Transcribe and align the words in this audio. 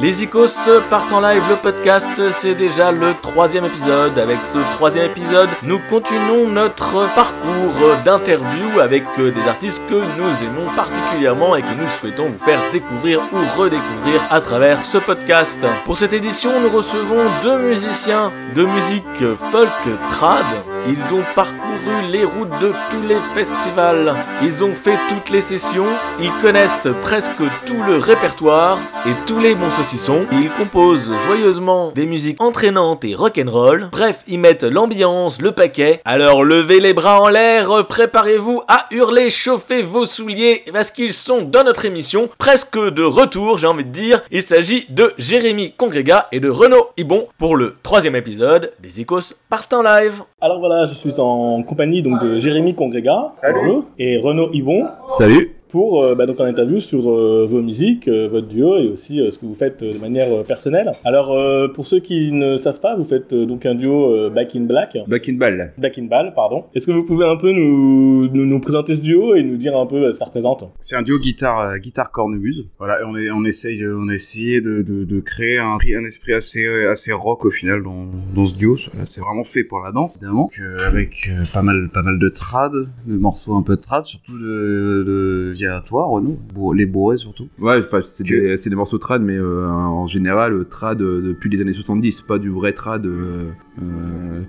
Les 0.00 0.24
Icos 0.24 0.50
partent 0.90 1.12
en 1.12 1.20
live, 1.20 1.44
le 1.48 1.54
podcast, 1.54 2.10
c'est 2.32 2.56
déjà 2.56 2.90
le 2.90 3.14
troisième 3.22 3.64
épisode. 3.64 4.18
Avec 4.18 4.44
ce 4.44 4.58
troisième 4.74 5.08
épisode, 5.08 5.48
nous 5.62 5.78
continuons 5.88 6.48
notre 6.48 7.14
parcours 7.14 8.02
d'interview 8.04 8.80
avec 8.80 9.04
des 9.16 9.48
artistes 9.48 9.80
que 9.88 9.94
nous 9.94 10.44
aimons 10.44 10.74
particulièrement 10.74 11.54
et 11.54 11.62
que 11.62 11.80
nous 11.80 11.88
souhaitons 11.88 12.26
vous 12.26 12.44
faire 12.44 12.60
découvrir 12.72 13.20
ou 13.32 13.60
redécouvrir 13.60 14.20
à 14.30 14.40
travers 14.40 14.84
ce 14.84 14.98
podcast. 14.98 15.64
Pour 15.84 15.96
cette 15.96 16.12
édition, 16.12 16.60
nous 16.60 16.70
recevons 16.70 17.30
deux 17.44 17.58
musiciens 17.58 18.32
de 18.56 18.64
musique 18.64 19.36
folk 19.52 19.70
trad. 20.10 20.44
Ils 20.86 21.14
ont 21.14 21.24
parcouru 21.34 22.10
les 22.10 22.24
routes 22.24 22.60
de 22.60 22.72
tous 22.90 23.02
les 23.08 23.16
festivals. 23.34 24.14
Ils 24.42 24.62
ont 24.62 24.74
fait 24.74 24.98
toutes 25.08 25.30
les 25.30 25.40
sessions. 25.40 25.86
Ils 26.20 26.32
connaissent 26.42 26.88
presque 27.00 27.42
tout 27.64 27.82
le 27.86 27.96
répertoire 27.96 28.78
et 29.06 29.12
tous 29.26 29.38
les 29.38 29.54
bons 29.54 29.70
saucissons. 29.70 30.26
Ils 30.32 30.50
composent 30.50 31.10
joyeusement 31.26 31.90
des 31.92 32.04
musiques 32.04 32.42
entraînantes 32.42 33.02
et 33.04 33.14
rock'n'roll. 33.14 33.88
Bref, 33.92 34.24
ils 34.26 34.38
mettent 34.38 34.64
l'ambiance, 34.64 35.40
le 35.40 35.52
paquet. 35.52 36.02
Alors 36.04 36.44
levez 36.44 36.80
les 36.80 36.92
bras 36.92 37.20
en 37.22 37.28
l'air, 37.30 37.86
préparez-vous 37.86 38.62
à 38.68 38.86
hurler, 38.90 39.30
chauffez 39.30 39.82
vos 39.82 40.04
souliers 40.04 40.64
parce 40.70 40.90
qu'ils 40.90 41.14
sont 41.14 41.42
dans 41.42 41.64
notre 41.64 41.86
émission. 41.86 42.28
Presque 42.36 42.78
de 42.78 43.02
retour, 43.02 43.58
j'ai 43.58 43.66
envie 43.66 43.84
de 43.84 43.90
dire. 43.90 44.22
Il 44.30 44.42
s'agit 44.42 44.84
de 44.90 45.14
Jérémy 45.16 45.72
Congrega 45.72 46.28
et 46.30 46.40
de 46.40 46.50
Renaud 46.50 46.90
Ibon 46.98 47.28
pour 47.38 47.56
le 47.56 47.76
troisième 47.82 48.16
épisode 48.16 48.72
des 48.80 49.00
Ecos 49.00 49.34
partant 49.48 49.82
live. 49.82 50.22
Alors 50.44 50.58
voilà, 50.58 50.84
je 50.84 50.92
suis 50.92 51.18
en 51.20 51.62
compagnie 51.62 52.02
donc 52.02 52.22
de 52.22 52.38
Jérémy 52.38 52.74
Congrega 52.74 53.32
bonjour, 53.54 53.84
et 53.98 54.18
Renaud 54.18 54.50
Ibon 54.52 54.84
Salut 55.08 55.56
pour 55.74 56.04
euh, 56.04 56.14
bah, 56.14 56.24
donc 56.24 56.38
un 56.40 56.44
interview 56.44 56.78
sur 56.78 57.10
euh, 57.10 57.48
vos 57.50 57.60
musiques, 57.60 58.06
euh, 58.06 58.28
votre 58.28 58.46
duo 58.46 58.76
et 58.76 58.86
aussi 58.86 59.20
ce 59.32 59.36
que 59.36 59.44
vous 59.44 59.56
faites 59.56 59.82
de 59.82 59.98
manière 59.98 60.44
personnelle. 60.44 60.92
Alors 61.04 61.36
pour 61.72 61.88
ceux 61.88 61.98
qui 61.98 62.30
ne 62.30 62.56
savent 62.58 62.78
pas, 62.78 62.94
vous 62.94 63.02
faites 63.02 63.34
donc 63.34 63.66
un 63.66 63.74
duo 63.74 64.30
Back 64.30 64.54
in 64.54 64.66
Black. 64.66 64.96
Back 65.08 65.28
in 65.28 65.32
Ball. 65.32 65.72
Back 65.76 65.98
in 65.98 66.04
Ball, 66.04 66.32
pardon. 66.32 66.66
Est-ce 66.76 66.86
que 66.86 66.92
vous 66.92 67.02
pouvez 67.02 67.26
un 67.26 67.36
peu 67.36 67.50
nous, 67.50 68.28
nous, 68.28 68.46
nous, 68.46 68.60
présenter 68.60 68.94
ce 68.94 69.00
duo 69.00 69.34
et 69.34 69.42
nous 69.42 69.56
dire 69.56 69.76
un 69.76 69.86
peu 69.86 70.06
ce 70.06 70.12
que 70.12 70.18
ça 70.18 70.26
représente? 70.26 70.64
C'est 70.78 70.94
un 70.94 71.02
duo 71.02 71.18
guitare 71.18 71.76
guitare 71.80 72.12
cornemuse. 72.12 72.68
Voilà, 72.78 73.00
on 73.08 73.16
est 73.16 73.32
on 73.32 73.44
essaye 73.44 73.84
on 73.84 74.08
a 74.08 74.14
essayé 74.14 74.60
de, 74.60 74.82
de, 74.82 75.02
de, 75.02 75.20
créer 75.20 75.58
un, 75.58 75.76
un 75.76 76.04
esprit 76.04 76.34
assez 76.34 76.64
assez 76.86 77.12
rock 77.12 77.44
au 77.46 77.50
final 77.50 77.82
dans, 77.82 78.06
dans 78.32 78.46
ce 78.46 78.54
duo. 78.54 78.76
C'est 79.06 79.20
vraiment 79.20 79.44
fait 79.44 79.64
pour 79.64 79.80
la 79.80 79.90
danse 79.90 80.18
évidemment, 80.18 80.50
avec 80.86 81.28
pas 81.52 81.62
mal 81.62 81.88
pas 81.92 82.02
mal 82.02 82.20
de 82.20 82.28
trad, 82.28 82.72
de 82.72 83.16
morceaux 83.16 83.56
un 83.56 83.62
peu 83.62 83.74
de 83.74 83.80
trad, 83.80 84.04
surtout 84.04 84.38
de, 84.38 85.02
de 85.04 85.52
à 85.66 85.80
toi, 85.80 86.06
Renaud 86.06 86.38
Les 86.72 86.86
bourrés 86.86 87.18
surtout 87.18 87.48
Ouais, 87.58 87.80
c'est 88.02 88.24
des, 88.24 88.56
des, 88.56 88.76
morceaux 88.76 88.98
trad, 88.98 89.22
mais 89.22 89.36
euh, 89.36 89.66
en 89.68 90.06
général, 90.06 90.66
trad 90.68 91.00
euh, 91.00 91.20
depuis 91.20 91.50
les 91.50 91.60
années 91.60 91.72
70, 91.72 92.22
pas 92.22 92.38
du 92.38 92.50
vrai 92.50 92.72
trad, 92.72 93.06
euh, 93.06 93.50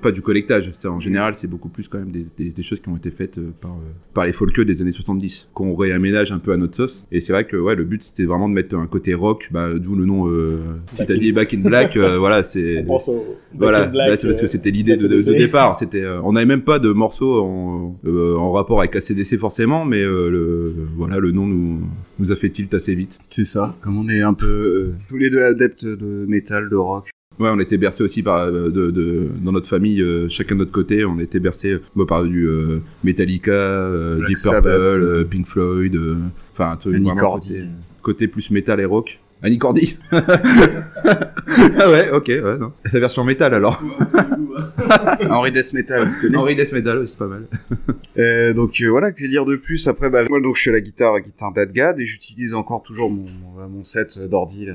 pas 0.02 0.12
du 0.12 0.22
collectage. 0.22 0.72
Ça, 0.74 0.92
en 0.92 1.00
général, 1.00 1.36
c'est 1.36 1.48
beaucoup 1.48 1.70
plus 1.70 1.88
quand 1.88 2.00
même 2.00 2.12
des, 2.12 2.26
des, 2.50 2.64
choses 2.64 2.80
qui 2.80 2.90
ont 2.90 2.98
été 2.98 3.12
faites 3.12 3.40
par, 3.62 3.76
par 4.14 4.26
les 4.26 4.34
folkeux 4.34 4.66
des 4.66 4.82
années 4.82 4.92
70, 4.92 5.50
qu'on 5.54 5.76
réaménage 5.76 6.32
un 6.32 6.40
peu 6.40 6.52
à 6.52 6.58
notre 6.58 6.76
sauce. 6.76 7.06
Et 7.12 7.22
c'est 7.22 7.34
vrai 7.34 7.46
que 7.46 7.58
ouais, 7.58 7.76
le 7.76 7.84
but 7.84 8.02
c'était 8.04 8.26
vraiment 8.26 8.50
de 8.50 8.54
mettre 8.54 8.76
un 8.76 8.88
côté 8.88 9.14
rock, 9.14 9.50
bah, 9.52 9.70
d'où 9.76 9.96
le 9.96 10.06
nom, 10.06 10.30
si 10.98 11.06
t'as 11.06 11.16
dit 11.16 11.32
Back 11.32 11.54
in 11.54 11.60
Black, 11.60 11.98
voilà, 11.98 12.44
c'est. 12.44 12.86
Voilà, 13.54 13.92
c'est 14.18 14.28
parce 14.28 14.42
que 14.42 14.48
c'était 14.48 14.72
l'idée 14.72 14.98
de, 14.98 15.08
de, 15.08 15.34
départ. 15.34 15.78
C'était, 15.78 16.06
on 16.24 16.34
n'avait 16.34 16.46
même 16.46 16.64
pas 16.64 16.80
de 16.80 16.92
morceaux 16.92 17.44
en, 17.44 17.98
en 18.06 18.52
rapport 18.52 18.80
avec 18.80 18.96
ACDC 18.96 19.38
forcément, 19.38 19.86
mais 19.86 20.02
le, 20.02 20.74
voilà, 21.06 21.20
le 21.20 21.32
nom 21.32 21.46
nous, 21.46 21.82
nous 22.20 22.32
a 22.32 22.36
fait 22.36 22.50
tilt 22.50 22.74
assez 22.74 22.96
vite. 22.96 23.20
C'est 23.30 23.46
ça, 23.46 23.76
comme 23.82 23.98
on 23.98 24.10
est 24.10 24.22
un 24.22 24.34
peu 24.34 24.46
euh, 24.48 24.96
tous 25.08 25.18
les 25.18 25.30
deux 25.30 25.44
adeptes 25.44 25.86
de 25.86 26.26
métal, 26.28 26.70
de 26.70 26.76
rock. 26.76 27.10
Ouais, 27.38 27.50
on 27.52 27.60
était 27.60 27.78
bercés 27.78 28.04
aussi 28.04 28.24
par 28.24 28.40
euh, 28.40 28.70
de, 28.70 28.90
de, 28.90 29.28
dans 29.44 29.52
notre 29.52 29.68
famille, 29.68 30.02
euh, 30.02 30.28
chacun 30.30 30.56
de 30.56 30.62
notre 30.62 30.72
côté, 30.72 31.06
on 31.06 31.20
était 31.20 31.40
bercés 31.40 31.78
moi, 31.94 32.08
par 32.08 32.24
du 32.24 32.48
Metallica, 33.04 33.92
Deep 34.28 34.38
Purple, 34.42 35.26
Pink 35.30 35.48
Floyd, 35.48 36.00
enfin 36.54 36.78
vraiment 36.84 37.16
côté, 37.16 37.66
côté, 38.02 38.28
plus 38.28 38.50
métal 38.52 38.80
et 38.80 38.86
rock. 38.86 39.20
Annie 39.44 39.58
Cordy 39.58 39.98
Ah 40.12 41.92
ouais, 41.92 42.10
ok, 42.12 42.28
ouais, 42.28 42.58
non. 42.58 42.72
La 42.92 43.00
version 43.00 43.24
métal 43.24 43.54
alors. 43.54 43.80
Henri 45.30 45.52
Death 45.52 45.74
Metal. 45.74 46.08
Henri 46.34 46.56
Death 46.56 46.72
Metal, 46.72 47.08
c'est 47.08 47.18
pas 47.18 47.28
mal. 47.28 47.46
euh, 48.18 48.54
donc 48.54 48.82
euh, 48.82 48.88
voilà, 48.88 49.12
que 49.12 49.26
dire 49.26 49.46
de 49.46 49.56
plus 49.56 49.88
Après, 49.88 50.10
bah, 50.10 50.24
moi 50.30 50.40
donc 50.42 50.56
je 50.56 50.62
suis 50.62 50.70
à 50.70 50.74
la 50.74 50.82
guitare, 50.82 51.20
guitare 51.20 51.52
d'Adgad, 51.52 52.00
et 52.00 52.06
j'utilise 52.06 52.54
encore 52.54 52.82
toujours 52.84 53.10
mon, 53.10 53.26
mon, 53.70 53.84
set 53.84 54.20
d'ordi, 54.20 54.68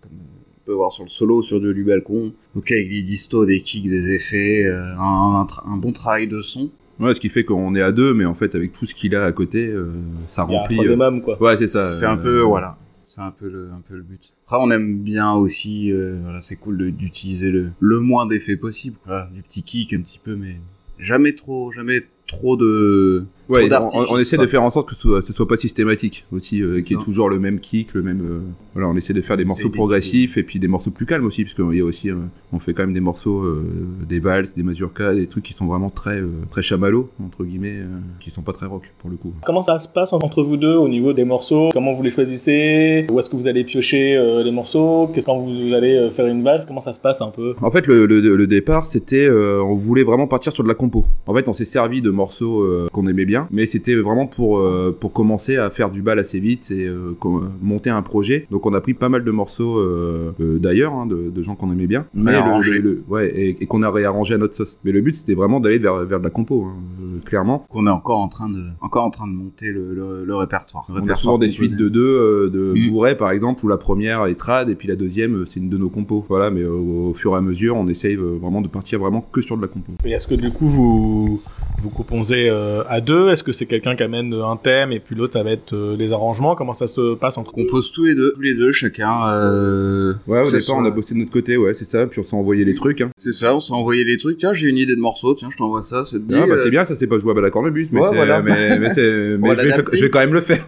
comme 0.00 0.12
on 0.12 0.66
peut 0.66 0.72
voir 0.72 0.92
sur 0.92 1.04
le 1.04 1.08
solo, 1.08 1.42
sur 1.42 1.60
du 1.60 1.84
balcon. 1.84 2.32
Donc 2.54 2.70
avec 2.72 2.88
des 2.88 3.02
distos, 3.02 3.46
des 3.46 3.60
kicks, 3.60 3.88
des 3.88 4.12
effets, 4.12 4.64
euh, 4.64 4.96
un, 4.98 5.46
un, 5.64 5.76
bon 5.76 5.92
travail 5.92 6.26
de 6.26 6.40
son. 6.40 6.70
Ouais, 6.98 7.14
ce 7.14 7.20
qui 7.20 7.28
fait 7.28 7.44
qu'on 7.44 7.76
est 7.76 7.82
à 7.82 7.92
deux, 7.92 8.12
mais 8.12 8.24
en 8.24 8.34
fait, 8.34 8.56
avec 8.56 8.72
tout 8.72 8.84
ce 8.84 8.94
qu'il 8.94 9.14
a 9.14 9.24
à 9.24 9.30
côté, 9.30 9.68
euh, 9.68 9.92
ça 10.26 10.42
remplit. 10.42 10.76
Il 10.76 10.90
y 10.90 11.00
a 11.00 11.06
un 11.06 11.20
quoi. 11.20 11.40
Ouais, 11.40 11.56
c'est 11.56 11.68
ça. 11.68 11.80
C'est 11.80 12.06
un 12.06 12.16
peu, 12.16 12.40
voilà. 12.40 12.76
C'est 13.04 13.20
un 13.20 13.30
peu 13.30 13.48
le, 13.48 13.70
un 13.70 13.80
peu 13.88 13.94
le 13.94 14.02
but. 14.02 14.34
Après, 14.44 14.58
on 14.60 14.70
aime 14.70 14.98
bien 14.98 15.32
aussi, 15.32 15.92
euh, 15.92 16.18
voilà, 16.24 16.40
c'est 16.40 16.56
cool 16.56 16.90
d'utiliser 16.90 17.50
le, 17.50 17.70
le 17.80 18.00
moins 18.00 18.26
d'effets 18.26 18.56
possible, 18.56 18.96
voilà, 19.06 19.30
du 19.32 19.42
petit 19.42 19.62
kick 19.62 19.94
un 19.94 20.00
petit 20.00 20.20
peu, 20.22 20.36
mais 20.36 20.56
jamais 20.98 21.32
trop, 21.32 21.72
jamais 21.72 22.04
trop 22.28 22.56
de 22.56 23.26
Ouais, 23.48 23.68
on, 24.10 24.16
essaie 24.18 24.36
de 24.36 24.46
faire 24.46 24.62
en 24.62 24.70
sorte 24.70 24.88
que 24.88 24.94
ce 24.94 25.00
soit, 25.00 25.24
ce 25.24 25.32
soit 25.32 25.48
pas 25.48 25.56
systématique 25.56 26.26
aussi, 26.32 26.62
euh, 26.62 26.80
qu'il 26.80 26.96
y 26.96 27.00
ait 27.00 27.04
toujours 27.04 27.30
le 27.30 27.38
même 27.38 27.60
kick, 27.60 27.94
le 27.94 28.02
même. 28.02 28.20
Euh, 28.20 28.40
voilà, 28.74 28.88
on 28.88 28.96
essaie 28.96 29.14
de 29.14 29.22
faire 29.22 29.38
des 29.38 29.46
morceaux 29.46 29.70
progressifs 29.70 30.36
et 30.36 30.42
puis 30.42 30.58
des 30.58 30.68
morceaux 30.68 30.90
plus 30.90 31.06
calmes 31.06 31.24
aussi, 31.24 31.44
parce 31.44 31.54
qu'il 31.54 31.78
y 31.78 31.80
a 31.80 31.84
aussi, 31.84 32.10
euh, 32.10 32.16
on 32.52 32.58
fait 32.58 32.74
quand 32.74 32.82
même 32.82 32.92
des 32.92 33.00
morceaux, 33.00 33.42
euh, 33.42 33.64
des 34.06 34.20
valses, 34.20 34.54
des 34.54 34.62
mazurkas, 34.62 35.14
des 35.14 35.26
trucs 35.26 35.44
qui 35.44 35.54
sont 35.54 35.66
vraiment 35.66 35.88
très 35.88 36.22
très 36.50 36.62
chamallows 36.62 37.08
entre 37.24 37.44
guillemets, 37.44 37.78
qui 38.20 38.30
sont 38.30 38.42
pas 38.42 38.52
très 38.52 38.66
rock 38.66 38.92
pour 38.98 39.08
le 39.08 39.16
coup. 39.16 39.32
Comment 39.46 39.62
ça 39.62 39.78
se 39.78 39.88
passe 39.88 40.12
entre 40.12 40.42
vous 40.42 40.56
deux 40.56 40.76
au 40.76 40.88
niveau 40.88 41.14
des 41.14 41.24
morceaux? 41.24 41.70
Comment 41.72 41.92
vous 41.92 42.02
les 42.02 42.10
choisissez? 42.10 43.06
Où 43.10 43.18
est-ce 43.18 43.30
que 43.30 43.36
vous 43.36 43.48
allez 43.48 43.64
piocher 43.64 44.18
les 44.44 44.50
morceaux? 44.50 45.10
Quand 45.24 45.38
vous 45.38 45.72
allez 45.72 46.10
faire 46.10 46.26
une 46.26 46.42
valse 46.42 46.66
Comment 46.66 46.80
ça 46.80 46.92
se 46.92 47.00
passe 47.00 47.22
un 47.22 47.30
peu? 47.30 47.54
En 47.62 47.70
fait, 47.70 47.86
le, 47.86 48.06
le, 48.06 48.20
le 48.20 48.46
départ, 48.46 48.86
c'était, 48.86 49.28
on 49.30 49.74
voulait 49.74 50.04
vraiment 50.04 50.26
partir 50.26 50.52
sur 50.52 50.62
de 50.62 50.68
la 50.68 50.74
compo. 50.74 51.06
En 51.26 51.34
fait, 51.34 51.48
on 51.48 51.52
s'est 51.54 51.64
servi 51.64 52.02
de 52.02 52.10
morceaux 52.10 52.66
qu'on 52.92 53.06
aimait 53.06 53.24
bien 53.24 53.37
mais 53.50 53.66
c'était 53.66 53.94
vraiment 53.94 54.26
pour 54.26 54.58
euh, 54.58 54.96
pour 54.98 55.12
commencer 55.12 55.56
à 55.56 55.70
faire 55.70 55.90
du 55.90 56.02
bal 56.02 56.18
assez 56.18 56.40
vite 56.40 56.70
et 56.70 56.86
euh, 56.86 57.14
monter 57.62 57.90
un 57.90 58.02
projet. 58.02 58.46
Donc 58.50 58.66
on 58.66 58.74
a 58.74 58.80
pris 58.80 58.94
pas 58.94 59.08
mal 59.08 59.24
de 59.24 59.30
morceaux 59.30 59.78
euh, 59.78 60.32
d'ailleurs, 60.38 60.94
hein, 60.94 61.06
de, 61.06 61.30
de, 61.30 61.42
gens 61.42 61.54
qu'on 61.54 61.70
aimait 61.72 61.86
bien, 61.86 62.06
mais 62.14 62.32
le, 62.80 63.02
ouais, 63.08 63.32
et, 63.60 63.66
qu'on 63.66 63.82
a 63.82 63.90
réarrangé 63.90 64.34
à 64.34 64.38
notre 64.38 64.54
sauce. 64.54 64.78
Mais 64.84 64.92
le 64.92 65.00
but 65.00 65.14
c'était 65.14 65.34
vraiment 65.34 65.60
d'aller 65.60 65.78
vers 65.78 66.04
vers 66.04 66.18
de 66.18 66.24
la 66.24 66.30
compo, 66.30 66.64
hein, 66.64 66.76
clairement. 67.24 67.66
Qu'on 67.68 67.86
est 67.86 67.90
encore 67.90 68.18
en 68.18 68.28
train 68.28 68.48
de 68.48 68.62
encore 68.80 69.04
en 69.04 69.10
train 69.10 69.26
de 69.26 69.32
monter 69.32 69.70
le, 69.70 70.24
le, 70.24 70.36
répertoire. 70.36 70.86
on 70.88 71.08
a 71.08 71.14
souvent 71.14 71.38
des 71.38 71.48
suites 71.48 71.76
de 71.76 71.88
deux, 71.88 72.50
de 72.50 72.74
mmh. 72.74 72.90
Bourret 72.90 73.16
par 73.16 73.30
exemple, 73.30 73.64
où 73.64 73.68
la 73.68 73.76
première 73.76 74.26
est 74.26 74.34
trad 74.36 74.68
et 74.68 74.74
puis 74.74 74.88
la 74.88 74.96
deuxième 74.96 75.44
c'est 75.46 75.60
une 75.60 75.68
de 75.68 75.78
nos 75.78 75.90
compos. 75.90 76.24
Voilà, 76.28 76.50
mais 76.50 76.64
au, 76.64 77.14
fur 77.14 77.34
et 77.34 77.36
à 77.36 77.40
mesure 77.40 77.76
on 77.76 77.88
essaye 77.88 78.16
vraiment 78.16 78.60
de 78.60 78.68
partir 78.68 78.98
vraiment 78.98 79.20
que 79.20 79.40
sur 79.40 79.56
de 79.56 79.62
la 79.62 79.68
compo. 79.68 79.92
Et 80.04 80.12
est-ce 80.12 80.26
que 80.26 80.34
du 80.34 80.52
coup 80.52 80.68
vous 80.68 81.40
vous 81.80 81.90
composez 81.90 82.48
à 82.48 83.00
deux 83.00 83.27
Est-ce 83.32 83.42
que 83.42 83.52
c'est 83.52 83.66
quelqu'un 83.66 83.96
qui 83.96 84.02
amène 84.02 84.32
un 84.32 84.56
thème 84.56 84.92
et 84.92 85.00
puis 85.00 85.14
l'autre 85.14 85.32
ça 85.34 85.42
va 85.42 85.50
être 85.50 85.74
euh, 85.74 85.96
les 85.96 86.12
arrangements? 86.12 86.54
Comment 86.54 86.74
ça 86.74 86.86
se 86.86 87.14
passe 87.14 87.38
entre 87.38 87.52
On 87.56 87.64
pose 87.64 87.92
tous 87.92 88.04
les 88.04 88.14
deux, 88.14 88.32
tous 88.34 88.40
les 88.40 88.54
deux 88.54 88.72
chacun. 88.72 89.28
Euh... 89.28 90.14
Ouais, 90.26 90.40
au 90.40 90.50
départ 90.50 90.76
on 90.76 90.84
a 90.84 90.90
bossé 90.90 91.14
de 91.14 91.20
notre 91.20 91.30
côté, 91.30 91.56
ouais, 91.56 91.74
c'est 91.74 91.84
ça. 91.84 92.06
Puis 92.06 92.20
on 92.20 92.22
s'est 92.22 92.36
envoyé 92.36 92.64
les 92.64 92.74
trucs. 92.74 93.00
Hein. 93.00 93.10
C'est 93.18 93.32
ça, 93.32 93.54
on 93.54 93.60
s'est 93.60 93.72
envoyé 93.72 94.04
les 94.04 94.16
trucs. 94.16 94.38
Tiens, 94.38 94.52
j'ai 94.52 94.68
une 94.68 94.78
idée 94.78 94.96
de 94.96 95.00
morceau. 95.00 95.34
Tiens, 95.34 95.48
je 95.50 95.56
t'envoie 95.56 95.82
ça. 95.82 96.04
C'est 96.04 96.18
ah, 96.32 96.46
bah, 96.46 96.56
c'est 96.58 96.70
bien, 96.70 96.84
ça 96.84 96.94
c'est 96.94 97.06
pas 97.06 97.18
jouable 97.18 97.40
à 97.40 97.42
la 97.42 97.50
cornemuse, 97.50 97.90
mais, 97.92 98.00
voilà. 98.00 98.42
mais, 98.42 98.78
mais, 98.78 98.78
mais 98.78 98.88
je, 98.94 99.62
vais, 99.62 99.84
je, 99.92 100.04
vais, 100.04 100.10
quand 100.10 100.20
même 100.20 100.34
le 100.34 100.40
faire. 100.40 100.66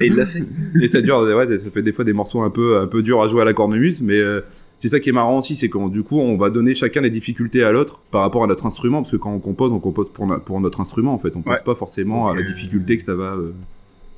et 0.00 0.06
il 0.06 0.16
l'a 0.16 0.26
fait. 0.26 0.42
et 0.82 0.88
ça 0.88 1.00
dure, 1.00 1.20
ouais, 1.20 1.48
ça 1.48 1.70
fait 1.72 1.82
des 1.82 1.92
fois 1.92 2.04
des 2.04 2.12
morceaux 2.12 2.42
un 2.42 2.50
peu, 2.50 2.78
un 2.78 2.86
peu 2.86 3.02
durs 3.02 3.22
à 3.22 3.28
jouer 3.28 3.42
à 3.42 3.44
la 3.44 3.54
cornemuse, 3.54 4.00
mais 4.02 4.18
euh, 4.18 4.40
c'est 4.78 4.88
ça 4.88 5.00
qui 5.00 5.08
est 5.08 5.12
marrant 5.12 5.38
aussi, 5.38 5.56
c'est 5.56 5.68
qu'on 5.68 5.88
du 5.88 6.02
coup 6.02 6.18
on 6.18 6.36
va 6.36 6.50
donner 6.50 6.74
chacun 6.74 7.00
les 7.00 7.10
difficultés 7.10 7.62
à 7.62 7.72
l'autre 7.72 8.00
par 8.10 8.20
rapport 8.20 8.44
à 8.44 8.46
notre 8.46 8.66
instrument, 8.66 9.02
parce 9.02 9.10
que 9.10 9.16
quand 9.16 9.32
on 9.32 9.38
compose, 9.38 9.72
on 9.72 9.80
compose 9.80 10.10
pour, 10.10 10.26
pour 10.44 10.60
notre 10.60 10.80
instrument 10.80 11.14
en 11.14 11.18
fait, 11.18 11.34
on 11.36 11.42
pense 11.42 11.62
pas 11.62 11.74
forcément 11.74 12.28
à 12.28 12.34
la 12.34 12.42
difficulté 12.42 12.96
que 12.96 13.02
ça 13.02 13.14
va, 13.14 13.34
euh, 13.34 13.52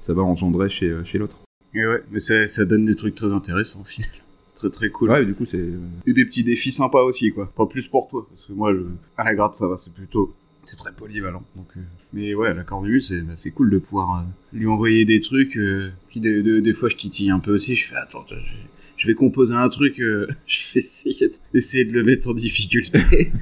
ça 0.01 0.15
va 0.15 0.23
engendrer 0.23 0.69
chez, 0.69 0.89
euh, 0.89 1.05
chez 1.05 1.19
l'autre. 1.19 1.37
Et 1.75 1.87
ouais, 1.87 2.03
mais 2.11 2.19
ça 2.19 2.65
donne 2.65 2.87
des 2.87 2.97
trucs 2.97 3.15
très 3.15 3.33
intéressants 3.33 3.83
au 3.83 3.85
final. 3.85 4.11
très 4.55 4.71
très 4.71 4.91
cool. 4.91 5.11
Ouais, 5.11 5.25
du 5.25 5.35
coup 5.35 5.47
c'est... 5.47 5.65
Et 6.07 6.13
des 6.13 6.25
petits 6.25 6.43
défis 6.43 6.73
sympas 6.73 7.03
aussi 7.03 7.33
quoi, 7.33 7.47
pas 7.55 7.67
plus 7.67 7.87
pour 7.87 8.09
toi, 8.09 8.27
parce 8.29 8.47
que 8.47 8.53
moi 8.53 8.73
à 9.17 9.25
la 9.25 9.35
gratte 9.35 9.55
ça 9.55 9.69
va, 9.69 9.77
c'est 9.79 9.93
plutôt... 9.93 10.35
C'est 10.65 10.77
très 10.77 10.93
polyvalent. 10.93 11.45
Donc, 11.57 11.69
euh, 11.79 11.81
Mais 12.13 12.35
ouais, 12.35 12.53
la 12.53 12.63
cornemuse, 12.63 13.09
c'est 13.09 13.23
bah, 13.23 13.57
cool 13.57 13.71
de 13.71 13.79
pouvoir 13.79 14.27
lui 14.53 14.67
envoyer 14.67 15.07
des 15.07 15.23
trucs. 15.23 15.59
puis 16.11 16.21
des, 16.21 16.61
des, 16.61 16.75
fois, 16.75 16.91
je 16.91 16.97
titille 16.97 17.31
un 17.31 17.39
peu 17.39 17.55
aussi. 17.55 17.75
Je 17.75 17.87
fais, 17.87 17.97
attends, 17.97 18.27
je 18.99 19.07
vais 19.07 19.15
composer 19.15 19.55
un 19.55 19.69
truc, 19.69 20.01
euh, 20.01 20.27
je 20.47 20.61
vais 20.75 20.81
essayer 20.81 21.29
de, 21.29 21.35
essayer 21.55 21.85
de 21.85 21.93
le 21.93 22.03
mettre 22.05 22.29
en 22.29 22.35
difficulté. 22.35 22.99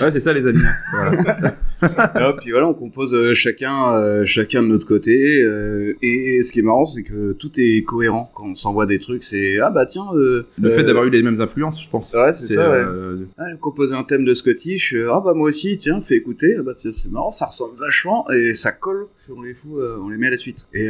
ouais, 0.00 0.12
c'est 0.12 0.20
ça 0.20 0.32
les 0.32 0.46
amis. 0.46 0.58
Voilà. 0.92 1.54
et 1.86 2.32
puis 2.40 2.50
voilà, 2.50 2.68
on 2.68 2.74
compose 2.74 3.14
euh, 3.14 3.34
chacun, 3.34 3.94
euh, 3.94 4.24
chacun 4.24 4.62
de 4.62 4.68
notre 4.68 4.86
côté. 4.86 5.42
euh, 5.42 5.94
et, 6.02 6.36
et 6.36 6.42
ce 6.42 6.52
qui 6.52 6.60
est 6.60 6.62
marrant, 6.62 6.84
c'est 6.84 7.02
que 7.02 7.32
tout 7.32 7.50
est 7.58 7.82
cohérent 7.82 8.30
quand 8.34 8.46
on 8.46 8.54
s'envoie 8.54 8.86
des 8.86 8.98
trucs. 8.98 9.24
C'est 9.24 9.58
ah 9.60 9.70
bah 9.70 9.86
tiens. 9.86 10.06
Le 10.14 10.44
fait 10.70 10.84
d'avoir 10.84 11.04
eu 11.04 11.10
les 11.10 11.22
mêmes 11.22 11.40
influences, 11.40 11.82
je 11.82 11.90
pense. 11.90 12.12
Ouais, 12.12 12.32
c'est 12.32 12.48
ça. 12.48 12.70
Ouais. 12.70 13.24
Ah, 13.38 13.44
composé 13.60 13.94
un 13.94 14.04
thème 14.04 14.24
de 14.24 14.34
Scottish. 14.34 14.94
ah 15.10 15.22
bah 15.24 15.34
moi 15.34 15.48
aussi, 15.48 15.78
tiens, 15.78 16.00
fais 16.00 16.16
écouter. 16.16 16.56
Ah 16.58 16.62
bah 16.62 16.74
tiens, 16.76 16.92
c'est 16.92 17.10
marrant, 17.10 17.30
ça 17.30 17.46
ressemble 17.46 17.78
vachement 17.78 18.30
et 18.30 18.54
ça 18.54 18.72
colle. 18.72 19.06
On 19.36 19.42
les 19.42 19.54
fout, 19.54 19.80
on 20.00 20.08
les 20.08 20.18
met 20.18 20.28
à 20.28 20.30
la 20.30 20.36
suite. 20.36 20.66
Et 20.72 20.88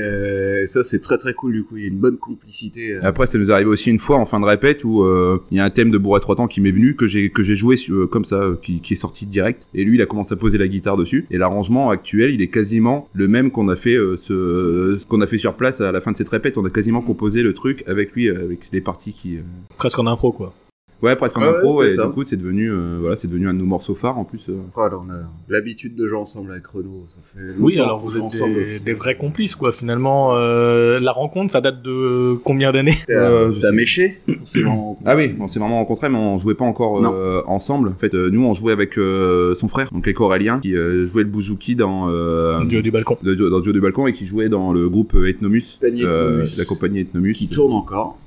ça, 0.67 0.85
c'est 0.85 1.01
très 1.01 1.19
très 1.19 1.35
cool 1.35 1.53
du 1.53 1.65
coup. 1.65 1.77
Il 1.77 1.83
y 1.83 1.87
a 1.87 1.89
une 1.89 1.99
bonne 1.99 2.19
complicité. 2.19 2.99
Après, 3.03 3.27
ça 3.27 3.39
nous 3.39 3.51
est 3.51 3.53
arrivé 3.53 3.71
aussi 3.71 3.91
une 3.91 3.99
fois 3.99 4.19
en 4.19 4.27
fin 4.27 4.41
de 4.41 4.45
répète 4.45 4.85
où 4.85 5.07
il 5.51 5.57
y 5.57 5.61
a 5.61 5.65
un 5.65 5.71
thème 5.71 5.91
de 5.91 5.99
Bourret 5.99 6.21
trois 6.21 6.37
temps 6.37 6.47
qui 6.47 6.61
m'est 6.61 6.71
venu 6.71 6.97
que 6.97 7.07
j'ai 7.09 7.31
que 7.31 7.43
j'ai 7.43 7.57
joué 7.57 7.77
comme 8.11 8.25
ça, 8.25 8.51
qui, 8.63 8.81
qui 8.81 8.93
est 8.95 8.97
sorti 8.97 9.27
direct. 9.27 9.67
Et 9.75 9.85
lui, 9.85 9.97
il 9.97 10.03
a 10.03 10.07
commencé 10.07 10.33
à 10.35 10.37
poser 10.37 10.59
la 10.59 10.69
guitare 10.69 10.86
dessus. 10.95 11.27
Et 11.33 11.39
l'arrangement 11.39 11.91
actuel, 11.91 12.31
il 12.33 12.41
est 12.43 12.47
quasiment 12.47 13.09
le 13.13 13.27
même 13.27 13.51
qu'on 13.51 13.69
a 13.69 13.75
fait 13.75 13.97
euh, 13.97 14.17
ce 14.17 15.05
qu'on 15.07 15.21
a 15.23 15.27
fait 15.27 15.39
sur 15.39 15.55
place 15.55 15.81
à 15.81 15.91
la 15.91 16.01
fin 16.01 16.13
de 16.13 16.17
cette 16.17 16.29
répète. 16.29 16.57
On 16.59 16.65
a 16.65 16.71
quasiment 16.71 17.01
composé 17.03 17.43
le 17.43 17.53
truc 17.53 17.83
avec 17.89 18.13
lui, 18.13 18.29
euh, 18.29 18.45
avec 18.45 18.69
les 18.73 18.81
parties 18.81 19.13
qui. 19.13 19.39
euh, 19.39 19.41
Presque 19.77 19.99
en 19.99 20.07
impro, 20.07 20.31
quoi. 20.31 20.53
Ouais, 21.03 21.15
presque 21.15 21.37
ouais, 21.37 21.45
impro. 21.47 21.83
c'était 21.83 21.93
et 21.93 21.97
ça. 21.97 22.07
du 22.07 22.13
coup, 22.13 22.25
c'est 22.25 22.37
devenu 22.37 22.71
euh, 22.71 22.97
voilà, 23.01 23.17
c'est 23.17 23.29
devenu 23.29 23.49
un 23.49 23.53
de 23.55 23.59
nos 23.59 23.67
morceaux 23.67 23.95
phares 23.95 24.19
en 24.19 24.25
plus. 24.25 24.47
euh. 24.49 24.55
Voilà, 24.75 24.97
on 24.99 25.11
a 25.11 25.19
l'habitude 25.49 25.95
de 25.95 26.07
jouer 26.07 26.19
ensemble 26.19 26.53
avec 26.53 26.67
Renaud. 26.67 27.07
Ça 27.09 27.17
fait 27.35 27.47
Oui, 27.59 27.75
longtemps 27.75 27.85
alors 27.85 28.01
vous 28.01 28.17
êtes 28.17 28.23
ensemble 28.23 28.55
des, 28.55 28.81
des 28.81 28.93
vrais 28.95 29.17
complices, 29.17 29.55
quoi. 29.57 29.73
Finalement, 29.73 30.31
euh, 30.35 30.99
la 30.99 31.13
rencontre, 31.13 31.53
ça 31.53 31.61
date 31.61 31.83
de 31.83 32.35
combien 32.45 32.73
d'années? 32.73 32.97
T'as 33.07 33.13
Euh, 33.13 33.53
méché 33.75 34.21
C'est 34.45 34.61
vraiment. 34.63 34.99
Ah 35.05 35.15
oui, 35.17 35.35
on 35.39 35.49
s'est 35.49 35.59
vraiment 35.61 35.77
rencontrés, 35.79 36.09
mais 36.09 36.17
on 36.19 36.39
jouait 36.39 36.55
pas 36.55 36.65
encore 36.65 37.05
euh, 37.05 37.43
ensemble. 37.47 37.89
En 37.91 37.95
fait, 38.01 38.15
euh, 38.15 38.31
nous, 38.31 38.43
on 38.45 38.55
jouait 38.55 38.73
avec 38.73 38.97
euh, 38.99 39.55
son 39.55 39.69
frère, 39.69 39.91
donc 39.93 40.07
avec 40.07 40.21
Aurélien, 40.21 40.61
qui 40.61 40.75
euh, 40.75 41.07
jouait 41.07 41.23
le 41.25 41.29
bouzouki 41.29 41.77
dans 41.77 42.09
euh, 42.09 42.65
du 42.65 42.79
haut 42.79 42.83
du 42.83 42.91
balcon. 42.91 43.19
de- 43.23 43.35
dans 43.35 43.61
Dieu 43.61 43.73
du 43.75 43.81
balcon 43.81 44.07
et 44.07 44.13
qui 44.15 44.27
jouait 44.27 44.49
dans 44.49 44.73
le 44.73 44.89
groupe 44.89 45.15
Ethnomus. 45.15 45.79
la 45.83 46.65
compagnie 46.65 47.01
Ethnomus. 47.01 47.35
qui 47.35 47.49
tourne 47.49 47.73
encore. 47.75 48.19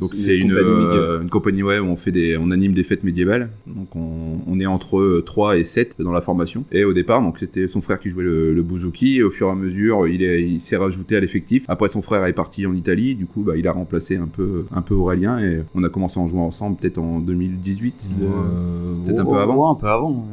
Donc 0.00 0.10
c'est 0.14 0.36
une, 0.36 0.52
euh, 0.52 1.22
une 1.22 1.30
compagnie 1.30 1.62
ouais, 1.62 1.78
où 1.78 1.84
on 1.86 1.96
fait 1.96 2.10
des, 2.10 2.36
on 2.36 2.50
anime 2.50 2.72
des 2.72 2.82
fêtes 2.84 3.04
médiévales. 3.04 3.50
Donc 3.66 3.94
on, 3.94 4.38
on 4.46 4.58
est 4.60 4.66
entre 4.66 4.98
euh, 4.98 5.22
3 5.24 5.58
et 5.58 5.64
7 5.64 5.96
dans 6.00 6.12
la 6.12 6.20
formation. 6.20 6.64
Et 6.72 6.84
au 6.84 6.92
départ, 6.92 7.22
donc 7.22 7.38
c'était 7.38 7.68
son 7.68 7.80
frère 7.80 8.00
qui 8.00 8.10
jouait 8.10 8.24
le, 8.24 8.52
le 8.52 8.62
bouzouki. 8.62 9.18
Et 9.18 9.22
au 9.22 9.30
fur 9.30 9.48
et 9.48 9.50
à 9.50 9.54
mesure, 9.54 10.08
il 10.08 10.22
est, 10.22 10.42
il 10.42 10.60
s'est 10.60 10.76
rajouté 10.76 11.16
à 11.16 11.20
l'effectif. 11.20 11.64
Après 11.68 11.88
son 11.88 12.02
frère 12.02 12.24
est 12.26 12.32
parti 12.32 12.66
en 12.66 12.74
Italie. 12.74 13.14
Du 13.14 13.26
coup, 13.26 13.42
bah, 13.42 13.56
il 13.56 13.66
a 13.68 13.72
remplacé 13.72 14.16
un 14.16 14.26
peu, 14.26 14.66
un 14.72 14.82
peu 14.82 14.94
Aurélien 14.94 15.38
et 15.38 15.62
on 15.74 15.84
a 15.84 15.88
commencé 15.88 16.18
à 16.18 16.22
en 16.22 16.28
jouer 16.28 16.40
ensemble 16.40 16.76
peut-être 16.78 16.98
en 16.98 17.20
2018. 17.20 18.08
euh, 18.22 18.24
Euh, 18.26 19.04
peut-être 19.06 19.20
un 19.20 19.24
peu 19.24 19.38
avant. 19.38 19.70
un 19.72 19.74
peu 19.76 19.86
avant. 19.88 20.26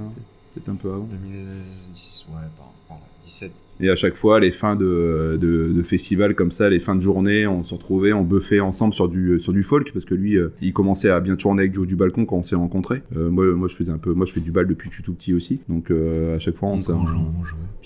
peut-être 0.55 0.69
un 0.69 0.75
peu 0.75 0.89
avant. 0.89 1.07
2010, 1.11 2.25
ouais, 2.29 2.35
par, 2.57 2.71
par 2.87 2.97
là, 2.97 3.03
17. 3.23 3.51
Et 3.81 3.89
à 3.89 3.95
chaque 3.95 4.15
fois, 4.15 4.39
les 4.39 4.51
fins 4.51 4.75
de, 4.75 5.37
de, 5.39 5.71
de 5.71 5.83
festivals 5.83 6.35
comme 6.35 6.51
ça, 6.51 6.69
les 6.69 6.79
fins 6.81 6.95
de 6.95 7.01
journée, 7.01 7.47
on 7.47 7.63
se 7.63 7.73
retrouvait, 7.73 8.11
on 8.11 8.23
buffait 8.23 8.59
ensemble 8.59 8.93
sur 8.93 9.07
du, 9.07 9.39
sur 9.39 9.53
du 9.53 9.63
folk, 9.63 9.91
parce 9.93 10.03
que 10.05 10.15
lui, 10.15 10.37
euh, 10.37 10.49
il 10.61 10.73
commençait 10.73 11.09
à 11.09 11.19
bien 11.21 11.35
tourner 11.37 11.61
avec 11.61 11.73
Joe 11.75 11.87
du 11.87 11.95
balcon 11.95 12.25
quand 12.25 12.37
on 12.37 12.43
s'est 12.43 12.55
rencontrés. 12.57 13.03
Euh, 13.15 13.29
moi, 13.29 13.45
moi, 13.55 13.67
je 13.69 13.75
faisais 13.75 13.91
un 13.91 13.97
peu, 13.97 14.13
moi, 14.13 14.25
je 14.25 14.33
fais 14.33 14.41
du 14.41 14.51
bal 14.51 14.67
depuis 14.67 14.89
que 14.89 14.93
je 14.95 14.97
suis 14.97 15.03
tout 15.03 15.13
petit 15.13 15.33
aussi. 15.33 15.61
Donc, 15.69 15.91
euh, 15.91 16.35
à 16.35 16.39
chaque 16.39 16.55
fois, 16.57 16.69
on, 16.69 16.77
on, 16.91 16.93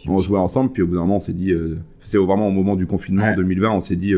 on 0.08 0.18
jouait. 0.18 0.38
On 0.40 0.42
ensemble, 0.42 0.72
puis 0.72 0.82
au 0.82 0.88
bout 0.88 0.96
d'un 0.96 1.02
moment, 1.02 1.18
on 1.18 1.22
s'est 1.22 1.34
dit, 1.34 1.52
euh, 1.52 1.78
c'est 2.00 2.18
vraiment 2.18 2.48
au 2.48 2.52
moment 2.52 2.76
du 2.76 2.88
confinement 2.88 3.24
Ouais. 3.24 3.34
en 3.34 3.36
2020, 3.36 3.70
on 3.72 3.82
s'est 3.82 3.96
dit, 3.96 4.14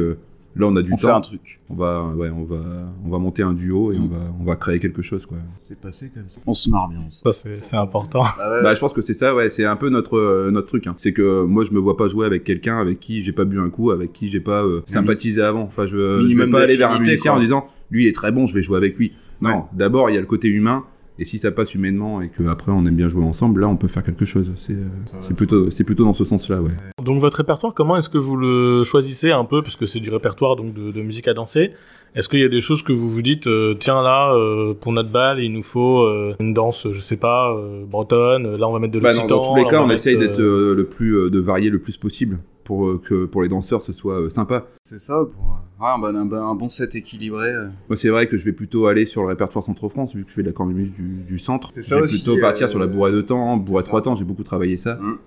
là, 0.56 0.68
on 0.68 0.76
a 0.76 0.82
du 0.82 0.94
on 0.94 0.98
fait 0.98 1.08
un 1.08 1.14
temps, 1.16 1.22
truc. 1.22 1.58
on 1.70 1.76
va, 1.76 2.06
ouais, 2.16 2.30
on 2.30 2.44
va, 2.46 2.58
on 3.06 3.10
va 3.10 3.18
monter 3.18 3.44
un 3.44 3.54
duo 3.54 3.92
et 3.92 3.98
Mm. 4.00 4.04
on 4.04 4.08
va, 4.08 4.20
on 4.40 4.44
va 4.46 4.56
créer 4.56 4.80
quelque 4.80 5.02
chose, 5.02 5.26
quoi. 5.26 5.38
C'est 5.58 5.80
passé 5.80 6.12
comme 6.14 6.30
ça. 6.30 6.42
On 6.46 6.54
se 6.54 6.70
marre 6.70 6.90
bien. 6.90 7.00
Ça, 7.10 7.32
c'est 7.34 7.60
c'est 7.64 7.76
important. 7.78 8.24
Bah 8.38 8.52
ouais, 8.52 8.64
Bah, 8.64 8.74
je 8.76 8.80
pense 8.80 8.94
que 8.94 9.02
c'est 9.02 9.14
ça, 9.14 9.36
ouais, 9.36 9.50
c'est 9.50 9.66
un 9.66 9.76
peu 9.76 9.90
notre 9.90 10.18
euh, 10.18 10.52
notre 10.52 10.68
truc. 10.68 10.88
Hein. 10.88 10.96
C'est 10.98 11.14
que 11.14 11.44
moi, 11.44 11.66
je 11.66 11.72
me 11.74 11.80
vois 11.80 11.98
pas 11.98 12.08
jouer 12.08 12.26
avec 12.26 12.44
quelqu'un 12.44 12.78
avec 12.78 13.00
qui 13.00 13.24
j'ai 13.24 13.32
pas 13.34 13.46
bu 13.46 13.60
un 13.60 13.70
coup, 13.70 13.92
avec 13.92 14.14
qui 14.14 14.30
j'ai 14.30 14.40
pas 14.40 14.64
euh, 14.64 14.82
sympathisé 14.86 15.42
avant. 15.42 15.64
Enfin, 15.64 15.86
je, 15.88 16.28
je 16.30 16.38
vais 16.38 16.50
pas 16.50 16.62
aller 16.62 16.76
vers 16.78 16.92
un 16.92 17.00
musicien 17.00 17.32
quoi. 17.32 17.40
en 17.40 17.44
disant 17.44 17.68
lui 17.92 18.06
il 18.06 18.08
est 18.08 18.14
très 18.16 18.32
bon, 18.32 18.48
je 18.48 18.54
vais 18.54 18.62
jouer 18.64 18.78
avec 18.78 18.98
lui. 18.98 19.14
Non, 19.42 19.50
Ouais. 19.50 19.62
d'abord 19.74 20.10
il 20.10 20.14
y 20.14 20.18
a 20.18 20.22
le 20.22 20.26
côté 20.26 20.48
humain. 20.48 20.86
Et 21.18 21.24
si 21.26 21.40
ça 21.40 21.52
passe 21.52 21.74
humainement 21.76 22.22
et 22.22 22.30
que 22.30 22.44
après 22.48 22.72
on 22.72 22.86
aime 22.86 22.96
bien 22.96 23.08
jouer 23.08 23.24
ensemble, 23.24 23.62
là 23.62 23.68
on 23.70 23.78
peut 23.78 23.88
faire 23.88 24.04
quelque 24.04 24.26
chose. 24.26 24.52
C'est 24.58 24.74
euh, 24.74 25.34
plutôt 25.36 25.72
c'est 25.72 25.84
plutôt 25.86 26.04
dans 26.04 26.14
ce 26.14 26.26
sens-là, 26.26 26.62
ouais. 26.62 26.72
Donc 27.04 27.22
votre 27.22 27.38
répertoire, 27.38 27.74
comment 27.74 27.96
est-ce 27.98 28.10
que 28.10 28.18
vous 28.18 28.36
le 28.36 28.84
choisissez 28.84 29.32
un 29.32 29.46
peu, 29.46 29.62
puisque 29.62 29.88
c'est 29.88 30.00
du 30.02 30.10
répertoire 30.10 30.56
donc 30.56 30.74
de, 30.74 30.92
de 30.92 31.02
musique 31.02 31.28
à 31.30 31.34
danser 31.34 31.72
Est-ce 32.16 32.28
qu'il 32.28 32.40
y 32.40 32.44
a 32.44 32.50
des 32.50 32.60
choses 32.62 32.82
que 32.84 32.92
vous 32.92 33.10
vous 33.10 33.22
dites, 33.22 33.48
euh, 33.48 33.76
tiens 33.80 34.02
là, 34.04 34.34
euh, 34.34 34.74
pour 34.74 34.92
notre 34.92 35.10
bal, 35.12 35.40
il 35.40 35.52
nous 35.54 35.64
faut 35.64 36.00
euh, 36.02 36.34
une 36.40 36.54
danse, 36.54 36.88
je 36.92 37.00
sais 37.00 37.18
pas, 37.18 37.54
euh, 37.56 37.86
bretonne, 37.86 38.56
là 38.58 38.68
on 38.68 38.74
va 38.74 38.80
mettre 38.80 38.94
de 38.94 39.00
Bah, 39.00 39.14
dans, 39.14 39.22
l'occitan. 39.22 39.36
dans 39.42 39.50
tous 39.50 39.56
les 39.56 39.66
cas, 39.66 39.82
on 39.82 39.88
mettre, 39.88 39.96
essaye 40.02 40.18
d'être 40.18 40.40
euh, 40.40 40.72
euh, 40.72 40.76
le 40.76 40.86
plus 40.86 41.16
euh, 41.16 41.30
de 41.30 41.40
varier 41.40 41.70
le 41.70 41.80
plus 41.80 41.96
possible 41.98 42.40
pour 42.66 42.88
euh, 42.88 43.00
que 43.04 43.24
pour 43.26 43.42
les 43.44 43.48
danseurs 43.48 43.82
ce 43.82 43.94
soit 43.94 44.20
euh, 44.20 44.30
sympa. 44.30 44.66
C'est 44.84 45.00
ça, 45.00 45.24
pour 45.32 45.62
ouais, 45.80 45.88
un, 45.88 45.98
bon, 45.98 46.14
un 46.16 46.26
bon- 46.26 46.50
un 46.50 46.56
bon 46.56 46.68
set 46.70 46.96
équilibré. 46.96 47.48
euh. 47.54 47.68
Moi, 47.88 47.96
c'est 47.96 48.10
vrai 48.10 48.28
que 48.28 48.38
je 48.38 48.44
vais 48.44 48.52
plutôt 48.54 48.88
aller 48.88 49.06
sur 49.06 49.22
le 49.22 49.30
répertoire 49.30 49.64
Centre-France, 49.64 50.14
vu 50.14 50.24
que 50.26 50.30
je 50.30 50.36
fais 50.36 50.42
de 50.42 50.48
la 50.48 50.54
cornemuse 50.54 50.92
du, 50.92 51.24
du 51.26 51.40
centre. 51.40 51.72
C'est 51.72 51.82
ça 51.82 51.96
Je 51.96 52.02
vais 52.02 52.04
aussi, 52.04 52.24
plutôt 52.24 52.38
partir 52.42 52.68
euh, 52.68 52.70
sur 52.70 52.80
la 52.80 52.88
bourrée 52.88 53.12
de 53.14 53.22
temps, 53.22 53.56
bourrée 53.56 53.84
trois 53.84 54.02
temps, 54.02 54.16
j'ai 54.18 54.26
beaucoup 54.26 54.44
travaillé 54.44 54.76
ça. 54.78 54.96
Mm. 54.96 55.18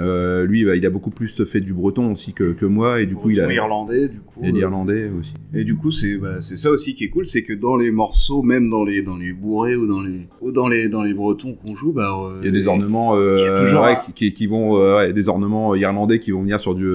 Euh, 0.00 0.46
lui, 0.46 0.64
bah, 0.64 0.74
il 0.74 0.86
a 0.86 0.90
beaucoup 0.90 1.10
plus 1.10 1.44
fait 1.44 1.60
du 1.60 1.74
breton 1.74 2.12
aussi 2.12 2.32
que, 2.32 2.52
que 2.52 2.64
moi, 2.64 3.00
et 3.00 3.06
du 3.06 3.14
coup, 3.14 3.28
il 3.28 3.40
a, 3.40 3.52
irlandais, 3.52 4.08
du 4.08 4.20
coup. 4.20 4.40
et 4.42 4.48
euh, 4.48 4.52
l'irlandais 4.52 5.10
aussi. 5.18 5.34
Et 5.52 5.64
du 5.64 5.76
coup, 5.76 5.90
c'est 5.90 6.16
bah, 6.16 6.40
c'est 6.40 6.56
ça 6.56 6.70
aussi 6.70 6.94
qui 6.94 7.04
est 7.04 7.10
cool, 7.10 7.26
c'est 7.26 7.42
que 7.42 7.52
dans 7.52 7.76
les 7.76 7.90
morceaux, 7.90 8.42
même 8.42 8.70
dans 8.70 8.84
les 8.84 9.02
dans 9.02 9.16
les 9.16 9.32
bourrés 9.34 9.76
ou 9.76 9.86
dans 9.86 10.00
les 10.00 10.26
ou 10.40 10.50
dans 10.50 10.68
les 10.68 10.88
dans 10.88 11.02
les 11.02 11.12
bretons 11.12 11.54
qu'on 11.54 11.74
joue, 11.74 11.92
bah 11.92 12.10
euh, 12.10 12.38
Il 12.40 12.46
y 12.46 12.48
a 12.48 12.52
des 12.52 12.66
ornements, 12.66 13.16
euh, 13.16 13.36
il 13.38 13.44
y 13.44 13.46
a 13.48 13.54
toujours 13.58 13.82
ouais, 13.82 13.98
qui, 14.14 14.46
vont, 14.46 14.96
ouais, 14.96 15.12
des 15.12 15.28
ornements 15.28 15.74
irlandais 15.74 16.18
qui 16.20 16.30
vont 16.30 16.40
venir 16.40 16.58
sur 16.58 16.74
du, 16.74 16.90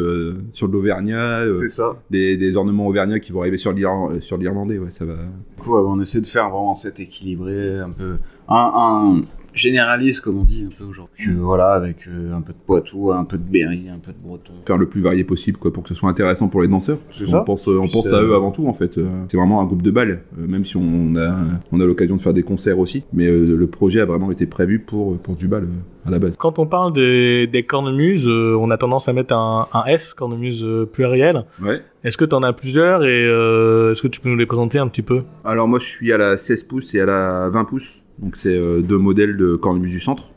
sur 0.51 0.67
de 0.67 0.73
l'auvergnat, 0.73 1.41
c'est 1.59 1.69
ça. 1.69 1.95
des, 2.09 2.35
des 2.35 2.55
ornements 2.55 2.87
auvergnats 2.87 3.19
qui 3.19 3.31
vont 3.31 3.41
arriver 3.41 3.57
sur 3.57 3.73
l'Ir- 3.73 4.17
sur 4.21 4.37
l'irlandais, 4.37 4.79
ouais, 4.79 4.89
ça 4.89 5.05
va. 5.05 5.13
Du 5.15 5.61
coup, 5.63 5.75
on 5.75 6.01
essaie 6.01 6.21
de 6.21 6.25
faire 6.25 6.49
vraiment 6.49 6.73
set 6.73 6.99
équilibré, 6.99 7.79
un 7.79 7.91
peu 7.91 8.15
un, 8.49 8.71
un 8.75 9.21
généraliste 9.57 10.21
comme 10.21 10.37
on 10.39 10.43
dit 10.43 10.65
un 10.65 10.69
peu 10.77 10.83
aujourd'hui. 10.83 11.25
Que, 11.25 11.31
voilà, 11.31 11.71
avec 11.73 12.07
euh, 12.07 12.33
un 12.33 12.41
peu 12.41 12.53
de 12.53 12.57
Poitou, 12.65 13.11
un 13.11 13.25
peu 13.25 13.37
de 13.37 13.43
Berry, 13.43 13.87
un 13.89 13.99
peu 13.99 14.11
de 14.11 14.17
Breton. 14.23 14.53
Faire 14.65 14.77
le 14.77 14.87
plus 14.87 15.01
varié 15.01 15.23
possible, 15.23 15.57
quoi, 15.57 15.71
pour 15.73 15.83
que 15.83 15.89
ce 15.89 15.95
soit 15.95 16.09
intéressant 16.09 16.47
pour 16.47 16.61
les 16.61 16.67
danseurs. 16.67 16.99
C'est 17.09 17.23
on 17.25 17.27
ça. 17.27 17.41
pense, 17.41 17.67
euh, 17.67 17.77
on 17.79 17.87
pense 17.87 18.11
à 18.13 18.21
eux 18.21 18.35
avant 18.35 18.51
tout 18.51 18.67
en 18.67 18.73
fait. 18.73 18.97
Euh, 18.97 19.07
C'est 19.29 19.37
vraiment 19.37 19.61
un 19.61 19.65
groupe 19.65 19.81
de 19.81 19.91
balles, 19.91 20.21
euh, 20.39 20.47
même 20.47 20.65
si 20.65 20.77
on 20.77 21.15
a, 21.15 21.35
on 21.71 21.79
a 21.79 21.85
l'occasion 21.85 22.15
de 22.15 22.21
faire 22.21 22.33
des 22.33 22.43
concerts 22.43 22.79
aussi. 22.79 23.03
Mais 23.13 23.27
euh, 23.27 23.55
le 23.57 23.67
projet 23.67 23.99
a 24.01 24.05
vraiment 24.05 24.31
été 24.31 24.45
prévu 24.45 24.79
pour, 24.79 25.17
pour 25.17 25.35
du 25.35 25.47
bal 25.47 25.63
euh, 25.63 26.07
à 26.07 26.11
la 26.11 26.19
base. 26.19 26.35
Quand 26.37 26.59
on 26.59 26.65
parle 26.67 26.93
des, 26.93 27.47
des 27.47 27.63
cornemuses, 27.63 28.25
euh, 28.27 28.55
on 28.59 28.69
a 28.71 28.77
tendance 28.77 29.07
à 29.09 29.13
mettre 29.13 29.33
un, 29.33 29.67
un 29.73 29.85
S, 29.85 30.13
cornemuse 30.13 30.63
euh, 30.63 30.85
pluriel. 30.85 31.45
Ouais. 31.61 31.81
Est-ce 32.03 32.15
que 32.15 32.25
tu 32.25 32.35
en 32.35 32.43
as 32.43 32.53
plusieurs 32.53 33.03
et 33.03 33.25
euh, 33.25 33.91
est-ce 33.91 34.01
que 34.01 34.07
tu 34.07 34.21
peux 34.21 34.29
nous 34.29 34.37
les 34.37 34.45
présenter 34.45 34.79
un 34.79 34.87
petit 34.87 35.01
peu? 35.01 35.23
Alors 35.43 35.67
moi 35.67 35.79
je 35.79 35.85
suis 35.87 36.13
à 36.13 36.17
la 36.17 36.37
16 36.37 36.63
pouces 36.63 36.93
et 36.95 37.01
à 37.01 37.05
la 37.05 37.49
20 37.49 37.65
pouces. 37.65 38.01
Donc 38.19 38.35
c'est 38.35 38.55
euh, 38.55 38.81
deux 38.81 38.97
modèles 38.97 39.37
de 39.37 39.55
cornemuse 39.55 39.91
du 39.91 39.99
centre. 39.99 40.31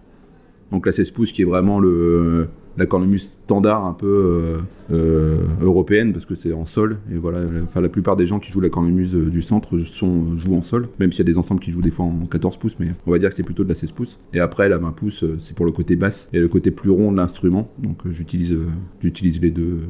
Donc 0.71 0.87
la 0.87 0.93
16 0.93 1.11
pouces 1.13 1.33
qui 1.33 1.43
est 1.43 1.47
vraiment 1.47 1.81
la 1.81 2.87
cornemuse 2.87 3.23
standard 3.45 3.85
un 3.85 3.93
peu 3.93 4.07
euh, 4.07 4.59
euh, 4.93 5.39
européenne 5.61 6.13
parce 6.13 6.25
que 6.25 6.37
c'est 6.37 6.53
en 6.53 6.65
sol. 6.65 6.99
Et 7.13 7.17
voilà 7.17 7.41
la- 7.41 7.63
enfin 7.65 7.81
la 7.81 7.89
plupart 7.89 8.15
des 8.17 8.25
gens 8.27 8.39
qui 8.39 8.53
jouent 8.53 8.61
la 8.61 8.69
cornemuse 8.69 9.15
du 9.15 9.43
centre 9.43 9.77
jouent 9.79 10.55
en 10.55 10.63
sol 10.63 10.89
même 11.01 11.11
s'il 11.11 11.27
y 11.27 11.29
a 11.29 11.33
des 11.33 11.39
ensembles 11.39 11.61
qui 11.61 11.73
jouent 11.73 11.83
des 11.83 11.91
fois 11.91 12.05
en 12.05 12.25
14 12.27 12.57
pouces 12.59 12.77
mais 12.79 12.95
on 13.07 13.11
va 13.11 13.19
dire 13.19 13.31
que 13.31 13.35
c'est 13.35 13.43
plutôt 13.43 13.65
de 13.65 13.69
la 13.69 13.75
16 13.75 13.91
pouces. 13.93 14.21
Et 14.33 14.39
après 14.41 14.69
la 14.69 14.79
20 14.79 14.93
pouces 14.93 15.25
c'est 15.41 15.57
pour 15.57 15.67
le 15.67 15.73
côté 15.73 15.97
basse 15.97 16.31
et 16.33 16.39
le 16.39 16.47
côté 16.49 16.71
plus 16.71 16.91
rond 16.91 17.11
de 17.11 17.17
l'instrument. 17.17 17.69
Donc 17.79 18.09
j'utilise 18.09 18.57
j'utilise 19.03 19.41
les 19.41 19.51
deux 19.51 19.81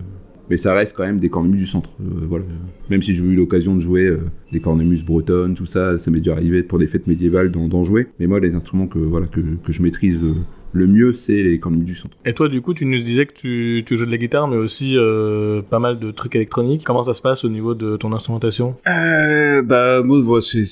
mais 0.51 0.57
ça 0.57 0.75
reste 0.75 0.95
quand 0.97 1.05
même 1.05 1.21
des 1.21 1.29
cornemuses 1.31 1.61
du 1.61 1.67
centre. 1.67 1.91
euh, 2.01 2.27
voilà. 2.29 2.45
Même 2.91 3.01
si 3.03 3.15
j'ai 3.15 3.23
eu 3.23 3.37
l'occasion 3.37 3.75
de 3.77 3.81
jouer 3.81 4.07
euh, 4.09 4.19
des 4.53 4.61
cornemuses 4.61 5.05
bretonnes, 5.05 5.55
tout 5.55 5.67
ça, 5.67 5.99
ça 5.99 6.11
m'est 6.11 6.19
déjà 6.19 6.33
arrivé 6.33 6.63
pour 6.63 6.79
des 6.79 6.89
fêtes 6.89 7.07
médiévales 7.07 7.51
d'en 7.53 7.85
jouer. 7.85 8.09
Mais 8.19 8.27
moi, 8.27 8.41
les 8.41 8.55
instruments 8.55 8.87
que, 8.89 8.99
voilà, 8.99 9.27
que, 9.27 9.41
que 9.41 9.73
je 9.73 9.81
maîtrise 9.83 10.17
euh, 10.23 10.35
le 10.73 10.87
mieux, 10.87 11.13
c'est 11.13 11.43
les 11.43 11.59
cornemuses 11.59 11.87
du 11.87 11.95
centre. 11.95 12.17
Et 12.25 12.33
toi, 12.35 12.49
du 12.49 12.61
coup, 12.61 12.75
tu 12.75 12.85
nous 12.85 12.99
disais 13.01 13.27
que 13.27 13.33
tu, 13.33 13.83
tu 13.87 13.97
joues 13.97 14.07
de 14.07 14.11
la 14.11 14.19
guitare, 14.19 14.49
mais 14.49 14.57
aussi 14.57 14.97
euh, 14.97 15.63
pas 15.63 15.79
mal 15.79 15.99
de 15.99 16.11
trucs 16.11 16.35
électroniques. 16.37 16.85
Comment 16.85 17.03
ça 17.05 17.15
se 17.15 17.23
passe 17.23 17.45
au 17.45 17.49
niveau 17.49 17.75
de 17.75 17.97
ton 17.97 18.13
instrumentation? 18.13 18.77
Euh, 18.87 19.63
bah 19.63 20.03
moi, 20.03 20.41
c'est 20.41 20.65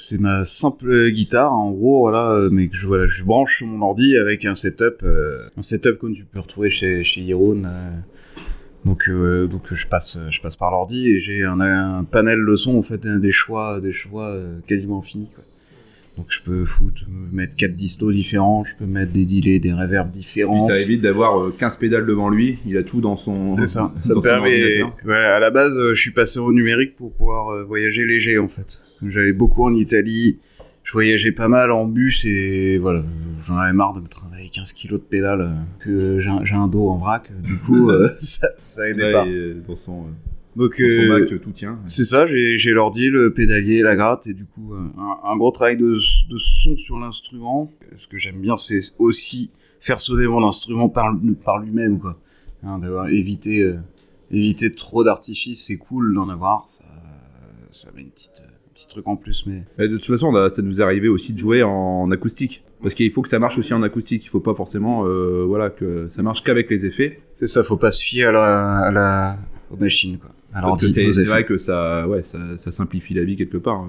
c'est 0.00 0.20
ma 0.20 0.44
simple 0.44 1.10
guitare 1.10 1.52
en 1.52 1.72
gros 1.72 2.00
voilà 2.00 2.48
mais 2.52 2.68
que 2.68 2.76
je 2.76 2.86
voilà 2.86 3.08
je 3.08 3.24
branche 3.24 3.64
mon 3.66 3.82
ordi 3.84 4.16
avec 4.16 4.44
un 4.44 4.54
setup 4.54 5.02
euh, 5.02 5.48
un 5.56 5.62
setup 5.62 5.98
comme 5.98 6.14
tu 6.14 6.24
peux 6.24 6.38
retrouver 6.38 6.70
chez 6.70 7.02
chez 7.02 7.20
Yeroon 7.20 7.64
euh, 7.64 7.90
donc 8.84 9.08
euh, 9.08 9.46
donc 9.46 9.62
je 9.72 9.86
passe 9.86 10.18
je 10.30 10.40
passe 10.40 10.56
par 10.56 10.70
l'ordi 10.70 11.08
et 11.10 11.18
j'ai 11.18 11.44
un, 11.44 11.60
un 11.60 12.04
panel 12.04 12.44
de 12.46 12.56
son 12.56 12.76
en 12.78 12.82
fait 12.82 13.06
des 13.06 13.32
choix 13.32 13.80
des 13.80 13.92
choix 13.92 14.28
euh, 14.28 14.58
quasiment 14.66 15.00
infinis 15.00 15.28
quoi 15.34 15.44
donc 16.16 16.26
je 16.30 16.40
peux 16.42 16.64
foutre 16.64 17.02
mettre 17.32 17.54
quatre 17.56 17.74
distos 17.74 18.12
différents 18.12 18.64
je 18.64 18.74
peux 18.76 18.86
mettre 18.86 19.12
des 19.12 19.24
delays 19.24 19.58
des 19.60 19.72
reverbs 19.72 20.10
Puis 20.12 20.20
différents 20.20 20.66
ça 20.66 20.76
évite 20.78 21.00
d'avoir 21.02 21.38
euh, 21.40 21.54
15 21.56 21.76
pédales 21.76 22.06
devant 22.06 22.28
lui, 22.28 22.58
il 22.66 22.76
a 22.76 22.82
tout 22.82 23.00
dans 23.00 23.16
son, 23.16 23.56
c'est 23.58 23.66
ça. 23.66 23.92
dans 23.96 24.00
Ça 24.02 24.14
son 24.14 24.20
permet. 24.20 24.62
ordinateur. 24.62 24.96
Voilà, 25.04 25.36
à 25.36 25.38
la 25.40 25.50
base, 25.50 25.76
euh, 25.78 25.94
je 25.94 26.00
suis 26.00 26.10
passé 26.10 26.38
au 26.40 26.52
numérique 26.52 26.96
pour 26.96 27.12
pouvoir 27.12 27.48
euh, 27.52 27.62
voyager 27.64 28.04
léger 28.04 28.36
en 28.38 28.48
fait. 28.48 28.80
J'allais 29.06 29.32
beaucoup 29.32 29.64
en 29.64 29.72
Italie. 29.74 30.38
Je 30.88 30.94
voyageais 30.94 31.32
pas 31.32 31.48
mal 31.48 31.70
en 31.70 31.84
bus 31.84 32.24
et 32.24 32.78
voilà. 32.78 33.04
j'en 33.42 33.58
avais 33.58 33.74
marre 33.74 33.92
de 33.92 34.00
me 34.00 34.08
travailler 34.08 34.48
15 34.48 34.72
kilos 34.72 34.98
de 34.98 35.04
pédales, 35.04 35.42
euh, 35.42 35.54
que 35.80 36.18
j'ai 36.18 36.54
un, 36.54 36.66
dos 36.66 36.88
en 36.88 36.96
vrac, 36.96 37.30
du 37.42 37.58
coup, 37.58 37.90
euh, 37.90 38.08
ça, 38.18 38.48
ça 38.56 38.88
aidait 38.88 39.12
pas. 39.12 39.26
dans 39.68 39.76
son, 39.76 40.04
euh, 40.04 40.06
Donc, 40.56 40.70
dans 40.80 40.88
son 40.88 41.02
euh, 41.02 41.20
Mac, 41.20 41.40
tout 41.42 41.50
tient. 41.50 41.78
c'est 41.84 42.04
ça, 42.04 42.24
j'ai 42.24 42.70
l'ordi, 42.70 43.10
le 43.10 43.34
pédalier, 43.34 43.82
la 43.82 43.96
gratte, 43.96 44.28
et 44.28 44.32
du 44.32 44.46
coup, 44.46 44.72
euh, 44.72 44.88
un, 44.96 45.18
un 45.30 45.36
gros 45.36 45.50
travail 45.50 45.76
de, 45.76 45.98
de 46.30 46.38
son 46.38 46.74
sur 46.78 46.98
l'instrument. 46.98 47.70
Ce 47.94 48.08
que 48.08 48.16
j'aime 48.16 48.40
bien, 48.40 48.56
c'est 48.56 48.80
aussi 48.98 49.50
faire 49.80 50.00
sonner 50.00 50.26
mon 50.26 50.42
instrument 50.48 50.88
par, 50.88 51.14
par 51.44 51.58
lui-même, 51.58 51.98
quoi. 51.98 52.18
Hein, 52.62 52.78
d'avoir 52.78 53.08
évité, 53.08 53.60
euh, 53.60 53.76
éviter 54.30 54.74
trop 54.74 55.04
d'artifices, 55.04 55.66
c'est 55.66 55.76
cool 55.76 56.14
d'en 56.14 56.30
avoir, 56.30 56.66
ça, 56.66 56.84
ça 57.72 57.88
met 57.94 58.00
une 58.04 58.10
petite, 58.10 58.42
petit 58.78 58.88
truc 58.88 59.06
en 59.08 59.16
plus, 59.16 59.44
mais... 59.46 59.64
De 59.88 59.96
toute 59.96 60.06
façon, 60.06 60.32
ça 60.50 60.62
nous 60.62 60.80
est 60.80 60.84
arrivé 60.84 61.08
aussi 61.08 61.32
de 61.32 61.38
jouer 61.38 61.62
en 61.62 62.10
acoustique. 62.10 62.64
Parce 62.80 62.94
qu'il 62.94 63.10
faut 63.12 63.22
que 63.22 63.28
ça 63.28 63.38
marche 63.40 63.58
aussi 63.58 63.74
en 63.74 63.82
acoustique. 63.82 64.24
Il 64.24 64.28
faut 64.28 64.40
pas 64.40 64.54
forcément, 64.54 65.04
euh, 65.06 65.44
voilà, 65.46 65.68
que 65.68 66.08
ça 66.08 66.22
marche 66.22 66.44
qu'avec 66.44 66.70
les 66.70 66.86
effets. 66.86 67.20
C'est 67.34 67.48
ça, 67.48 67.64
faut 67.64 67.76
pas 67.76 67.90
se 67.90 68.04
fier 68.04 68.28
à 68.28 68.32
la, 68.32 68.78
à 68.78 68.90
la, 68.92 69.38
aux 69.70 69.76
machines, 69.76 70.16
quoi. 70.18 70.30
À 70.52 70.62
Parce 70.62 70.80
que 70.80 70.86
l'ordi, 70.86 71.12
c'est 71.12 71.24
vrai 71.24 71.44
que 71.44 71.58
ça, 71.58 72.06
ouais, 72.08 72.22
ça, 72.22 72.38
ça 72.58 72.70
simplifie 72.70 73.14
la 73.14 73.24
vie 73.24 73.36
quelque 73.36 73.58
part. 73.58 73.82
euh, 73.82 73.88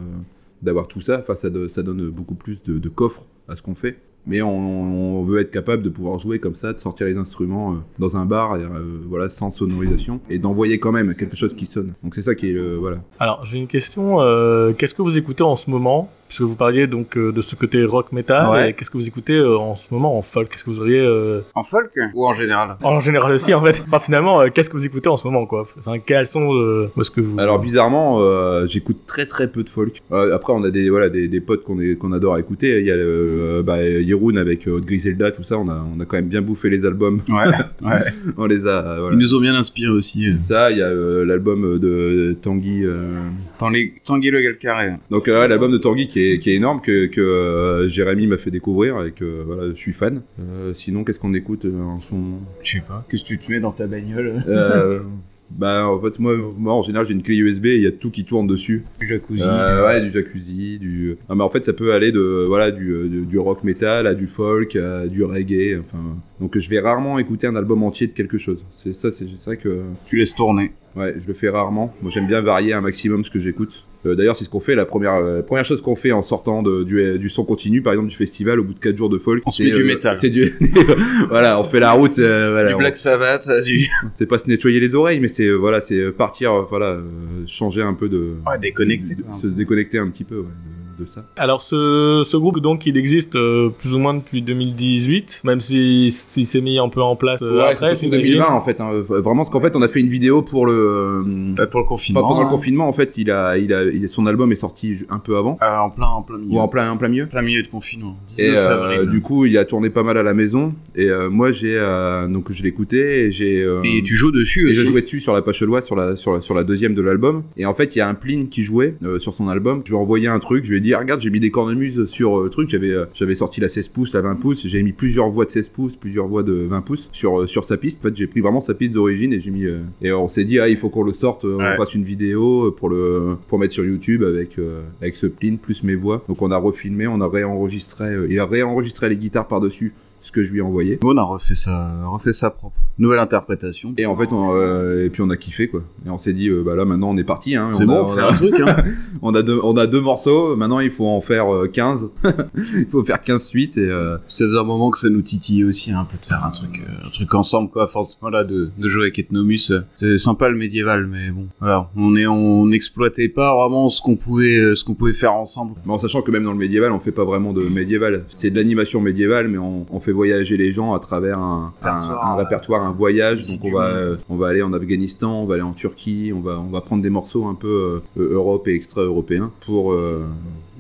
D'avoir 0.62 0.88
tout 0.90 1.00
ça, 1.00 1.20
enfin, 1.22 1.36
ça, 1.36 1.50
do- 1.50 1.70
ça 1.70 1.84
donne 1.84 2.10
beaucoup 2.10 2.36
plus 2.36 2.64
de, 2.64 2.80
de 2.80 2.90
coffre 2.90 3.28
à 3.48 3.56
ce 3.56 3.62
qu'on 3.62 3.76
fait. 3.76 3.98
Mais 4.28 4.42
on, 4.42 5.24
veut 5.24 5.40
être 5.40 5.52
capable 5.52 5.84
de 5.84 5.90
pouvoir 5.90 6.20
jouer 6.20 6.40
comme 6.40 6.56
ça, 6.56 6.74
de 6.74 6.80
sortir 6.80 7.08
les 7.08 7.18
instruments 7.18 7.74
euh, 7.74 7.78
dans 7.98 8.18
un 8.18 8.26
bar, 8.26 8.54
euh, 8.54 9.02
voilà, 9.08 9.30
sans 9.30 9.52
sonorisation, 9.52 10.22
et 10.30 10.40
d'envoyer 10.40 10.80
quand 10.80 10.92
même 10.92 11.14
quelque 11.16 11.36
chose 11.36 11.54
qui 11.54 11.66
sonne. 11.66 11.94
Donc 12.04 12.16
c'est 12.16 12.22
ça 12.22 12.36
qui 12.36 12.52
est, 12.52 12.56
euh, 12.58 12.78
voilà. 12.80 12.98
Alors, 13.20 13.46
j'ai 13.46 13.58
une 13.58 13.68
question. 13.68 14.22
euh, 14.22 14.74
qu'est-ce 14.74 14.94
que 14.94 15.02
vous 15.02 15.18
écoutez 15.18 15.44
en 15.44 15.56
ce 15.56 15.70
moment? 15.70 16.10
Puisque 16.30 16.42
vous 16.44 16.56
parliez 16.56 16.88
donc 16.88 17.18
euh, 17.18 17.32
de 17.34 17.42
ce 17.42 17.56
côté 17.56 17.84
rock 17.84 18.12
metal. 18.14 18.48
Ouais. 18.50 18.70
et 18.70 18.74
Qu'est-ce 18.74 18.90
que 18.90 18.98
vous 18.98 19.08
écoutez 19.08 19.34
euh, 19.34 19.58
en 19.58 19.76
ce 19.76 19.84
moment 19.92 20.18
en 20.18 20.22
folk? 20.22 20.48
Qu'est-ce 20.50 20.64
que 20.64 20.70
vous 20.70 20.80
auriez 20.80 21.00
euh, 21.00 21.42
En 21.56 21.64
folk 21.64 21.90
ou 22.14 22.26
en 22.26 22.34
général? 22.34 22.78
En 22.84 23.00
général 23.00 23.32
aussi 23.34 23.54
en 23.54 23.64
fait 23.66 23.82
Enfin, 23.88 24.00
finalement, 24.00 24.40
euh, 24.42 24.48
qu'est-ce 24.54 24.70
que 24.70 24.78
vous 24.78 24.86
écoutez 24.86 25.10
en 25.10 25.18
ce 25.18 25.26
moment 25.26 25.46
quoi? 25.48 25.68
Enfin, 25.80 25.98
quels 26.00 26.28
sont 26.28 26.54
euh, 26.54 26.90
est-ce 27.02 27.10
que 27.12 27.20
vous 27.22 27.38
Alors 27.40 27.60
bizarrement, 27.60 28.20
euh, 28.22 28.66
j'écoute 28.68 29.00
très 29.08 29.26
très 29.26 29.48
peu 29.52 29.64
de 29.64 29.70
folk. 29.70 30.02
Euh, 30.12 30.36
après, 30.36 30.54
on 30.54 30.64
a 30.64 30.70
des 30.70 30.90
voilà 30.90 31.10
des, 31.10 31.28
des 31.28 31.42
potes 31.42 31.64
qu'on 31.64 31.80
est- 31.80 31.96
qu'on 31.98 32.12
adore 32.12 32.38
écouter. 32.38 32.80
Il 32.80 32.86
y 32.86 32.92
a 32.92 32.96
euh, 32.96 33.64
bah, 33.64 33.82
Yeroun 33.84 34.38
avec 34.38 34.68
euh, 34.68 34.80
Griselda, 34.80 35.32
tout 35.32 35.44
ça. 35.44 35.58
On 35.58 35.68
a 35.68 35.84
on 35.96 36.00
a 36.00 36.06
quand 36.06 36.18
même 36.18 36.28
bien 36.30 36.42
bouffé 36.44 36.70
les 36.70 36.86
albums. 36.86 37.22
Ouais, 37.28 37.36
ouais. 37.90 38.02
on 38.38 38.46
les 38.46 38.68
a. 38.68 38.86
euh, 38.86 38.98
voilà. 39.02 39.16
Ils 39.16 39.20
nous 39.20 39.34
ont 39.36 39.42
bien 39.42 39.56
inspiré 39.56 39.90
aussi. 39.92 40.28
euh. 40.28 40.38
Ça, 40.38 40.70
il 40.72 40.78
y 40.78 40.82
a 40.84 40.88
euh, 40.90 41.26
l'album 41.26 41.80
de 41.80 42.36
Tanguy. 42.42 42.86
euh, 42.86 43.20
Tanguy 43.58 43.94
Tanguy 44.06 44.30
le 44.30 44.42
Galcaré. 44.42 44.92
Donc 45.10 45.28
euh, 45.28 45.48
l'album 45.48 45.72
de 45.72 45.78
Tanguy 45.78 46.08
qui 46.08 46.19
est, 46.20 46.40
qui 46.40 46.50
est 46.52 46.56
énorme 46.56 46.82
que, 46.82 47.08
que 47.08 47.22
euh, 47.22 47.88
Jérémy 47.90 48.28
m'a 48.28 48.38
fait 48.38 48.52
découvrir 48.52 49.04
et 49.06 49.12
que 49.12 49.44
voilà, 49.46 49.70
je 49.70 49.76
suis 49.80 49.94
fan. 49.94 50.22
Euh, 50.40 50.74
sinon, 50.74 51.04
qu'est-ce 51.04 51.20
qu'on 51.20 51.34
écoute 51.34 51.66
euh, 51.66 51.82
en 51.82 52.00
moment? 52.12 52.42
Je 52.64 52.72
sais 52.74 52.84
pas. 52.88 53.06
Qu'est-ce 53.10 53.24
que 53.24 53.28
tu 53.30 53.40
te 53.40 53.52
mets 53.52 53.60
dans 53.60 53.72
ta 53.72 53.88
bagnole? 53.88 54.44
Bah 55.52 55.88
en 55.88 56.00
fait 56.00 56.20
moi, 56.20 56.36
moi 56.60 56.76
en 56.76 56.84
général 56.84 57.08
j'ai 57.08 57.14
une 57.14 57.24
clé 57.24 57.36
USB 57.36 57.66
et 57.66 57.76
il 57.78 57.82
y 57.82 57.88
a 57.88 57.92
tout 57.92 58.12
qui 58.12 58.24
tourne 58.24 58.46
dessus. 58.46 58.86
Du 59.00 59.08
jacuzzi. 59.08 59.42
Euh, 59.44 59.88
ouais, 59.88 60.00
du 60.02 60.12
jacuzzi, 60.12 60.78
du. 60.78 61.18
Non, 61.28 61.36
mais 61.38 61.44
en 61.44 61.50
fait, 61.50 61.66
ça 61.66 61.74
peut 61.74 61.92
aller 61.92 62.12
de 62.12 62.46
voilà 62.48 62.70
du, 62.70 63.10
du, 63.10 63.26
du 63.26 63.40
rock 63.40 63.64
metal 63.64 64.06
à 64.06 64.14
du 64.14 64.28
folk, 64.28 64.76
à 64.76 65.08
du 65.08 65.24
reggae. 65.24 65.80
Enfin, 65.80 66.04
donc 66.40 66.56
je 66.56 66.70
vais 66.70 66.80
rarement 66.80 67.18
écouter 67.18 67.48
un 67.48 67.56
album 67.56 67.82
entier 67.82 68.06
de 68.06 68.14
quelque 68.14 68.38
chose. 68.38 68.64
C'est 68.76 68.94
ça, 68.96 69.12
c'est 69.12 69.26
c'est 69.36 69.46
vrai 69.46 69.58
que 69.58 69.82
Tu 70.06 70.18
laisses 70.18 70.36
tourner. 70.36 70.72
ouais, 70.96 71.16
je 71.18 71.28
le 71.28 71.34
fais 71.34 71.50
rarement. 71.50 71.96
Moi, 72.04 72.12
j'aime 72.14 72.28
bien 72.28 72.42
varier 72.42 72.74
un 72.74 72.82
maximum 72.82 73.24
ce 73.26 73.32
que 73.32 73.40
j'écoute. 73.40 73.86
Euh, 74.06 74.16
D'ailleurs, 74.16 74.36
c'est 74.38 74.46
ce 74.46 74.50
qu'on 74.50 74.62
fait. 74.62 74.76
La 74.76 74.86
première 74.86 75.16
euh, 75.16 75.42
première 75.42 75.66
chose 75.66 75.82
qu'on 75.82 75.96
fait 75.98 76.14
en 76.14 76.24
sortant 76.24 76.64
de, 76.64 76.84
du, 76.84 77.20
du 77.20 77.28
son 77.30 77.44
continu, 77.44 77.82
par 77.82 77.92
exemple 77.92 78.08
du 78.10 78.16
festival, 78.16 78.60
au 78.60 78.64
bout 78.64 78.74
de 78.74 78.80
quatre 78.80 78.96
jours 78.96 79.10
de 79.10 79.18
folk, 79.18 79.44
c'est 79.52 79.66
du 79.70 79.84
métal. 79.84 80.18
C'est 80.20 80.30
du 80.30 80.54
voilà, 81.30 81.60
on 81.60 81.64
fait 81.66 81.80
la 81.80 81.92
route. 81.92 82.18
euh, 82.20 82.52
voilà, 82.52 82.70
du 82.70 82.76
on- 82.76 82.78
Black 82.80 82.96
Sabbath, 82.98 83.48
euh, 83.50 83.62
du... 83.62 83.86
c'est 84.14 84.26
pas 84.26 84.40
se 84.40 84.48
nettoyer 84.48 84.80
les 84.80 84.96
oreilles, 84.96 85.20
mais 85.20 85.28
c'est 85.28 85.48
euh, 85.48 85.56
voilà, 85.56 85.82
c'est 85.82 86.00
euh, 86.00 86.12
partir, 86.14 86.54
euh, 86.54 86.66
voilà, 86.70 86.92
euh, 86.92 87.02
changer 87.46 87.82
un 87.82 87.94
peu 87.94 88.08
de, 88.08 88.36
Ouais, 88.48 88.58
déconnecté, 88.62 89.16
de- 89.16 89.24
se 89.40 89.48
déconnecter 89.48 89.98
un 89.98 90.08
petit 90.10 90.24
peu 90.24 90.38
ouais, 90.38 90.44
de, 90.44 90.79
de 91.00 91.06
ça. 91.06 91.24
Alors 91.38 91.62
ce, 91.64 92.24
ce 92.28 92.38
groupe 92.38 92.60
donc 92.60 92.86
il 92.86 92.98
existe 92.98 93.36
euh, 93.36 93.70
plus 93.70 93.94
ou 93.94 94.00
moins 94.00 94.14
depuis 94.14 94.42
2018, 94.42 95.42
même 95.44 95.62
si 95.62 96.12
s'il 96.12 96.46
s'est 96.48 96.62
mis 96.62 96.78
un 96.80 96.90
peu 96.90 97.02
en 97.02 97.16
place 97.16 97.42
euh, 97.42 97.58
Ouais, 97.58 97.64
après. 97.72 97.76
c'est 97.92 97.98
surtout 98.00 98.16
j'imagine. 98.16 98.34
2020 98.40 98.54
en 98.54 98.62
fait. 98.62 98.82
hein. 98.82 98.92
Vraiment, 99.08 99.38
parce 99.38 99.50
qu'en 99.50 99.62
fait, 99.62 99.76
on 99.76 99.82
a 99.82 99.88
fait 99.88 100.00
une 100.00 100.10
vidéo 100.10 100.42
pour 100.42 100.66
le. 100.66 100.74
euh, 100.74 101.24
Euh, 101.60 101.66
pour 101.68 101.80
le 101.82 101.86
confinement. 101.86 102.22
pendant 102.28 102.44
le 102.44 102.48
confinement, 102.50 102.88
en 102.88 102.94
fait, 102.94 103.18
il 103.18 103.32
a, 103.32 103.58
il 103.58 103.74
a, 103.74 103.84
il- 103.84 104.10
son 104.10 104.26
album 104.26 104.52
est 104.52 104.56
sorti 104.56 104.98
un 105.10 105.20
peu 105.20 105.38
avant, 105.38 105.58
Euh, 105.62 105.78
en 105.78 105.90
plein, 105.90 106.08
en 106.08 106.22
plein 106.22 106.38
milieu. 106.38 106.54
ou 106.56 106.60
en 106.60 106.68
plein, 106.68 106.92
en 106.92 106.98
plein 106.98 107.08
milieu. 107.10 107.26
plein 107.28 107.42
milieu 107.42 107.62
de 107.64 107.68
confinement. 107.68 108.18
Et 108.38 108.44
19 108.48 108.56
euh, 108.58 108.94
avril. 108.96 109.10
du 109.10 109.22
coup, 109.22 109.46
il 109.46 109.58
a 109.58 109.66
tourné 109.66 109.90
pas 109.90 110.04
mal 110.04 110.18
à 110.18 110.24
la 110.24 110.34
maison. 110.34 110.74
Et 110.96 111.10
euh, 111.10 111.30
moi, 111.30 111.52
j'ai 111.52 111.76
euh, 111.78 112.28
donc 112.28 112.52
je 112.52 112.66
écouté 112.66 113.26
et 113.26 113.32
j'ai. 113.32 113.62
euh, 113.64 113.82
Et 113.84 114.04
tu 114.04 114.16
joues 114.16 114.32
dessus 114.32 114.62
et 114.62 114.72
aussi. 114.72 114.76
je 114.76 114.86
jouais 114.86 115.02
dessus 115.02 115.20
sur 115.22 115.34
la 115.34 115.42
page 115.42 115.62
loi 115.62 115.82
sur 115.82 115.96
la 115.96 116.16
sur 116.16 116.34
la 116.34 116.42
sur 116.42 116.54
la 116.56 116.64
deuxième 116.64 116.94
de 116.94 117.02
l'album 117.02 117.44
et 117.58 117.66
en 117.66 117.74
fait 117.74 117.96
il 117.96 118.00
y 118.00 118.02
a 118.02 118.08
un 118.08 118.14
plin 118.14 118.46
qui 118.50 118.62
jouait 118.64 118.96
euh, 119.04 119.18
sur 119.20 119.34
son 119.34 119.48
album 119.50 119.82
je 119.86 119.92
lui 119.92 119.98
ai 119.98 120.02
envoyé 120.02 120.28
un 120.28 120.40
truc 120.40 120.64
je 120.66 120.72
lui 120.72 120.78
ai 120.78 120.82
dit 120.82 120.89
ah, 120.94 121.00
regarde 121.00 121.22
j'ai 121.22 121.30
mis 121.30 121.40
des 121.40 121.52
cornemuses 121.52 122.06
sur 122.06 122.40
euh, 122.40 122.44
le 122.46 122.50
truc 122.50 122.70
j'avais 122.70 122.92
euh, 122.92 123.06
j'avais 123.14 123.36
sorti 123.36 123.62
la 123.62 123.70
16 123.70 123.90
pouces 123.90 124.14
la 124.14 124.22
20 124.22 124.36
pouces 124.36 124.66
j'ai 124.68 124.82
mis 124.84 124.92
plusieurs 124.94 125.30
voix 125.30 125.46
de 125.46 125.52
16 125.52 125.70
pouces 125.70 125.96
plusieurs 125.96 126.28
voix 126.28 126.44
de 126.44 126.54
20 126.54 126.82
pouces 126.82 127.10
sur 127.12 127.42
euh, 127.42 127.46
sur 127.48 127.64
sa 127.66 127.78
piste. 127.78 128.00
En 128.00 128.10
fait 128.10 128.16
j'ai 128.16 128.28
pris 128.28 128.42
vraiment 128.42 128.62
sa 128.62 128.74
piste 128.74 128.94
d'origine 128.94 129.34
et 129.34 129.40
j'ai 129.40 129.52
mis 129.52 129.66
euh, 129.66 129.80
et 130.02 130.12
on 130.12 130.28
s'est 130.28 130.46
dit 130.46 130.60
ah 130.60 130.68
il 130.70 130.78
faut 130.78 130.90
qu'on 130.90 131.04
le 131.04 131.14
sorte 131.14 131.46
euh, 131.46 131.58
Ouais. 131.58 131.74
on 131.76 131.78
fasse 131.84 131.96
une 131.96 132.04
vidéo 132.04 132.68
euh, 132.68 132.72
pour 132.76 132.90
le 132.90 133.36
pour 133.48 133.60
mettre 133.60 133.74
sur 133.74 133.86
YouTube 133.86 134.24
avec 134.24 134.58
euh, 134.60 134.82
avec 135.02 135.18
ce 135.18 135.28
plin 135.28 135.56
plus 135.56 135.84
mes 135.84 135.96
voix. 135.96 136.24
Donc 136.28 136.42
on 136.42 136.52
a 136.52 136.58
refilmé 136.58 137.08
on 137.08 137.20
a 137.22 137.28
réenregistré 137.28 138.06
euh, 138.06 138.28
il 138.30 138.40
a 138.40 138.46
réenregistré 138.46 139.10
les 139.10 139.18
guitares 139.18 139.48
par 139.48 139.60
dessus 139.60 139.94
ce 140.22 140.32
que 140.32 140.44
je 140.44 140.52
lui 140.52 140.60
ai 140.60 140.62
envoyé 140.62 141.00
On 141.04 141.18
a 141.18 141.24
refait 141.24 141.56
ça, 141.56 142.06
refait 142.08 142.34
ça 142.34 142.50
propre. 142.50 142.76
Nouvelle 142.98 143.20
interprétation. 143.20 143.94
et 143.98 144.06
en 144.06 144.18
fait, 144.18 144.34
on, 144.34 144.54
euh, 144.54 145.06
et 145.06 145.10
puis 145.10 145.22
on 145.22 145.30
a 145.30 145.38
kiffé 145.38 145.70
quoi. 145.70 145.82
Et 146.06 146.10
on 146.10 146.18
s'est 146.18 146.34
dit, 146.34 146.50
euh, 146.50 146.64
bah 146.66 146.76
là 146.76 146.84
maintenant 146.84 147.10
on 147.12 147.18
est 147.18 147.24
parti. 147.24 147.56
Hein, 147.56 147.72
C'est 147.74 147.84
on, 147.84 147.88
bon, 147.88 147.94
a, 147.96 148.02
on 148.04 148.08
fait 148.08 148.22
un 148.22 148.34
truc, 148.34 148.56
hein. 148.60 148.76
on 149.22 149.34
a 149.34 149.42
deux, 149.42 149.58
on 149.64 149.78
a 149.78 149.88
deux 149.88 150.02
morceaux. 150.02 150.56
Maintenant 150.58 150.80
il 150.82 150.92
faut 150.92 151.08
en 151.08 151.22
faire 151.22 151.54
euh, 151.54 151.68
15. 151.68 152.12
il 152.56 152.88
faut 152.92 153.04
faire 153.06 153.22
15 153.22 153.42
suites 153.42 153.78
et 153.78 153.90
euh, 153.90 154.18
Ça 154.28 154.46
faisait 154.46 154.58
un 154.60 154.64
moment 154.66 154.92
que 154.92 154.98
ça 154.98 155.08
nous 155.10 155.22
titillait 155.22 155.64
aussi 155.64 155.92
un 155.94 156.04
peu 156.04 156.18
de 156.22 156.26
faire 156.26 156.44
un 156.46 156.52
truc, 156.52 156.82
euh, 156.86 157.08
un 157.08 157.10
truc 157.10 157.34
ensemble 157.36 157.70
quoi. 157.70 157.88
Force, 157.88 158.18
voilà, 158.20 158.44
de, 158.44 158.70
de 158.78 158.90
jouer 158.90 159.04
avec 159.04 159.18
Ethnomus. 159.20 159.72
euh, 159.72 159.82
C'est 159.98 160.18
sympa 160.18 160.50
le 160.50 160.58
médiéval, 160.58 161.08
mais 161.08 161.32
bon, 161.32 161.48
voilà, 161.62 161.90
on 161.96 162.18
est, 162.18 162.28
on 162.28 162.66
n'exploitait 162.66 163.30
pas 163.30 163.56
vraiment 163.56 163.88
ce 163.88 164.02
qu'on 164.02 164.18
pouvait, 164.18 164.76
ce 164.76 164.84
qu'on 164.84 164.94
pouvait 164.96 165.14
faire 165.14 165.34
ensemble. 165.34 165.76
mais 165.86 165.94
en 165.94 166.00
sachant 166.00 166.22
que 166.22 166.32
même 166.32 166.44
dans 166.44 166.52
le 166.52 166.58
médiéval, 166.58 166.92
on 166.92 167.00
fait 167.00 167.14
pas 167.14 167.24
vraiment 167.26 167.54
de 167.54 167.64
médiéval. 167.64 168.26
C'est 168.36 168.50
de 168.50 168.58
l'animation 168.58 169.00
médiévale, 169.00 169.48
mais 169.48 169.58
on, 169.58 169.86
on 169.90 170.00
fait 170.02 170.09
voyager 170.12 170.58
les 170.58 170.72
gens 170.72 170.94
à 170.94 171.00
travers 171.00 171.40
un, 171.40 171.74
un, 171.82 171.90
Répertoire, 172.00 172.26
un 172.28 172.36
répertoire, 172.36 172.82
un 172.86 172.92
voyage. 172.92 173.48
Donc 173.48 173.60
on 173.66 173.72
va, 173.72 173.94
on 174.30 174.36
va 174.38 174.48
aller 174.48 174.62
en 174.62 174.74
Afghanistan, 174.74 175.44
on 175.44 175.46
va 175.46 175.56
aller 175.56 175.64
en 175.64 175.74
Turquie, 175.74 176.32
on 176.36 176.42
va, 176.42 176.60
on 176.60 176.70
va 176.70 176.82
prendre 176.82 177.02
des 177.04 177.10
morceaux 177.10 177.46
un 177.48 177.56
peu 177.56 178.02
euh, 178.18 178.22
euh, 178.22 178.34
Europe 178.34 178.68
et 178.68 178.74
extra-européens 178.76 179.52
pour 179.66 179.92
euh, 179.94 180.26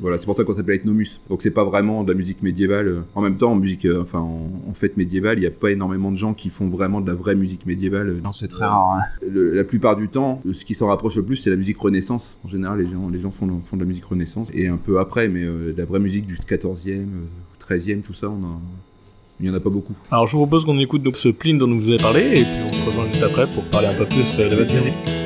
voilà, 0.01 0.17
c'est 0.17 0.25
pour 0.25 0.36
ça 0.38 0.45
qu'on 0.45 0.55
s'appelle 0.55 0.75
Ethnomus. 0.77 1.19
Donc 1.29 1.41
c'est 1.41 1.51
pas 1.51 1.65
vraiment 1.65 2.05
de 2.05 2.12
la 2.13 2.17
musique 2.17 2.41
médiévale. 2.41 3.03
En 3.15 3.21
même 3.21 3.36
temps, 3.36 3.51
en 3.51 3.55
musique, 3.55 3.83
euh, 3.86 4.01
enfin 4.03 4.19
en, 4.19 4.50
en 4.69 4.74
fête 4.74 4.95
médiévale, 4.95 5.39
il 5.39 5.43
y 5.43 5.48
a 5.48 5.51
pas 5.51 5.71
énormément 5.71 6.09
de 6.12 6.15
gens 6.17 6.33
qui 6.33 6.50
font 6.50 6.69
vraiment 6.69 7.01
de 7.01 7.07
la 7.07 7.15
vraie 7.15 7.36
musique 7.36 7.65
médiévale. 7.65 8.15
Non, 8.24 8.31
c'est 8.31 8.48
très 8.48 8.65
rare. 8.65 8.93
Hein. 8.93 9.01
Le- 9.29 9.53
la 9.53 9.63
plupart 9.65 9.98
du 9.98 10.07
temps, 10.07 10.41
ce 10.53 10.63
qui 10.63 10.74
s'en 10.74 10.88
rapproche 10.88 11.17
le 11.17 11.24
plus, 11.24 11.36
c'est 11.36 11.50
la 11.50 11.57
musique 11.57 11.77
Renaissance. 11.79 12.38
En 12.45 12.48
général, 12.48 12.79
les 12.79 12.89
gens, 12.89 13.09
les 13.09 13.19
gens 13.19 13.31
font, 13.31 13.59
font 13.62 13.75
de 13.75 13.81
la 13.81 13.88
musique 13.88 14.05
Renaissance 14.05 14.48
et 14.53 14.67
un 14.69 14.77
peu 14.77 15.00
après, 15.00 15.27
mais 15.27 15.43
euh, 15.43 15.74
de 15.74 15.77
la 15.77 15.83
vraie 15.86 16.00
musique 16.00 16.25
du 16.25 16.38
14e, 16.38 16.88
euh, 16.88 17.05
13e, 17.67 18.01
tout 18.01 18.13
ça, 18.13 18.29
on 18.29 18.41
en- 18.43 18.62
il 19.39 19.48
y 19.48 19.50
en 19.50 19.53
a 19.53 19.60
pas 19.60 19.69
beaucoup. 19.69 19.93
Alors 20.12 20.27
je 20.27 20.34
vous 20.34 20.39
propose 20.39 20.65
qu'on 20.65 20.79
écoute 20.79 21.03
donc 21.03 21.15
ce 21.15 21.29
plin 21.29 21.55
dont 21.55 21.67
vous 21.67 21.88
avez 21.89 21.98
parlé 21.98 22.22
et 22.31 22.43
puis 22.43 22.63
on 22.67 22.74
se 22.74 22.86
rejoint 22.86 23.08
juste 23.12 23.24
après 23.24 23.48
pour 23.48 23.63
parler 23.65 23.88
un 23.88 23.96
peu 23.96 24.05
plus 24.05 24.25
euh, 24.39 24.50
de 24.50 24.55
votre 24.55 24.74
musique. 24.74 25.18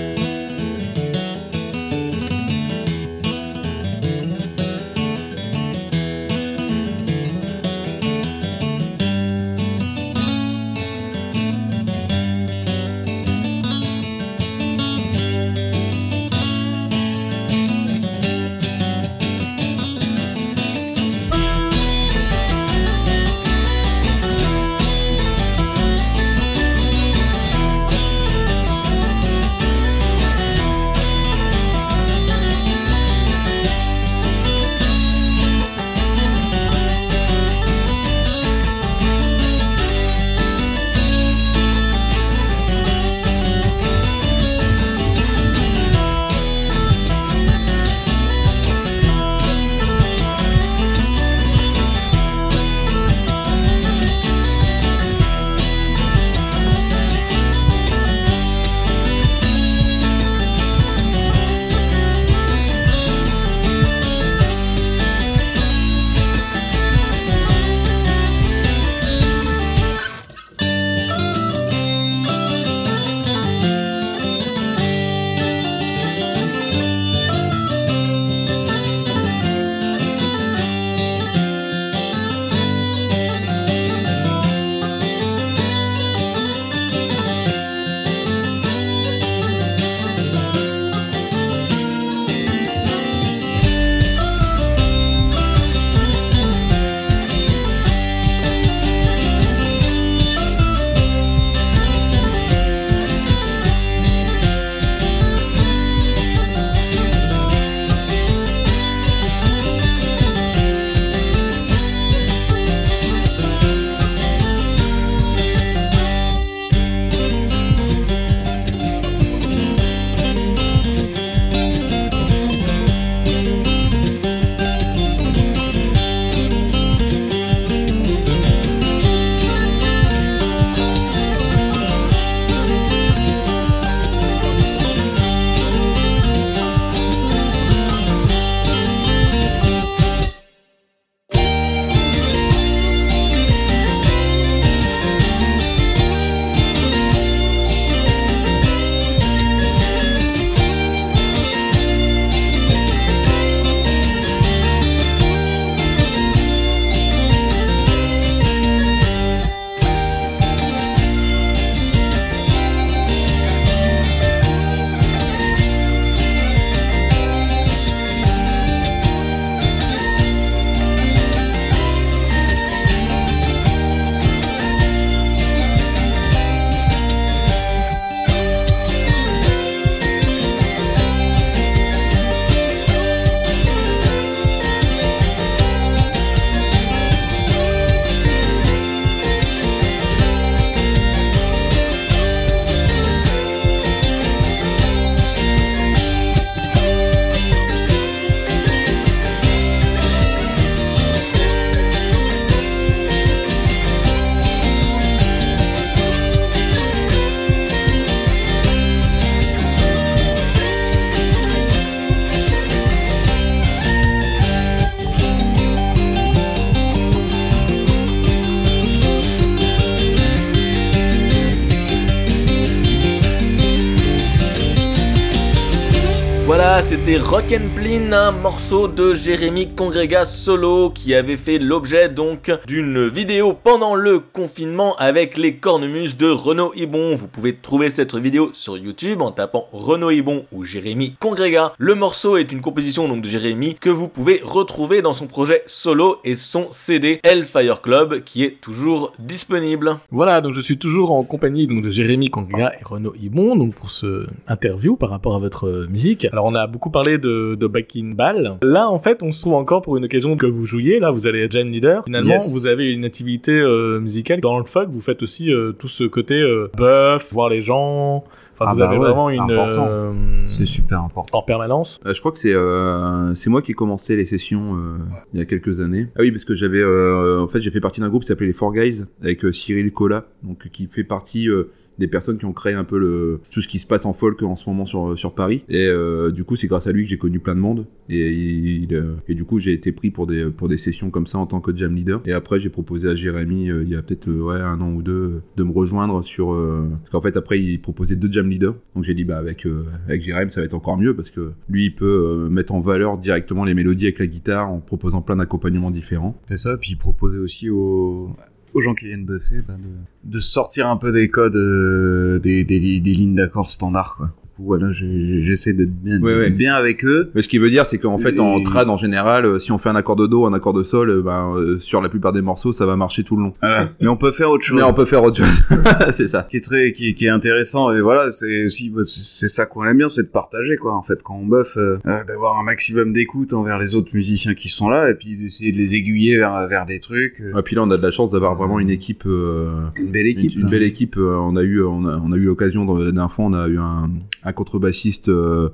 C'était 226.84 227.17
Rock 227.17 227.54
and 227.54 227.69
Plin, 227.76 228.12
un 228.12 228.32
morceau 228.32 228.89
de 228.89 229.15
Jérémy 229.15 229.69
Congrega 229.74 230.26
solo 230.26 230.89
qui 230.89 231.15
avait 231.15 231.38
fait 231.38 231.58
l'objet 231.58 232.10
donc 232.10 232.52
d'une 232.67 233.08
vidéo 233.08 233.54
pendant 233.54 233.96
le 233.96 234.19
confinement 234.19 234.93
avec 234.98 235.38
les 235.38 235.56
cornemuses 235.56 236.17
de 236.17 236.30
Renaud 236.30 236.74
Ibon. 236.76 237.15
Vous 237.15 237.28
pouvez 237.30 237.56
trouver 237.56 237.89
cette 237.89 238.13
vidéo 238.15 238.52
sur 238.54 238.78
YouTube 238.78 239.22
en 239.22 239.32
tapant 239.32 239.69
Renaud 239.72 240.12
Ibon 240.12 240.46
ou 240.52 240.65
Jérémy 240.65 241.15
Congrega. 241.19 241.72
Le 241.78 241.96
morceau 241.96 242.36
est 242.36 242.52
une 242.52 242.60
composition 242.60 243.08
donc 243.08 243.22
de 243.22 243.30
Jérémy 243.30 243.76
que 243.76 243.89
vous 243.89 244.10
pouvez 244.10 244.41
retrouver 244.43 245.02
dans 245.02 245.13
son 245.13 245.28
projet 245.28 245.63
solo 245.67 246.17
et 246.26 246.36
son 246.36 246.67
CD 246.72 247.22
Hellfire 247.24 247.82
Club 247.82 248.26
qui 248.26 248.43
est 248.43 248.60
toujours 248.60 249.13
disponible. 249.19 249.96
Voilà, 250.12 250.41
donc 250.41 250.54
je 250.54 250.60
suis 250.60 250.78
toujours 250.78 251.12
en 251.12 251.24
compagnie 251.24 251.65
donc 251.65 251.82
de 251.82 251.89
Jérémy 251.89 252.30
Congrega 252.30 252.74
et 252.78 252.84
Renaud 252.84 253.13
Ibon 253.22 253.56
donc 253.56 253.74
pour 253.74 253.89
ce 253.89 254.28
interview 254.48 254.98
par 254.98 255.12
rapport 255.12 255.34
à 255.34 255.39
votre 255.39 255.88
musique. 255.89 256.26
Alors 256.26 256.43
on 256.43 256.56
a 256.56 256.67
beaucoup 256.74 256.83
parlé 256.89 257.17
de, 257.17 257.56
de 257.56 257.67
Back 257.67 257.93
in 257.96 258.12
Ball. 258.15 258.58
Là 258.62 258.89
en 258.89 259.00
fait 259.00 259.22
on 259.24 259.32
se 259.32 259.41
trouve 259.41 259.54
encore 259.54 259.82
pour 259.82 259.98
une 259.98 260.06
occasion 260.06 260.36
que 260.38 260.46
vous 260.46 260.65
jouiez. 260.65 261.00
Là 261.00 261.12
vous 261.12 261.28
allez 261.28 261.41
être 261.43 261.52
Jam 261.52 261.67
Leader. 261.69 262.04
Finalement 262.06 262.32
Yes. 262.34 262.54
vous 262.54 262.67
avez 262.67 262.91
une 262.93 263.06
activité 263.06 263.52
euh, 263.60 264.00
musicale 264.00 264.41
dans 264.41 264.58
le 264.60 264.65
folk. 264.65 264.89
Vous 264.89 265.02
faites 265.02 265.22
aussi 265.24 265.52
euh, 265.52 265.72
tout 265.72 265.88
ce 265.88 266.04
côté 266.04 266.36
euh, 266.41 266.69
buff, 266.78 267.32
voir 267.32 267.50
les 267.50 267.62
gens. 267.62 268.24
Enfin 268.56 268.65
Ah 268.67 268.74
vous 268.74 268.80
bah 268.80 268.89
avez 268.89 268.98
ouais, 269.00 269.06
vraiment 269.06 269.30
c'est 269.30 269.36
une 269.38 269.41
important. 269.52 269.88
euh, 269.89 270.12
C'est 270.46 270.67
super 270.67 271.02
important. 271.02 271.39
en 271.39 271.41
permanence. 271.41 272.00
Euh, 272.06 272.13
je 272.13 272.19
crois 272.19 272.32
que 272.32 272.38
c'est 272.38 272.54
euh, 272.54 273.34
c'est 273.34 273.50
moi 273.50 273.62
qui 273.63 273.72
ai 273.72 273.74
commencé 273.74 274.15
les 274.15 274.28
sessions 274.28 274.76
euh, 274.76 274.98
il 275.34 275.39
y 275.39 275.41
a 275.41 275.46
quelques 275.46 275.80
années. 275.82 276.08
Ah 276.15 276.19
oui, 276.22 276.32
parce 276.32 276.46
que 276.46 276.54
j'avais 276.54 276.80
euh, 276.82 277.41
en 277.41 277.48
fait 277.48 277.62
j'ai 277.62 277.72
fait 277.72 277.80
partie 277.82 278.00
d'un 278.00 278.10
groupe 278.10 278.22
qui 278.22 278.28
s'appelait 278.28 278.46
les 278.48 278.54
Four 278.54 278.72
Guys 278.74 279.06
avec 279.24 279.43
euh, 279.43 279.52
Cyril 279.52 279.91
Cola, 279.91 280.26
donc 280.43 280.69
qui 280.72 280.86
fait 280.88 281.04
partie 281.04 281.50
euh, 281.50 281.72
des 281.99 282.08
personnes 282.08 282.38
qui 282.38 282.45
ont 282.45 282.53
créé 282.53 282.73
un 282.73 282.84
peu 282.84 283.39
tout 283.51 283.62
ce 283.62 283.67
qui 283.67 283.79
se 283.79 283.88
passe 283.88 284.06
en 284.06 284.13
folk 284.13 284.41
en 284.43 284.56
ce 284.56 284.69
moment 284.69 284.86
sur 284.86 285.17
sur 285.17 285.36
Paris. 285.36 285.63
Et 285.69 285.88
euh, 285.88 286.32
du 286.32 286.43
coup 286.43 286.56
c'est 286.56 286.67
grâce 286.67 286.88
à 286.88 286.91
lui 286.91 287.03
que 287.03 287.10
j'ai 287.10 287.17
connu 287.17 287.39
plein 287.39 287.56
de 287.56 287.60
monde 287.60 287.86
et 288.10 288.32
il, 288.32 288.93
euh, 288.93 289.15
et 289.27 289.36
du 289.36 289.43
coup 289.43 289.60
j'ai 289.60 289.73
été 289.73 289.91
pris 289.91 290.12
pour 290.12 290.27
des 290.27 290.49
pour 290.49 290.67
des 290.67 290.77
sessions 290.77 291.10
comme 291.10 291.27
ça 291.27 291.38
en 291.38 291.45
tant 291.45 291.62
que 291.62 291.75
jam 291.75 291.95
leader. 291.95 292.21
Et 292.25 292.34
après 292.34 292.60
j'ai 292.60 292.69
proposé 292.69 293.10
à 293.10 293.15
Jérémy 293.15 293.69
euh, 293.69 293.84
il 293.84 293.89
y 293.89 293.95
a 293.95 294.01
peut-être 294.01 294.29
ouais 294.29 294.60
un 294.60 294.82
an 294.82 294.91
ou 294.91 295.01
deux 295.01 295.41
de 295.56 295.63
me 295.63 295.71
rejoindre 295.71 296.23
sur 296.23 296.47
parce 296.47 297.12
qu'en 297.12 297.21
fait 297.21 297.38
après 297.38 297.60
il 297.60 297.79
proposait 297.79 298.15
deux 298.15 298.32
jam 298.32 298.49
leaders. 298.49 298.75
Donc 298.95 299.03
j'ai 299.03 299.13
dit 299.13 299.23
bah 299.23 299.38
avec 299.38 299.67
avec 300.08 300.23
Jérémy 300.23 300.51
ça 300.51 300.62
va 300.62 300.65
être 300.65 300.73
encore 300.73 300.97
mieux 300.97 301.15
parce 301.15 301.29
que 301.29 301.51
lui 301.69 301.86
il 301.86 301.95
peut 301.95 302.47
mettre 302.49 302.73
en 302.73 302.82
valeur 302.82 303.17
directement 303.17 303.63
les 303.63 303.73
mélodies 303.73 304.06
avec 304.06 304.19
la 304.19 304.27
guitare 304.27 304.71
en 304.71 304.79
proposant 304.79 305.21
plein 305.21 305.36
d'accompagnements 305.36 305.91
différents. 305.91 306.39
C'est 306.47 306.58
ça, 306.58 306.77
puis 306.77 306.95
proposer 306.95 307.39
aussi 307.39 307.69
aux, 307.69 308.29
aux 308.73 308.81
gens 308.81 308.95
qui 308.95 309.05
viennent 309.05 309.25
buffer 309.25 309.62
bah, 309.62 309.75
de, 309.77 310.31
de 310.31 310.39
sortir 310.39 310.88
un 310.88 310.97
peu 310.97 311.12
des 311.12 311.29
codes, 311.29 311.55
euh, 311.55 312.39
des, 312.39 312.63
des, 312.63 312.79
des 312.79 313.13
lignes 313.13 313.36
d'accords 313.36 313.71
standards, 313.71 314.15
quoi. 314.17 314.33
Voilà, 314.60 314.92
j'essaie 314.92 315.74
d'être 315.74 315.94
bien, 315.94 316.20
bien 316.50 316.76
avec 316.76 317.04
eux. 317.06 317.32
Mais 317.36 317.42
ce 317.42 317.48
qui 317.48 317.58
veut 317.58 317.70
dire, 317.70 317.86
c'est 317.86 317.98
qu'en 317.98 318.20
fait, 318.20 318.39
en 318.39 318.62
trad, 318.62 318.89
en 318.89 318.98
général, 318.98 319.46
euh, 319.46 319.60
si 319.60 319.72
on 319.72 319.78
fait 319.78 319.89
un 319.89 319.96
accord 319.96 320.16
de 320.16 320.28
do, 320.28 320.46
un 320.46 320.54
accord 320.54 320.74
de 320.74 320.84
sol, 320.84 321.10
euh, 321.10 321.22
ben, 321.22 321.54
euh, 321.56 321.80
sur 321.80 322.02
la 322.02 322.10
plupart 322.10 322.34
des 322.34 322.42
morceaux, 322.42 322.74
ça 322.74 322.86
va 322.86 322.96
marcher 322.96 323.24
tout 323.24 323.36
le 323.36 323.44
long. 323.44 323.54
Mais 324.02 324.08
on 324.08 324.18
peut 324.18 324.32
faire 324.32 324.50
autre 324.50 324.63
chose. 324.63 324.78
Mais 324.78 324.84
on 324.84 324.94
peut 324.94 325.06
faire 325.06 325.24
autre 325.24 325.38
chose. 325.38 325.63
c'est 326.12 326.28
ça. 326.28 326.48
qui 326.50 326.58
est 326.58 326.63
très 326.63 326.92
qui, 326.92 327.13
qui 327.13 327.26
est 327.26 327.30
intéressant 327.30 327.92
et 327.92 328.02
voilà 328.02 328.32
c'est 328.32 328.66
aussi 328.66 328.89
bah, 328.89 329.02
c'est 329.06 329.48
ça 329.48 329.66
qu'on 329.66 329.84
aime 329.86 329.98
bien 329.98 330.10
c'est 330.10 330.24
de 330.24 330.28
partager 330.28 330.78
quoi 330.78 330.96
en 330.96 331.04
fait 331.04 331.22
quand 331.24 331.36
on 331.36 331.46
buff 331.46 331.78
euh, 331.78 331.98
d'avoir 332.28 332.60
un 332.60 332.63
maximum 332.63 333.13
d'écoute 333.13 333.54
envers 333.54 333.78
les 333.78 333.96
autres 333.96 334.10
musiciens 334.13 334.54
qui 334.54 334.70
sont 334.70 334.89
là 334.89 335.10
et 335.10 335.16
puis 335.16 335.38
d'essayer 335.38 335.72
de 335.72 335.78
les 335.78 335.96
aiguiller 335.96 336.38
vers 336.38 336.68
vers 336.68 336.86
des 336.86 337.00
trucs 337.00 337.39
Et 337.42 337.62
puis 337.63 337.76
là, 337.76 337.84
on 337.84 337.92
a 337.92 337.98
de 337.98 338.02
la 338.02 338.12
chance 338.12 338.32
d'avoir 338.32 338.56
vraiment 338.56 338.80
une 338.80 338.89
équipe, 338.89 339.24
euh, 339.26 339.88
une 339.96 340.12
belle 340.12 340.28
équipe 340.28 340.56
une 340.56 340.70
belle 340.70 340.84
équipe. 340.84 341.18
on 341.18 341.56
a 341.56 341.63
eu, 341.63 341.84
on 341.84 342.06
a, 342.06 342.18
on 342.24 342.32
a 342.32 342.36
eu 342.36 342.46
l'occasion 342.46 342.86
la 342.94 343.06
dernière 343.06 343.32
fois, 343.32 343.46
on 343.46 343.54
a 343.54 343.68
eu 343.68 343.78
un, 343.78 344.10
un 344.45 344.53
contrebassiste 344.53 345.29
euh, 345.29 345.69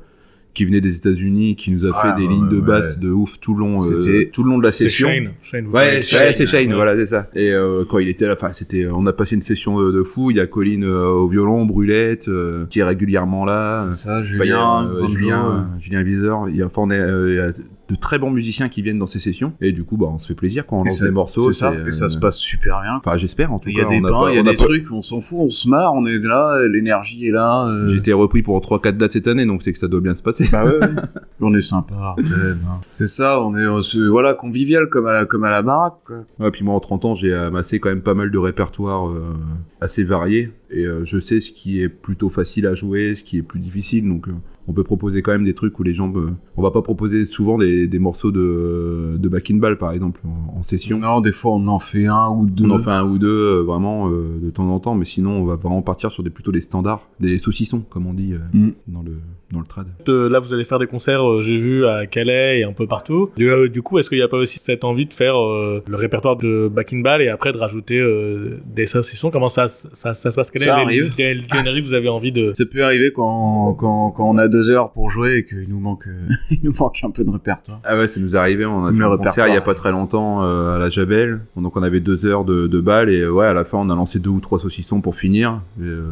qui 0.56 0.66
venait 0.66 0.82
des 0.82 0.96
États-Unis, 0.98 1.56
qui 1.56 1.72
nous 1.72 1.86
a 1.86 1.92
Ah, 1.94 2.02
fait 2.16 2.22
des 2.22 2.28
ouais, 2.28 2.34
lignes 2.34 2.50
de 2.50 2.58
ouais. 2.60 2.66
basse 2.66 3.00
de 3.00 3.10
ouf 3.12 3.40
tout 3.40 3.54
le 3.54 3.60
long, 3.60 3.78
euh, 3.92 4.26
tout 4.34 4.44
le 4.44 4.50
long 4.50 4.58
de 4.58 4.64
la 4.64 4.72
session. 4.72 5.08
Shane. 5.08 5.32
Shane, 5.44 5.68
Ouais, 5.68 6.02
c'est 6.04 6.48
Shane, 6.48 6.70
ouais. 6.70 6.76
voilà, 6.76 6.96
c'est 6.96 7.06
ça. 7.06 7.30
Et 7.36 7.52
euh, 7.52 7.86
quand 7.88 8.00
il 8.00 8.10
était 8.10 8.26
là, 8.26 8.34
enfin, 8.34 8.52
c'était, 8.54 8.88
on 8.92 9.06
a 9.06 9.14
passé 9.14 9.36
une 9.36 9.42
session 9.44 9.80
de, 9.80 9.92
de 9.92 10.04
fou. 10.04 10.32
Il 10.32 10.38
y 10.38 10.40
a 10.40 10.48
Colline 10.48 10.84
euh, 10.84 11.06
au 11.06 11.28
violon, 11.30 11.66
Brulette, 11.66 12.30
qui 12.70 12.80
est 12.80 12.84
régulièrement 12.84 13.46
là. 13.46 13.78
c'est 13.80 13.92
ça 13.92 14.24
Julien 14.24 14.90
Julien, 15.08 15.70
Julien 15.80 16.04
Viseur. 16.04 16.50
Il 16.50 16.56
y 16.56 16.62
a, 16.64 16.66
enfin, 16.66 16.82
on 16.84 16.92
est, 16.92 16.98
il 17.30 17.36
y 17.36 17.40
a 17.40 17.52
de 17.90 17.96
très 17.96 18.20
bons 18.20 18.32
musiciens 18.32 18.70
qui 18.70 18.82
viennent 18.82 19.00
dans 19.00 19.08
ces 19.08 19.20
sessions. 19.20 19.54
Et 19.62 19.72
du 19.72 19.84
coup, 19.84 19.98
bah, 19.98 20.08
on 20.12 20.20
se 20.20 20.28
fait 20.28 20.36
plaisir 20.36 20.66
quand 20.66 20.82
on 20.82 20.84
lance 20.84 21.02
des 21.02 21.12
morceaux. 21.12 21.52
c'est 21.52 21.60
ça 21.60 21.72
euh, 21.72 21.86
et 21.88 21.92
ça 21.92 22.08
se 22.10 22.18
passe 22.20 22.38
super 22.38 22.82
bien 22.82 22.98
Enfin, 23.04 23.18
j'espère 23.18 23.52
en 23.52 23.60
tout 23.60 23.70
il 23.70 23.76
y 23.76 23.80
cas. 23.80 23.88
a 23.88 23.90
des 23.90 24.02
pas- 24.02 24.28
il 24.30 24.36
y 24.36 24.40
a 24.40 24.44
des 24.44 24.56
trucs 24.56 24.92
on 24.92 25.02
s'en 25.02 25.20
fout 25.22 25.40
on 25.40 25.50
se 25.50 25.68
marre 25.68 25.94
on 25.94 26.06
est 26.06 26.20
là 26.20 26.62
l'énergie 26.68 27.26
est 27.28 27.32
là 27.32 27.68
euh, 27.68 27.88
J'ai 27.88 27.98
été 27.98 28.14
repris 28.14 28.42
pour 28.44 28.60
3-4 28.62 28.98
dates 28.98 29.12
cette 29.14 29.28
année, 29.28 29.46
donc 29.46 29.64
c'est 29.64 29.74
que 29.74 29.80
ça 29.80 29.88
doit 29.88 30.02
bien 30.02 30.14
se 30.16 30.22
passer. 30.24 30.48
bah 30.52 30.66
ouais, 30.66 30.80
on 31.42 31.54
est 31.56 31.62
sympa 31.62 32.16
hein. 32.18 32.80
c'est 32.90 33.08
ça 33.08 33.42
on 33.42 33.56
est 33.58 33.66
voilà 34.10 34.34
convivial 34.34 34.88
comme 34.90 35.08
à 35.08 35.14
la 35.14 35.26
comme 35.26 35.44
à 35.44 35.50
la 35.50 35.62
baraque 35.62 35.96
quoi. 36.06 36.52
Puis 36.52 36.64
moi, 36.64 36.74
en 36.76 36.80
30 36.80 37.06
ans, 37.06 37.16
j'ai 37.16 37.34
amassé 37.34 37.80
quand 37.80 37.90
même 37.90 38.02
pas 38.02 38.14
mal 38.14 38.32
de 38.32 38.38
répertoires 38.38 39.08
euh, 39.10 39.34
assez 39.82 40.04
variés. 40.04 40.52
Et 40.70 40.86
euh, 40.86 41.04
je 41.06 41.20
sais 41.20 41.42
ce 41.42 41.52
qui 41.52 41.82
est 41.82 41.90
plutôt 41.90 42.30
facile 42.30 42.66
à 42.68 42.74
jouer, 42.76 43.16
ce 43.16 43.24
qui 43.24 43.38
est 43.38 43.42
plus 43.42 43.60
difficile. 43.60 44.08
Donc, 44.08 44.28
euh, 44.28 44.34
on 44.70 44.74
peut 44.74 44.84
proposer 44.84 45.22
quand 45.24 45.32
même 45.32 45.44
des 45.44 45.56
trucs 45.56 45.78
où 45.80 45.84
les 45.84 45.94
gens... 45.94 46.14
euh, 46.16 46.30
on 46.56 46.62
va 46.62 46.70
pas 46.72 46.82
proposer 46.84 47.26
souvent 47.26 47.58
des, 47.58 47.88
des 47.88 48.00
morceaux 48.00 48.32
de, 48.32 49.18
de 49.18 49.28
back 49.28 49.50
in 49.52 49.58
ball, 49.58 49.78
par 49.78 49.92
exemple, 49.92 50.22
en, 50.26 50.60
en 50.60 50.64
session. 50.64 51.00
non 51.00 51.20
des 51.22 51.32
fois 51.32 51.54
on 51.54 51.68
en 51.68 51.80
fait 51.80 52.06
un 52.06 52.30
ou 52.30 52.46
deux 52.46 52.66
On 52.66 52.72
en 52.72 52.80
fait 52.80 52.92
un 52.92 53.04
ou 53.04 53.18
deux, 53.18 53.28
euh, 53.60 53.64
vraiment, 53.64 54.10
euh, 54.10 54.40
de 54.42 54.50
temps 54.52 54.70
en 54.70 54.80
temps. 54.80 54.94
Mais 54.96 55.06
sinon, 55.06 55.32
on 55.32 55.46
va 55.46 55.56
vraiment 55.56 55.82
partir 55.82 56.12
sur 56.12 56.22
des, 56.24 56.30
plutôt 56.30 56.52
des 56.52 56.62
standards, 56.62 57.02
des 57.20 57.40
saucissons, 57.40 57.84
comme 57.90 58.06
on 58.06 58.14
dit 58.14 58.34
euh, 58.34 58.38
Mm. 58.54 58.70
dans, 58.88 59.02
le, 59.02 59.18
dans 59.52 59.60
le 59.60 59.66
trad. 59.66 59.88
Euh, 60.10 60.30
là, 60.30 60.40
vous 60.40 60.54
allez 60.54 60.64
faire 60.64 60.80
des 60.80 60.86
concerts, 60.88 61.28
euh, 61.28 61.42
j'ai 61.42 61.58
vu, 61.58 61.86
à 61.86 62.06
Calais 62.06 62.60
et 62.60 62.64
un 62.64 62.74
peu 62.74 62.86
partout. 62.88 63.32
Du, 63.36 63.50
euh, 63.52 63.68
du 63.68 63.82
coup, 63.82 63.98
est-ce 64.00 64.10
qu'il 64.10 64.18
n'y 64.20 64.24
a 64.24 64.28
pas 64.28 64.38
aussi 64.38 64.60
cette 64.60 64.84
envie 64.84 65.06
de 65.08 65.14
faire 65.14 65.38
euh, 65.42 65.84
le 65.88 65.96
répertoire 65.96 66.36
de 66.36 66.68
Back 66.72 66.94
in 66.94 67.00
Ball 67.02 67.22
et 67.22 67.30
après 67.30 67.52
de 67.52 67.58
rajouter 67.58 67.98
euh, 68.00 68.60
des 68.66 68.86
saucissons? 68.88 69.32
Comment 69.32 69.50
ça, 69.50 69.66
s- 69.66 69.88
ça, 69.94 70.14
ça 70.14 70.32
se 70.32 70.36
passe? 70.36 70.52
Quelle 70.52 70.62
Ça 70.62 70.74
est 70.74 70.86
les- 70.86 71.00
arrive. 71.02 71.14
quelle 71.16 71.44
vous 71.84 71.94
avez 71.94 72.10
envie 72.10 72.32
de... 72.32 72.52
Ça 72.56 72.66
peut 72.66 72.84
arriver 72.84 73.12
quand, 73.12 73.74
quand, 73.74 74.12
quand 74.12 74.30
on 74.30 74.38
a 74.38 74.48
deux 74.48 74.70
heures 74.70 74.92
pour 74.92 75.10
jouer 75.10 75.38
et 75.38 75.46
qu'il 75.46 75.68
nous 75.70 75.80
manque, 75.80 76.08
euh, 76.08 76.28
il 76.52 76.60
nous 76.64 76.74
manque 76.80 77.00
un 77.04 77.10
peu 77.12 77.24
de 77.24 77.30
répertoire. 77.30 77.80
Ah 77.84 77.98
ouais, 77.98 78.08
ça 78.08 78.20
nous 78.20 78.36
est 78.36 78.40
arrivé. 78.40 78.66
On 78.66 78.86
a 78.86 78.92
fait 78.92 78.98
le 78.98 79.04
un 79.06 79.10
concert 79.18 79.24
répertoire. 79.26 79.48
il 79.48 79.54
y 79.54 79.58
a 79.58 79.62
pas 79.62 79.74
très 79.74 79.92
longtemps 79.92 80.44
euh, 80.44 80.76
à 80.76 80.80
la 80.80 80.90
Javel. 80.90 81.42
Donc 81.58 81.76
on 81.76 81.84
avait 81.84 82.00
deux 82.02 82.26
heures 82.26 82.46
de, 82.46 82.68
de 82.68 82.80
balles 82.80 83.10
et 83.10 83.28
ouais, 83.28 83.46
à 83.48 83.54
la 83.54 83.66
fin 83.66 83.80
on 83.80 83.90
a 83.90 83.96
lancé 83.96 84.20
deux 84.20 84.30
ou 84.30 84.40
trois 84.40 84.60
saucissons 84.60 85.02
pour 85.02 85.16
finir. 85.16 85.62
Et, 85.80 85.84
euh, 85.86 86.04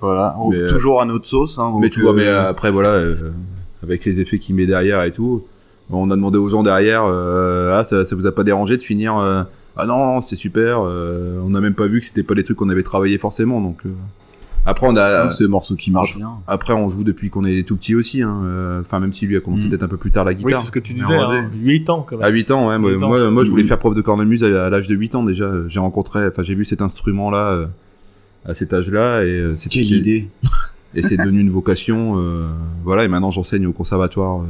Voilà. 0.00 0.34
On- 0.38 0.50
Mais, 0.50 0.56
euh, 0.58 0.68
toujours 0.70 1.00
à 1.00 1.04
notre 1.04 1.26
sauce. 1.26 1.58
Hein, 1.58 1.72
mais 1.80 1.88
tu 1.90 2.00
vois, 2.02 2.12
euh, 2.12 2.16
mais 2.16 2.26
euh, 2.26 2.48
après 2.48 2.70
voilà, 2.70 2.90
euh, 2.90 3.14
avec 3.82 4.04
les 4.04 4.20
effets 4.20 4.38
qu'il 4.38 4.54
met 4.54 4.66
derrière 4.66 5.02
et 5.04 5.12
tout, 5.12 5.44
on 5.90 6.10
a 6.10 6.16
demandé 6.16 6.38
aux 6.38 6.48
gens 6.48 6.62
derrière, 6.62 7.04
euh, 7.04 7.78
ah 7.78 7.84
ça, 7.84 8.04
ça 8.04 8.16
vous 8.16 8.26
a 8.26 8.32
pas 8.32 8.42
dérangé 8.44 8.76
de 8.76 8.82
finir 8.82 9.16
euh, 9.18 9.42
Ah 9.76 9.86
non, 9.86 10.20
c'était 10.20 10.36
super. 10.36 10.80
euh, 10.84 11.38
on 11.44 11.50
n'a 11.50 11.60
même 11.60 11.74
pas 11.74 11.86
vu 11.86 12.00
que 12.00 12.06
c'était 12.06 12.22
pas 12.22 12.34
des 12.34 12.44
trucs 12.44 12.56
qu'on 12.58 12.68
avait 12.68 12.82
travaillé 12.82 13.18
forcément. 13.18 13.60
Donc 13.60 13.78
euh, 13.86 13.90
après 14.68 14.86
on 14.88 14.96
a 14.96 15.22
donc 15.22 15.32
c'est 15.32 15.44
des 15.44 15.50
morceaux 15.50 15.76
qui 15.76 15.92
marchent 15.92 16.16
bien. 16.16 16.30
après 16.48 16.72
on 16.72 16.88
joue 16.88 17.04
depuis 17.04 17.30
qu'on 17.30 17.44
est 17.44 17.66
tout 17.66 17.76
petit 17.76 17.94
aussi. 17.94 18.20
hein, 18.22 18.42
euh, 18.44 18.80
Enfin 18.80 18.98
même 19.00 19.12
si 19.12 19.26
lui 19.26 19.36
a 19.36 19.40
commencé 19.40 19.66
Mm. 19.66 19.70
peut-être 19.70 19.82
un 19.84 19.88
peu 19.88 19.96
plus 19.96 20.10
tard 20.10 20.24
la 20.24 20.32
Oui, 20.32 20.38
guitare. 20.38 20.60
c'est 20.62 20.66
ce 20.66 20.72
que 20.72 20.78
tu 20.80 20.92
disais, 20.92 21.14
hein, 21.14 21.48
8 21.62 21.88
ans 21.88 22.04
quand 22.08 22.16
même. 22.16 22.24
À 22.24 22.28
8 22.30 22.50
ans, 22.50 22.68
ouais. 22.68 22.78
Moi, 22.78 22.90
8 22.90 23.02
ans. 23.04 23.08
moi, 23.08 23.30
moi, 23.30 23.44
je 23.44 23.50
voulais 23.50 23.62
faire 23.64 23.78
prof 23.78 23.94
de 23.94 24.00
cornemuse 24.02 24.42
à, 24.44 24.66
à 24.66 24.70
l'âge 24.70 24.88
de 24.88 24.94
8 24.96 25.14
ans 25.14 25.22
déjà. 25.22 25.50
J'ai 25.68 25.78
rencontré, 25.80 26.26
enfin, 26.26 26.42
j'ai 26.42 26.54
vu 26.56 26.64
cet 26.64 26.82
instrument-là 26.82 27.52
euh, 27.52 27.66
à 28.46 28.54
cet 28.54 28.72
âge-là 28.72 29.22
et 29.22 29.28
euh, 29.28 29.56
c'était 29.56 29.80
Quelle 29.82 29.92
idée. 29.92 30.28
et 30.94 31.02
c'est 31.02 31.16
devenu 31.16 31.40
une 31.40 31.50
vocation. 31.50 32.14
euh, 32.18 32.46
voilà, 32.84 33.04
et 33.04 33.08
maintenant 33.08 33.30
j'enseigne 33.30 33.66
au 33.66 33.72
conservatoire 33.72 34.42
euh, 34.42 34.46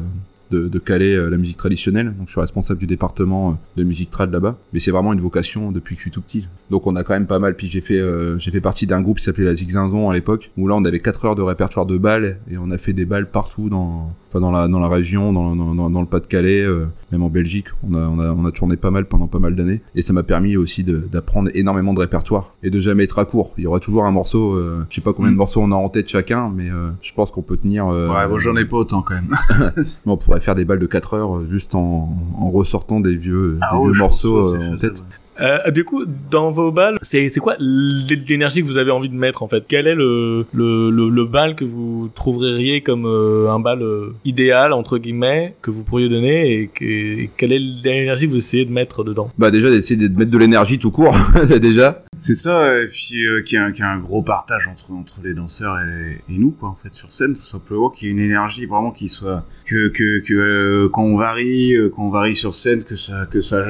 de, 0.50 0.68
de 0.68 0.78
Calais 0.78 1.14
euh, 1.16 1.28
la 1.30 1.37
musique 1.37 1.56
traditionnelle. 1.56 2.14
Donc 2.18 2.26
je 2.26 2.32
suis 2.32 2.40
responsable 2.40 2.78
du 2.80 2.87
département 2.87 3.50
euh, 3.50 3.52
de 3.80 3.85
musique 3.85 4.11
trad 4.11 4.32
là-bas. 4.32 4.56
Mais 4.72 4.78
c'est 4.78 4.90
vraiment 4.90 5.12
une 5.12 5.20
vocation 5.20 5.72
depuis 5.72 5.94
que 5.94 6.00
je 6.00 6.04
suis 6.04 6.11
tout 6.11 6.20
petit. 6.22 6.46
Donc 6.70 6.87
on 6.87 6.96
a 6.96 7.04
quand 7.04 7.14
même 7.14 7.26
pas 7.26 7.38
mal. 7.38 7.54
Puis 7.56 7.66
j'ai 7.68 7.80
fait, 7.80 7.98
euh, 7.98 8.38
j'ai 8.38 8.50
fait 8.50 8.61
partie 8.61 8.87
d'un 8.87 9.00
groupe 9.02 9.18
qui 9.18 9.24
s'appelait 9.24 9.44
la 9.44 9.54
Zigzinzon 9.54 10.11
à 10.11 10.14
l'époque, 10.14 10.50
où 10.56 10.68
là 10.68 10.74
on 10.76 10.85
avait 10.85 11.00
4 11.00 11.24
heures 11.26 11.35
de 11.37 11.42
répertoire 11.42 11.87
de 11.87 11.98
balles 11.98 12.38
et 12.50 12.59
on 12.59 12.70
a 12.70 12.78
fait 12.78 12.92
des 12.92 13.04
balles 13.04 13.30
partout 13.30 13.68
dans, 13.68 14.12
enfin 14.30 14.40
dans 14.40 14.50
la 14.50 14.68
dans 14.68 14.80
la 14.80 14.88
région, 14.88 15.32
dans, 15.32 15.54
dans, 15.56 15.74
dans, 15.74 15.90
dans 15.90 16.00
le 16.00 16.06
Pas-de-Calais, 16.06 16.62
euh, 16.62 16.87
même 17.12 17.22
en 17.22 17.28
Belgique. 17.30 17.66
On 17.88 17.94
a, 17.94 17.98
on 17.98 18.18
a 18.20 18.30
on 18.32 18.44
a 18.44 18.50
tourné 18.50 18.76
pas 18.76 18.90
mal 18.90 19.06
pendant 19.06 19.26
pas 19.26 19.38
mal 19.38 19.54
d'années 19.54 19.80
et 19.94 20.02
ça 20.02 20.12
m'a 20.12 20.22
permis 20.22 20.56
aussi 20.56 20.85
d'apprendre 20.85 21.50
énormément 21.54 21.94
de 21.94 22.00
répertoire 22.00 22.54
et 22.62 22.70
de 22.70 22.80
jamais 22.80 23.04
être 23.04 23.18
à 23.18 23.24
court. 23.24 23.52
Il 23.59 23.64
y 23.64 23.66
aura 23.66 23.80
toujours 23.80 24.04
un 24.04 24.11
morceau. 24.11 24.54
Euh, 24.54 24.85
je 24.90 24.96
sais 24.96 25.00
pas 25.00 25.12
combien 25.12 25.30
de 25.30 25.35
Mm. 25.37 25.38
morceaux 25.38 25.62
on 25.62 25.72
a 25.72 25.74
en 25.76 25.88
tête 25.88 26.09
chacun, 26.09 26.50
mais 26.54 26.70
euh, 26.70 26.90
je 27.02 27.12
pense 27.14 27.30
qu'on 27.30 27.42
peut 27.42 27.56
tenir. 27.56 27.87
euh, 27.88 28.09
Ouais, 28.09 28.28
bon, 28.28 28.38
j'en 28.38 28.56
ai 28.56 28.64
pas 28.64 28.76
autant 28.78 29.02
quand 29.02 29.14
même. 29.14 29.35
mais 29.76 29.82
on 30.12 30.16
pourrait 30.37 30.44
faire 30.44 30.55
des 30.55 30.64
balles 30.64 30.79
de 30.79 30.87
4 30.87 31.14
heures 31.14 31.37
euh, 31.37 31.46
juste 31.51 31.75
en, 31.75 32.14
en 32.38 32.51
ressortant 32.51 33.01
des 33.01 33.16
vieux, 33.16 33.59
Ah 33.62 33.70
des 33.72 33.79
ouais, 33.79 33.85
vieux 33.87 33.94
je 33.94 33.99
morceaux 34.01 34.55
euh, 34.55 34.75
en 34.75 34.77
tête. 34.77 35.03
Euh, 35.40 35.70
du 35.70 35.85
coup, 35.85 36.05
dans 36.31 36.51
vos 36.51 36.70
balles, 36.72 36.99
c'est 37.03 37.29
c'est 37.29 37.40
quoi 37.40 37.57
l'é- 37.59 38.22
l'énergie 38.29 38.62
que 38.62 38.66
vous 38.66 38.79
avez 38.79 38.90
envie 38.90 39.09
de 39.09 39.14
mettre 39.14 39.42
en 39.42 39.49
fait? 39.49 39.64
Quel 39.68 39.87
est 39.87 39.94
le, 39.94 40.46
le, 40.53 40.90
le, 40.90 41.09
le 41.11 41.25
bal 41.25 41.55
que 41.57 41.64
vous 41.64 42.11
trouveriez 42.14 42.81
comme 42.81 43.07
euh, 43.07 43.51
un 43.51 43.61
bal 43.61 43.83
euh, 43.83 44.14
idéal 44.25 44.72
entre 44.72 44.99
guillemets 44.99 45.55
que 45.62 45.70
vous 45.70 45.83
pourriez 45.83 46.09
donner 46.09 46.53
et, 46.62 46.68
que- 46.68 46.85
et 46.85 47.31
quelle 47.37 47.53
est 47.53 47.59
l'énergie 47.59 48.27
que 48.27 48.31
vous 48.33 48.38
essayez 48.38 48.64
de 48.64 48.72
mettre 48.72 49.05
dedans? 49.05 49.31
Bah 49.38 49.51
déjà 49.51 49.68
d'essayer 49.70 50.09
de 50.09 50.16
mettre 50.18 50.31
de 50.31 50.38
l'énergie 50.38 50.79
tout 50.79 50.90
court 50.90 51.16
déjà. 51.61 52.03
C'est 52.18 52.35
ça, 52.35 52.81
et 52.81 52.87
puis 52.87 53.27
euh, 53.27 53.42
qu'il 53.42 53.57
y, 53.57 53.59
a 53.59 53.64
un- 53.64 53.72
qu'il 53.72 53.81
y 53.81 53.87
a 53.87 53.90
un 53.90 53.99
gros 53.99 54.22
partage 54.22 54.68
entre, 54.68 54.90
entre 54.92 55.16
les 55.22 55.35
danseurs 55.35 55.77
et, 55.81 56.33
et 56.33 56.38
nous, 56.38 56.51
quoi, 56.51 56.70
en 56.70 56.79
fait, 56.83 56.94
sur 56.94 57.12
scène, 57.12 57.35
tout 57.37 57.44
simplement, 57.44 57.90
qu'il 57.90 58.09
y 58.09 58.11
ait 58.11 58.14
une 58.14 58.20
énergie 58.25 58.64
vraiment 58.64 58.90
qui 58.90 59.09
soit. 59.09 59.44
que, 59.66 59.88
que, 59.88 60.20
que 60.20 60.33
euh, 60.33 60.88
quand 60.90 61.03
on 61.03 61.16
varie, 61.18 61.75
euh, 61.75 61.90
quand 61.94 62.07
on 62.07 62.11
varie 62.11 62.35
sur 62.35 62.55
scène, 62.55 62.85
que 62.85 62.96
ça. 62.96 63.27
que 63.31 63.40
ça. 63.42 63.66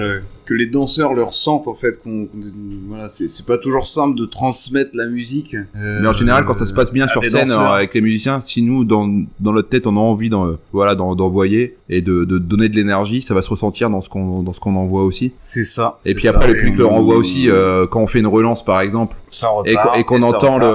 Que 0.46 0.54
les 0.54 0.66
danseurs 0.66 1.12
le 1.12 1.22
ressentent, 1.24 1.66
en 1.68 1.74
fait, 1.74 2.00
qu'on. 2.02 2.28
voilà, 2.88 3.08
c'est 3.08 3.28
c'est 3.28 3.44
pas 3.44 3.58
toujours 3.58 3.84
simple 3.86 4.16
de 4.16 4.24
transmettre 4.24 4.90
la 4.94 5.06
musique. 5.06 5.54
euh, 5.54 6.00
Mais 6.00 6.08
en 6.08 6.12
général, 6.12 6.44
quand 6.44 6.54
ça 6.54 6.66
se 6.66 6.72
passe 6.72 6.92
bien 6.92 7.08
sur 7.08 7.22
scène 7.24 7.46
danseurs. 7.48 7.72
avec 7.72 7.92
les 7.94 8.00
musiciens, 8.00 8.40
si 8.40 8.62
nous, 8.62 8.84
dans, 8.84 9.06
dans 9.40 9.52
notre 9.52 9.68
tête, 9.68 9.86
on 9.86 9.96
a 9.96 10.00
envie 10.00 10.30
d'en, 10.30 10.56
voilà, 10.72 10.94
d'en- 10.94 11.14
d'envoyer 11.16 11.76
et 11.88 12.00
de, 12.00 12.24
de 12.24 12.38
donner 12.38 12.68
de 12.68 12.76
l'énergie, 12.76 13.22
ça 13.22 13.34
va 13.34 13.42
se 13.42 13.50
ressentir 13.50 13.90
dans 13.90 14.00
ce 14.00 14.08
qu'on, 14.08 14.42
dans 14.42 14.52
ce 14.52 14.60
qu'on 14.60 14.76
envoie 14.76 15.04
aussi. 15.04 15.32
C'est 15.42 15.64
ça. 15.64 15.98
Et 16.04 16.14
puis 16.14 16.24
ça, 16.24 16.30
après, 16.30 16.48
le 16.48 16.56
public 16.56 16.76
le 16.78 16.86
on- 16.86 16.90
renvoie 16.90 17.16
aussi 17.16 17.50
euh, 17.50 17.86
quand 17.86 18.00
on 18.00 18.06
fait 18.06 18.20
une 18.20 18.26
relance, 18.26 18.64
par 18.64 18.80
exemple, 18.80 19.16
ça 19.30 19.48
et, 19.64 19.74
qu'on- 19.74 19.80
repart, 19.80 19.98
et 19.98 20.04
qu'on 20.04 20.20
ça 20.20 20.26
entend 20.28 20.54
repart, 20.54 20.72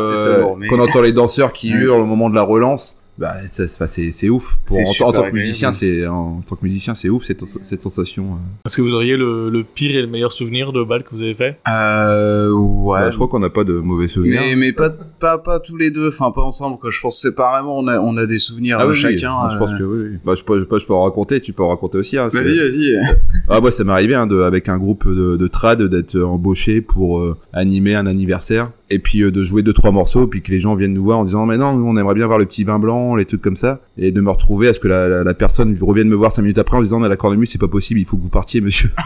le, 0.60 0.68
qu'on 0.68 0.80
entend 0.80 1.02
les 1.02 1.14
danseurs 1.14 1.54
qui 1.54 1.70
hurlent 1.72 2.02
au 2.02 2.06
moment 2.06 2.30
de 2.30 2.36
la 2.36 2.44
relance. 2.44 2.98
Bah, 3.22 3.36
c'est, 3.48 3.70
c'est 4.12 4.30
ouf. 4.30 4.58
Pour, 4.66 4.76
C'est 4.76 5.04
en, 5.04 5.12
tant 5.12 5.30
que 5.30 5.32
musicien, 5.36 5.72
c'est, 5.72 6.08
en, 6.08 6.42
tant 6.42 6.56
que 6.56 6.66
musicien, 6.66 6.96
c'est 6.96 7.08
ouf 7.08 7.24
cette, 7.24 7.46
cette 7.46 7.80
sensation. 7.80 8.24
euh. 8.24 8.68
Est-ce 8.68 8.76
que 8.76 8.82
vous 8.82 8.96
auriez 8.96 9.16
le, 9.16 9.52
le 9.52 9.64
pire 9.64 9.96
et 9.96 10.02
le 10.02 10.08
meilleur 10.08 10.34
souvenir 10.34 10.74
de 10.74 10.84
bal 10.84 11.04
que 11.04 11.10
vous 11.12 11.22
avez 11.22 11.36
fait? 11.36 11.60
Euh, 11.70 12.52
ouais. 12.52 13.00
Bah, 13.02 13.12
je 13.12 13.16
crois 13.18 13.28
qu'on 13.28 13.38
n'a 13.38 13.52
pas 13.52 13.64
de 13.64 13.74
mauvais 13.74 14.08
souvenirs. 14.08 14.42
Mais, 14.42 14.56
mais 14.56 14.74
pas, 14.74 14.90
pas, 14.90 15.38
pas 15.38 15.60
tous 15.60 15.78
les 15.78 15.92
deux, 15.92 16.08
enfin 16.08 16.32
pas 16.32 16.42
ensemble, 16.42 16.80
quoi. 16.80 16.90
Je 16.90 17.00
pense 17.00 17.22
séparément, 17.22 17.78
on 17.78 17.88
a, 17.88 18.00
on 18.00 18.18
a 18.18 18.26
des 18.26 18.40
souvenirs 18.40 18.78
Ah 18.80 18.86
euh, 18.86 18.90
oui. 18.90 18.96
chacun. 18.96 19.34
Moi, 19.34 19.50
je 19.54 19.58
pense 19.60 19.74
que 19.76 19.84
oui. 19.84 20.18
Bah, 20.26 20.34
je 20.36 20.44
peux, 20.44 20.58
je 20.60 20.64
peux, 20.64 20.80
je 20.80 20.88
peux 20.88 20.94
en 20.96 21.04
raconter, 21.04 21.42
tu 21.42 21.54
peux 21.54 21.62
en 21.62 21.70
raconter 21.70 22.00
aussi. 22.00 22.18
Hein, 22.18 22.30
Vas-y, 22.34 22.58
vas-y. 22.58 23.00
Ah 23.50 23.60
ouais, 23.60 23.72
ça 23.72 23.84
m'est 23.84 23.92
arrivé 23.92 24.16
hein, 24.16 24.26
de, 24.26 24.42
avec 24.42 24.68
un 24.68 24.80
groupe 24.80 25.08
de, 25.08 25.38
de 25.38 25.48
trad 25.48 25.82
d'être 25.84 26.20
embauché 26.20 26.82
pour 26.82 27.20
euh, 27.20 27.38
animer 27.54 27.94
un 27.94 28.08
anniversaire 28.08 28.72
et 28.92 29.00
puis 29.00 29.24
euh, 29.24 29.32
de 29.32 29.44
jouer 29.44 29.64
deux 29.64 29.74
trois 29.74 29.92
morceaux 29.92 30.28
puis 30.28 30.42
que 30.42 30.52
les 30.52 30.60
gens 30.60 30.76
viennent 30.76 30.94
nous 30.94 31.04
voir 31.04 31.20
en 31.20 31.26
disant 31.26 31.46
mais 31.46 31.58
non 31.58 31.74
nous, 31.76 31.88
on 31.88 31.98
aimerait 31.98 32.16
bien 32.16 32.28
voir 32.28 32.38
le 32.40 32.46
petit 32.46 32.64
vin 32.64 32.78
blanc 32.80 33.16
les 33.16 33.26
trucs 33.26 33.42
comme 33.42 33.56
ça 33.56 33.80
et 33.98 34.12
de 34.12 34.22
me 34.22 34.30
retrouver 34.30 34.68
à 34.68 34.74
ce 34.74 34.80
que 34.80 34.88
la, 34.88 35.08
la, 35.08 35.24
la 35.24 35.34
personne 35.34 35.78
revienne 35.82 36.08
me 36.10 36.16
voir 36.16 36.32
cinq 36.32 36.44
minutes 36.44 36.58
après 36.60 36.78
en 36.78 36.82
disant 36.82 37.00
mais 37.00 37.10
la 37.10 37.18
cornemuse 37.18 37.50
c'est 37.52 37.58
pas 37.58 37.68
possible 37.68 38.00
il 38.00 38.06
faut 38.06 38.18
que 38.18 38.24
vous 38.24 38.30
partiez 38.30 38.62
monsieur. 38.62 38.92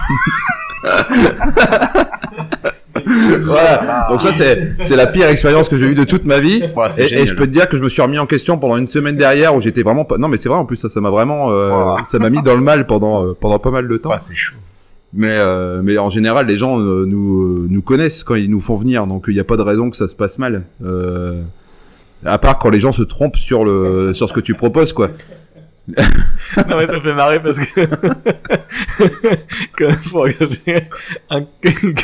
Voilà. 3.43 4.07
Donc 4.09 4.21
ça 4.21 4.33
c'est 4.33 4.73
c'est 4.81 4.95
la 4.95 5.07
pire 5.07 5.27
expérience 5.27 5.69
que 5.69 5.77
j'ai 5.77 5.85
eue 5.87 5.95
de 5.95 6.03
toute 6.05 6.25
ma 6.25 6.39
vie. 6.39 6.63
Ouais, 6.75 6.87
et, 6.97 7.27
je 7.27 7.35
peux 7.35 7.45
te 7.45 7.51
dire 7.51 7.67
que 7.69 7.77
je 7.77 7.83
me 7.83 7.89
suis 7.89 8.01
remis 8.01 8.17
en 8.17 8.25
question 8.25 8.57
pendant 8.57 8.77
une 8.77 8.87
semaine 8.87 9.15
derrière 9.15 9.55
où 9.55 9.61
j'étais 9.61 9.83
vraiment 9.83 10.05
pas 10.05 10.17
non 10.17 10.27
mais 10.27 10.37
c'est 10.37 10.49
vrai 10.49 10.57
en 10.57 10.65
plus 10.65 10.77
ça 10.77 10.89
ça 10.89 11.01
m'a 11.01 11.09
vraiment 11.09 11.51
euh, 11.51 11.69
Wow. 11.69 11.97
ça 12.05 12.19
m'a 12.19 12.29
mis 12.29 12.41
dans 12.41 12.55
le 12.55 12.61
mal 12.61 12.87
pendant 12.87 13.25
euh, 13.25 13.33
pendant 13.39 13.59
pas 13.59 13.71
mal 13.71 13.87
de 13.87 13.97
temps. 13.97 14.09
Ouais, 14.11 14.19
c'est 14.19 14.35
chaud. 14.35 14.55
Mais 15.15 15.31
euh, 15.31 15.81
mais 15.81 15.97
en 15.97 16.09
général, 16.09 16.45
les 16.45 16.57
gens 16.57 16.79
euh, 16.79 17.05
nous 17.05 17.43
euh, 17.43 17.67
nous 17.69 17.81
connaissent 17.81 18.23
quand 18.23 18.35
ils 18.35 18.49
nous 18.49 18.61
font 18.61 18.75
venir, 18.75 19.07
donc 19.07 19.25
il 19.27 19.33
n'y 19.33 19.39
a 19.39 19.45
pas 19.45 19.55
de 19.57 19.61
raison 19.61 19.89
que 19.89 19.97
ça 19.97 20.07
se 20.07 20.15
passe 20.15 20.37
mal. 20.37 20.63
Euh, 20.83 21.41
à 22.25 22.37
part 22.37 22.59
quand 22.59 22.69
les 22.69 22.79
gens 22.79 22.91
se 22.91 23.03
trompent 23.03 23.37
sur 23.37 23.63
le 23.63 24.13
sur 24.13 24.27
ce 24.27 24.33
que 24.33 24.41
tu 24.41 24.53
proposes, 24.53 24.93
quoi. 24.93 25.09
Non 26.57 26.77
mais 26.77 26.87
ça 26.87 26.93
me 26.93 27.01
fait 27.01 27.13
marrer 27.13 27.39
parce 27.41 27.59
que 27.59 27.85
quand 29.77 29.87
même 29.87 29.99
pour 30.09 30.21
engager 30.21 30.87
un 31.29 31.43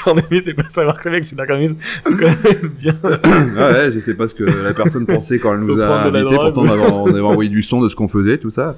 cornemuse 0.04 0.44
c'est 0.46 0.54
pas 0.54 0.70
savoir 0.70 1.02
que 1.02 1.10
le 1.10 1.16
mec 1.16 1.24
je 1.24 1.28
suis 1.30 1.36
d'un 1.36 1.48
cornemuse 1.48 1.76
faut 2.06 2.14
quand 2.16 2.28
même 2.28 2.72
bien 2.80 2.96
ouais, 3.04 3.92
je 3.92 4.00
sais 4.00 4.14
pas 4.14 4.28
ce 4.28 4.36
que 4.36 4.44
la 4.44 4.74
personne 4.74 5.08
pensait 5.08 5.40
quand 5.40 5.54
elle 5.54 5.62
nous 5.62 5.74
Faut 5.74 5.82
a 5.82 6.04
invités. 6.04 6.36
Pourtant, 6.36 6.62
on 6.62 6.66
oui. 6.66 6.72
avait, 6.72 6.92
on 6.92 7.08
avait 7.08 7.20
envoyé 7.22 7.50
du 7.50 7.64
son 7.64 7.82
de 7.82 7.90
ce 7.90 7.96
qu'on 7.96 8.08
faisait, 8.08 8.38
tout 8.38 8.52
ça. 8.52 8.76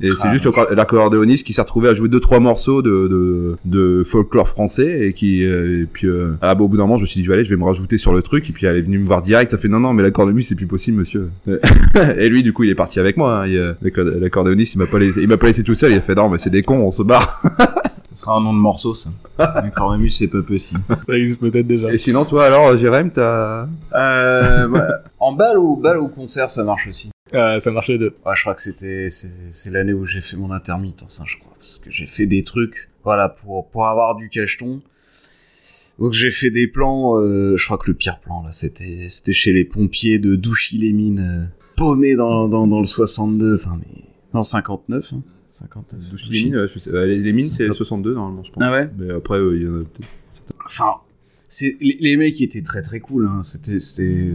Et 0.00 0.10
c'est 0.16 0.26
Ah. 0.28 0.32
juste 0.32 0.48
l'accordéoniste 0.74 1.46
qui 1.46 1.52
s'est 1.52 1.62
retrouvé 1.62 1.88
à 1.88 1.94
jouer 1.94 2.08
deux 2.08 2.18
trois 2.20 2.40
morceaux 2.40 2.82
de, 2.82 3.06
de, 3.08 3.56
de 3.64 4.02
folklore 4.04 4.48
français 4.48 5.06
et 5.06 5.12
qui 5.12 5.44
euh, 5.44 5.82
et 5.82 5.86
puis 5.86 6.08
euh, 6.08 6.32
ah, 6.42 6.54
bah, 6.54 6.64
au 6.64 6.68
bout 6.68 6.76
d'un 6.76 6.82
moment 6.82 6.96
je 6.96 7.02
me 7.02 7.06
suis 7.06 7.20
dit 7.20 7.24
je 7.24 7.30
vais 7.30 7.36
aller 7.36 7.44
je 7.44 7.50
vais 7.50 7.56
me 7.60 7.64
rajouter 7.64 7.96
sur 7.96 8.12
le 8.12 8.20
truc 8.20 8.50
et 8.50 8.52
puis 8.52 8.66
elle 8.66 8.76
est 8.76 8.82
venue 8.82 8.98
me 8.98 9.06
voir 9.06 9.22
direct 9.22 9.52
ça 9.52 9.58
fait 9.58 9.68
non 9.68 9.78
non 9.80 9.92
mais 9.92 10.02
la 10.02 10.10
cornemuse 10.10 10.48
c'est 10.48 10.56
plus 10.56 10.66
possible 10.66 10.98
monsieur 10.98 11.30
et 12.18 12.28
lui 12.28 12.42
du 12.42 12.52
coup 12.52 12.64
il 12.64 12.70
est 12.70 12.74
parti 12.74 12.98
avec 12.98 13.16
moi 13.16 13.42
hein. 13.42 13.46
Il, 13.46 13.56
euh, 13.56 13.74
l'accor- 13.82 14.04
l'accordéoniste 14.20 14.74
il 14.74 14.78
m'a 14.78 14.86
pas 14.86 14.98
laissé 14.98 15.22
il 15.22 15.28
m'a 15.28 15.36
pas 15.36 15.46
laissé 15.46 15.62
tout 15.62 15.74
seul 15.76 15.92
il 15.92 15.98
a 15.98 16.00
fait 16.00 16.14
non 16.16 16.28
mais 16.28 16.38
c'est 16.38 16.50
des 16.50 16.62
cons 16.62 16.78
on 16.80 16.90
se 16.90 17.02
barre 17.02 17.42
Ce 18.12 18.20
sera 18.20 18.36
un 18.36 18.40
nom 18.40 18.52
de 18.52 18.58
morceau, 18.60 18.94
ça. 18.94 19.10
Cornemuse, 19.74 20.16
c'est 20.16 20.28
pas 20.28 20.40
possible. 20.42 20.80
ça 20.88 21.14
existe 21.16 21.40
peut-être 21.40 21.66
déjà 21.66 21.88
et 21.92 21.98
sinon 21.98 22.24
toi 22.24 22.44
alors 22.44 22.76
Jérém 22.78 23.10
t'as 23.10 23.66
Euh, 23.92 24.68
ouais. 24.68 24.80
En 25.18 25.32
balle 25.32 25.58
ou 25.58 25.76
balle 25.76 25.98
ou 25.98 26.06
concert, 26.06 26.48
ça 26.48 26.62
marche 26.62 26.86
aussi. 26.86 27.10
Ah, 27.34 27.58
ça 27.60 27.70
marche 27.70 27.88
les 27.88 27.98
deux 27.98 28.14
Ouais, 28.24 28.32
je 28.34 28.40
crois 28.42 28.54
que 28.54 28.60
c'était, 28.62 29.10
c'est, 29.10 29.30
c'est 29.50 29.70
l'année 29.70 29.92
où 29.92 30.06
j'ai 30.06 30.20
fait 30.20 30.36
mon 30.36 30.50
intermittence, 30.52 31.20
hein, 31.20 31.24
je 31.26 31.36
crois. 31.38 31.54
Parce 31.58 31.78
que 31.78 31.90
j'ai 31.90 32.06
fait 32.06 32.26
des 32.26 32.42
trucs, 32.42 32.88
voilà, 33.02 33.28
pour, 33.28 33.68
pour 33.70 33.86
avoir 33.86 34.14
du 34.16 34.28
cacheton. 34.28 34.82
Donc 35.98 36.12
j'ai 36.12 36.30
fait 36.32 36.50
des 36.50 36.66
plans, 36.66 37.18
euh, 37.20 37.56
je 37.56 37.64
crois 37.64 37.78
que 37.78 37.88
le 37.90 37.94
pire 37.96 38.18
plan, 38.20 38.42
là, 38.42 38.50
c'était, 38.52 39.06
c'était 39.10 39.32
chez 39.32 39.52
les 39.52 39.64
pompiers 39.64 40.18
de 40.18 40.34
Douchy-les-Mines, 40.34 41.20
euh, 41.20 41.44
paumés 41.76 42.16
dans, 42.16 42.48
dans, 42.48 42.66
dans 42.66 42.80
le 42.80 42.84
62, 42.86 43.54
enfin, 43.56 43.78
mais, 43.78 44.02
dans 44.32 44.42
59, 44.42 45.12
hein. 45.12 45.22
59. 45.48 46.00
les 46.30 46.42
mines, 46.44 46.56
ouais, 46.56 46.66
je 46.66 46.78
sais- 46.80 46.90
euh, 46.90 47.06
les, 47.06 47.18
les 47.20 47.32
mines 47.32 47.44
c'est 47.44 47.68
C'est- 47.68 47.72
62 47.72 48.12
normalement 48.14 48.42
je 48.42 48.50
pense 48.50 48.60
Ah 48.66 48.72
ouais? 48.72 48.90
mais 48.98 49.12
après 49.12 49.38
euh, 49.38 49.54
il 49.56 49.62
y 49.62 49.68
en 49.68 49.74
a 49.82 49.84
peut-être 49.84 50.08
enfin 50.66 50.94
c'est 51.46 51.76
les, 51.80 51.96
les 52.00 52.16
mecs 52.16 52.40
étaient 52.40 52.62
très 52.62 52.82
très 52.82 52.98
cool 52.98 53.28
hein. 53.28 53.44
c'était 53.44 53.78
c'était 53.78 54.32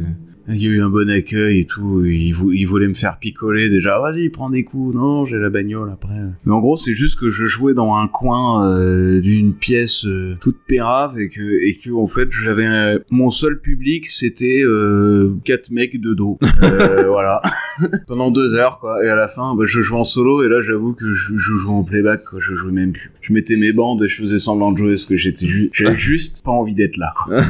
il 0.47 0.56
y 0.58 0.65
a 0.65 0.69
eu 0.69 0.82
un 0.82 0.89
bon 0.89 1.10
accueil 1.10 1.60
et 1.60 1.65
tout. 1.65 2.04
Ils, 2.06 2.32
vou- 2.34 2.52
ils 2.52 2.65
voulaient 2.65 2.88
me 2.88 2.93
faire 2.93 3.19
picoler 3.19 3.69
déjà. 3.69 3.99
Vas-y 3.99 4.30
prends 4.30 4.49
des 4.49 4.63
coups. 4.63 4.95
Non 4.95 5.25
j'ai 5.25 5.38
la 5.38 5.49
bagnole 5.49 5.89
après. 5.91 6.15
Mais 6.45 6.52
en 6.54 6.60
gros 6.60 6.78
c'est 6.78 6.93
juste 6.93 7.19
que 7.19 7.30
je 7.30 7.45
jouais 7.45 7.73
dans 7.73 7.95
un 7.95 8.08
coin 8.08 8.65
euh, 8.67 9.21
d'une 9.21 9.54
pièce 9.54 10.06
euh, 10.06 10.36
toute 10.41 10.58
pérave 10.67 11.19
et 11.19 11.30
que 11.30 11.41
et 11.63 11.75
que 11.75 11.91
en 11.91 12.08
fait 12.08 12.30
j'avais 12.32 12.67
mon 13.12 13.30
seul 13.32 13.60
public 13.60 14.08
c'était 14.10 14.62
euh, 14.63 15.36
quatre 15.43 15.71
mecs 15.71 15.99
de 16.02 16.13
dos. 16.13 16.39
Euh, 16.63 17.08
voilà. 17.08 17.41
Pendant 18.08 18.32
deux 18.32 18.54
heures 18.56 18.80
quoi. 18.80 19.04
Et 19.06 19.10
à 19.10 19.15
la 19.15 19.28
fin 19.28 19.56
bah, 19.56 19.63
je 19.65 19.82
jouais 19.82 19.99
en 19.99 20.04
solo 20.04 20.43
et 20.43 20.49
là 20.49 20.62
j'avoue 20.62 20.93
que 20.93 21.12
je, 21.12 21.34
je 21.36 21.56
jouais 21.56 21.73
en 21.73 21.84
playback 21.84 22.23
quoi. 22.25 22.39
Je 22.41 22.56
jouais 22.56 22.71
même 22.71 22.93
plus. 22.93 23.12
Je 23.21 23.34
mettais 23.34 23.56
mes 23.56 23.73
bandes 23.73 24.04
et 24.04 24.08
je 24.08 24.21
faisais 24.21 24.39
semblant 24.39 24.71
de 24.71 24.78
jouer 24.78 24.91
parce 24.91 25.06
que 25.06 25.15
j'étais 25.15 25.45
ju- 25.47 25.69
j'avais 25.73 25.97
juste 26.10 26.41
pas 26.43 26.52
envie 26.52 26.73
d'être 26.75 26.97
là 26.97 27.13
quoi. 27.15 27.41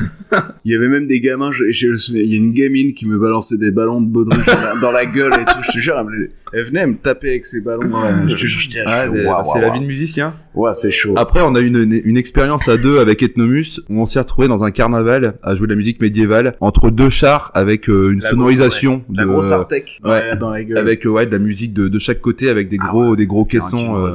Il 0.66 0.72
y 0.72 0.76
avait 0.76 0.90
même 0.90 1.08
des 1.08 1.22
gamins 1.22 1.52
je, 1.52 1.70
je 1.72 1.90
il 2.14 2.26
y 2.26 2.34
a 2.34 2.38
une 2.38 2.54
gamine 2.54 2.89
qui 2.94 3.08
me 3.08 3.18
balançait 3.20 3.58
des 3.58 3.72
ballons 3.72 4.02
de 4.02 4.08
baudruche 4.08 4.46
dans, 4.46 4.54
la, 4.62 4.76
dans 4.82 4.92
la 4.92 5.06
gueule 5.06 5.34
et 5.34 5.46
tout. 5.46 5.60
Je 5.64 5.72
te 5.74 5.78
jure 5.80 5.96
elle, 6.00 6.06
me- 6.06 6.28
elle 6.54 6.64
venait 6.66 6.88
me 6.88 6.96
taper 6.98 7.30
avec 7.30 7.46
ses 7.46 7.62
ballons 7.62 7.88
dans 7.90 8.02
la 8.02 8.28
je 8.28 8.36
te 8.36 8.46
jure 8.46 8.60
j'étais 8.60 8.84
Ah, 8.86 9.06
c'est 9.54 9.62
la 9.62 9.70
vie 9.70 9.80
de 9.80 9.86
musicien. 9.86 10.36
Ouais 10.56 10.72
c'est 10.74 10.92
chaud. 10.92 11.14
Après, 11.18 11.42
on 11.42 11.56
a 11.56 11.60
eu 11.62 11.68
une, 11.68 11.78
une, 11.78 12.02
une 12.04 12.18
expérience 12.18 12.68
à 12.68 12.78
deux 12.78 13.00
avec 13.00 13.22
Ethnomus 13.24 13.80
où 13.90 14.02
on 14.02 14.06
s'est 14.06 14.20
retrouvé 14.20 14.48
dans 14.48 14.64
un 14.64 14.72
carnaval 14.72 15.36
à 15.44 15.56
jouer 15.56 15.68
de 15.68 15.74
la 15.74 15.78
musique 15.78 16.02
médiévale 16.02 16.56
entre 16.60 16.90
deux 16.90 17.10
chars 17.10 17.52
avec 17.54 17.90
euh, 17.90 18.12
une 18.12 18.20
La 18.22 18.30
sonorisation 18.32 19.04
la 19.14 19.24
de- 19.24 19.30
grosse 19.30 19.52
Artec 19.52 20.00
dans, 20.04 20.10
ouais. 20.12 20.28
la, 20.30 20.36
dans 20.36 20.50
la 20.50 20.64
gueule. 20.64 20.78
avec 20.78 21.06
euh, 21.06 21.10
ouais 21.10 21.26
de 21.26 21.32
la 21.32 21.40
musique 21.40 21.74
de, 21.74 21.88
de 21.88 22.00
chaque 22.00 22.20
côté 22.22 22.50
avec 22.50 22.68
des 22.70 22.78
Ah 22.82 22.88
gros 22.90 23.16
des 23.16 23.28
gros 23.28 23.46
caissons 23.46 23.96
euh, 24.08 24.12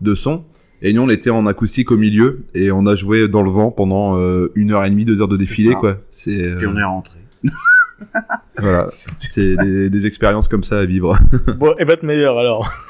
de 0.00 0.14
son. 0.14 0.44
Et 0.82 0.94
nous, 0.94 1.02
on 1.02 1.10
était 1.10 1.28
en 1.28 1.46
acoustique 1.46 1.90
au 1.92 1.98
milieu 1.98 2.46
et 2.54 2.70
on 2.70 2.86
a 2.86 2.94
joué 2.94 3.28
dans 3.28 3.42
le 3.42 3.50
vent 3.50 3.70
pendant 3.70 4.16
euh, 4.18 4.50
une 4.54 4.72
heure 4.72 4.82
et 4.86 4.88
demie, 4.88 5.04
deux 5.04 5.20
heures 5.20 5.28
de 5.28 5.36
défilé, 5.36 5.74
quoi. 5.74 5.98
C'est 6.10 6.30
euh, 6.40 6.56
puis 6.56 6.66
on 6.66 6.74
est 6.78 6.82
rentré 6.82 7.18
voilà, 8.58 8.88
c'est 9.18 9.56
des, 9.56 9.90
des 9.90 10.06
expériences 10.06 10.48
comme 10.48 10.62
ça 10.62 10.78
à 10.78 10.84
vivre. 10.86 11.16
bon 11.58 11.74
et 11.78 11.84
votre 11.84 12.04
meilleur 12.04 12.38
alors? 12.38 12.70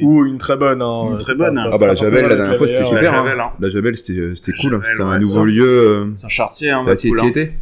compliqué 0.00 0.06
ou 0.06 0.26
une 0.26 0.38
très 0.38 0.56
bonne 0.56 0.82
hein 0.82 1.08
Une 1.12 1.18
très 1.18 1.34
bonne, 1.34 1.54
pas- 1.56 1.62
hein. 1.62 1.70
Ah 1.72 1.78
bah 1.78 1.86
la 1.88 1.94
Javel, 1.94 2.26
la 2.28 2.36
dernière 2.36 2.56
fois, 2.56 2.66
c'était 2.68 2.84
super. 2.84 3.12
La 3.12 3.20
hein. 3.20 3.24
Javel, 3.24 3.40
hein. 3.40 3.50
La 3.60 3.68
Javel, 3.70 3.96
c'était 3.96 4.20
euh, 4.20 4.34
c'était 4.36 4.52
La 4.52 4.58
cool. 4.62 4.74
hein. 4.74 4.80
C'est 4.96 5.02
un 5.02 5.10
ouais, 5.10 5.18
nouveau 5.18 5.40
ça. 5.40 5.44
lieu. 5.46 5.66
Euh... 5.66 6.04
Saint-Chartier 6.16 6.70
hein, 6.70 6.82
T'as 6.86 6.96
cool, 7.08 7.26
étais 7.28 7.52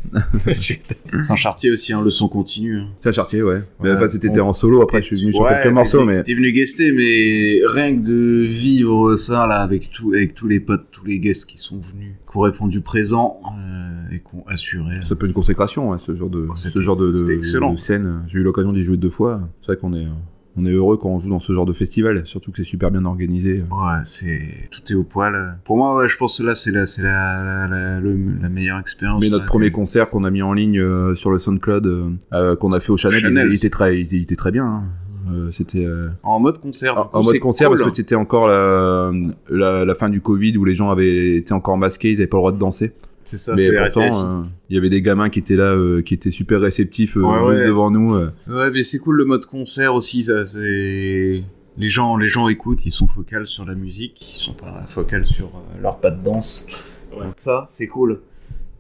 Saint-Chartier 1.21 1.71
aussi 1.71 1.93
hein, 1.93 2.03
le 2.03 2.11
son 2.11 2.29
continu 2.29 2.79
hein. 2.79 2.89
C'est 3.01 3.09
à 3.11 3.13
Chartier, 3.13 3.43
ouais. 3.43 3.61
Mais 3.83 3.91
Ouais. 3.91 3.97
enfin, 3.97 4.09
c'était 4.09 4.41
en 4.41 4.53
solo. 4.53 4.83
Après, 4.83 5.01
je 5.01 5.07
suis 5.07 5.21
venu 5.21 5.33
sur 5.33 5.47
quelques 5.49 5.73
morceaux, 5.73 6.01
t'es- 6.01 6.05
mais 6.07 6.23
T'es 6.23 6.35
venu 6.35 6.53
guester, 6.53 6.93
mais 6.93 7.61
rien 7.67 7.95
que 7.97 8.01
de 8.05 8.45
vivre 8.45 9.17
ça, 9.17 9.47
là, 9.47 9.57
avec 9.61 9.91
tout, 9.93 10.13
avec 10.15 10.35
tous 10.35 10.49
les 10.49 10.61
potes, 10.61 10.87
tous 10.93 11.05
les 11.05 11.19
guests 11.19 11.47
qui 11.47 11.59
sont 11.59 11.79
venus, 11.81 12.15
qui 12.31 12.37
ont 12.37 12.41
répondu 12.41 12.81
présent, 12.81 13.41
euh, 13.47 14.15
et 14.15 14.19
qui 14.19 14.27
ont 14.35 14.45
assuré. 14.49 14.97
c'est 15.03 15.15
un 15.15 15.17
peu 15.17 15.27
une 15.27 15.33
consécration, 15.33 15.97
ce 15.99 16.15
genre 16.15 16.31
de, 16.31 16.47
Oh, 16.51 16.55
ce 16.55 16.69
c'était- 16.69 16.83
genre 16.83 16.97
de, 16.97 17.15
c'était 17.15 17.41
scène. 17.77 18.23
J'ai 18.29 18.39
eu 18.39 18.43
l'occasion 18.43 18.73
d'y 18.73 18.83
jouer 18.83 18.97
deux 18.97 19.11
fois. 19.11 19.41
C'est 19.61 19.73
vrai 19.73 19.77
qu'on 19.77 19.95
est, 19.95 20.07
on 20.57 20.65
est 20.67 20.71
heureux 20.73 20.97
quand 20.97 21.09
on 21.09 21.21
joue 21.21 21.29
dans 21.29 21.41
ce 21.41 21.53
genre 21.53 21.67
de 21.67 21.73
festival, 21.73 22.27
surtout 22.27 22.51
que 22.53 22.59
c'est 22.59 22.65
super 22.65 22.91
bien 22.91 23.05
organisé. 23.05 23.63
Ouais, 23.71 24.01
c'est, 24.05 24.41
tout 24.71 24.81
est 24.91 24.95
au 24.95 25.03
poil. 25.03 25.59
Pour 25.65 25.77
moi, 25.77 25.97
ouais, 25.97 26.09
je 26.09 26.17
pense 26.17 26.39
que 26.39 26.45
là, 26.45 26.55
c'est 26.55 26.71
la, 26.71 26.87
c'est 26.87 27.03
la, 27.03 27.43
la, 27.45 27.67
la, 27.69 28.01
le- 28.01 28.39
la 28.41 28.49
meilleure 28.49 28.79
expérience. 28.79 29.21
Mais 29.21 29.29
notre 29.31 29.47
premier 29.47 29.71
concert 29.71 30.11
qu'on 30.11 30.25
a 30.25 30.31
mis 30.31 30.43
en 30.43 30.53
ligne 30.53 30.79
euh, 30.79 31.15
sur 31.15 31.31
le 31.31 31.39
SoundCloud, 31.39 31.87
euh, 31.87 32.11
euh, 32.33 32.57
qu'on 32.57 32.73
a 32.73 32.81
fait 32.81 32.91
au 32.91 32.97
Chanel, 32.97 33.21
Chanel, 33.21 33.47
il, 33.49 33.53
il 33.53 33.57
était 33.57 33.71
très, 33.71 33.99
il, 34.01 34.13
il 34.13 34.23
était 34.23 34.37
très 34.37 34.51
bien. 34.53 34.65
hein. 34.67 34.85
Euh, 35.33 35.51
c'était 35.53 35.87
euh, 35.87 36.09
En 36.23 36.39
mode 36.39 36.61
concert. 36.61 36.93
du 36.93 37.01
en, 37.15 37.23
mode 37.23 37.39
concert 37.39 37.69
cool. 37.71 37.79
parce 37.79 37.91
que 37.91 37.97
c'était 37.97 38.15
encore 38.15 38.47
la, 38.47 39.11
la, 39.49 39.85
la 39.87 39.95
fin 39.95 40.11
du 40.11 40.21
Covid 40.21 40.57
où 40.59 40.67
les 40.67 40.75
gens 40.75 40.91
avaient 40.91 41.37
été 41.37 41.55
encore 41.55 41.79
masqués, 41.79 42.11
ils 42.11 42.17
avaient 42.17 42.27
pas 42.27 42.37
le 42.37 42.41
droit 42.43 42.53
de 42.53 42.59
danser. 42.59 42.93
C'est 43.25 43.39
ça, 43.39 43.55
mais 43.57 43.73
pourtant, 43.73 44.03
euh, 44.03 44.43
il 44.69 44.75
y 44.75 44.79
avait 44.79 44.91
des 44.91 45.01
gamins 45.03 45.31
qui 45.31 45.39
étaient 45.39 45.57
là, 45.57 45.73
euh, 45.75 46.03
qui 46.03 46.13
étaient 46.15 46.31
super 46.31 46.61
réceptifs, 46.61 47.17
euh, 47.17 47.23
Ouais, 47.23 47.39
juste 47.51 47.61
ouais. 47.63 47.67
devant 47.69 47.91
nous. 47.91 48.15
euh. 48.15 48.31
Ouais, 48.49 48.71
mais 48.71 48.83
c'est 48.83 48.99
cool 48.99 49.17
le 49.17 49.25
mode 49.25 49.47
concert 49.47 49.95
aussi, 49.95 50.25
ça, 50.25 50.45
c'est... 50.47 51.43
Les 51.77 51.89
gens, 51.89 52.17
les 52.17 52.29
gens 52.29 52.49
écoutent, 52.49 52.87
ils 52.87 52.93
sont 52.93 53.09
focales 53.09 53.47
sur 53.47 53.65
la 53.65 53.75
musique, 53.75 54.37
ils 54.37 54.41
sont 54.43 54.53
pas 54.53 54.85
focales 54.89 55.27
sur 55.27 55.47
euh, 55.47 55.83
leur 55.83 55.97
pas 55.99 56.11
de 56.13 56.23
danse. 56.23 56.67
Donc 57.11 57.35
ça, 57.39 57.67
c'est 57.71 57.87
cool. 57.89 58.21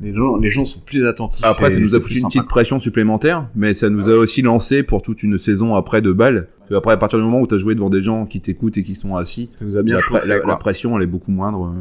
les 0.01 0.13
gens, 0.13 0.37
les 0.37 0.49
gens 0.51 0.65
sont 0.65 0.79
plus 0.81 1.05
attentifs. 1.07 1.45
Après, 1.45 1.71
ça 1.73 1.81
nous 1.81 1.97
a 1.97 2.01
foutu 2.01 2.15
une 2.15 2.21
sympa, 2.21 2.29
petite 2.35 2.49
pression 2.49 2.79
supplémentaire, 2.79 3.49
mais 3.57 3.75
ça 3.75 3.89
nous 3.91 4.09
a 4.09 4.15
aussi 4.15 4.43
lancé 4.43 4.83
pour 4.85 5.03
toute 5.03 5.23
une 5.25 5.39
saison 5.39 5.75
après 5.75 6.03
de 6.03 6.13
balles. 6.13 6.49
Après, 6.71 6.93
à 6.93 6.97
partir 6.97 7.19
du 7.19 7.25
moment 7.25 7.41
où 7.41 7.47
tu 7.47 7.55
as 7.55 7.59
joué 7.59 7.75
devant 7.75 7.91
des 7.91 8.03
gens 8.03 8.27
qui 8.27 8.41
t'écoutent 8.41 8.77
et 8.77 8.83
qui 8.85 8.95
sont 8.95 9.17
assis, 9.17 9.51
Ça 9.57 9.65
vous 9.65 9.77
a 9.77 9.83
bien 9.83 9.95
la, 9.97 10.01
chauffé, 10.01 10.29
la- 10.29 10.39
quoi. 10.41 10.51
la 10.51 10.57
pression, 10.57 10.97
elle 10.97 11.03
est 11.03 11.07
beaucoup 11.09 11.31
moindre. 11.33 11.75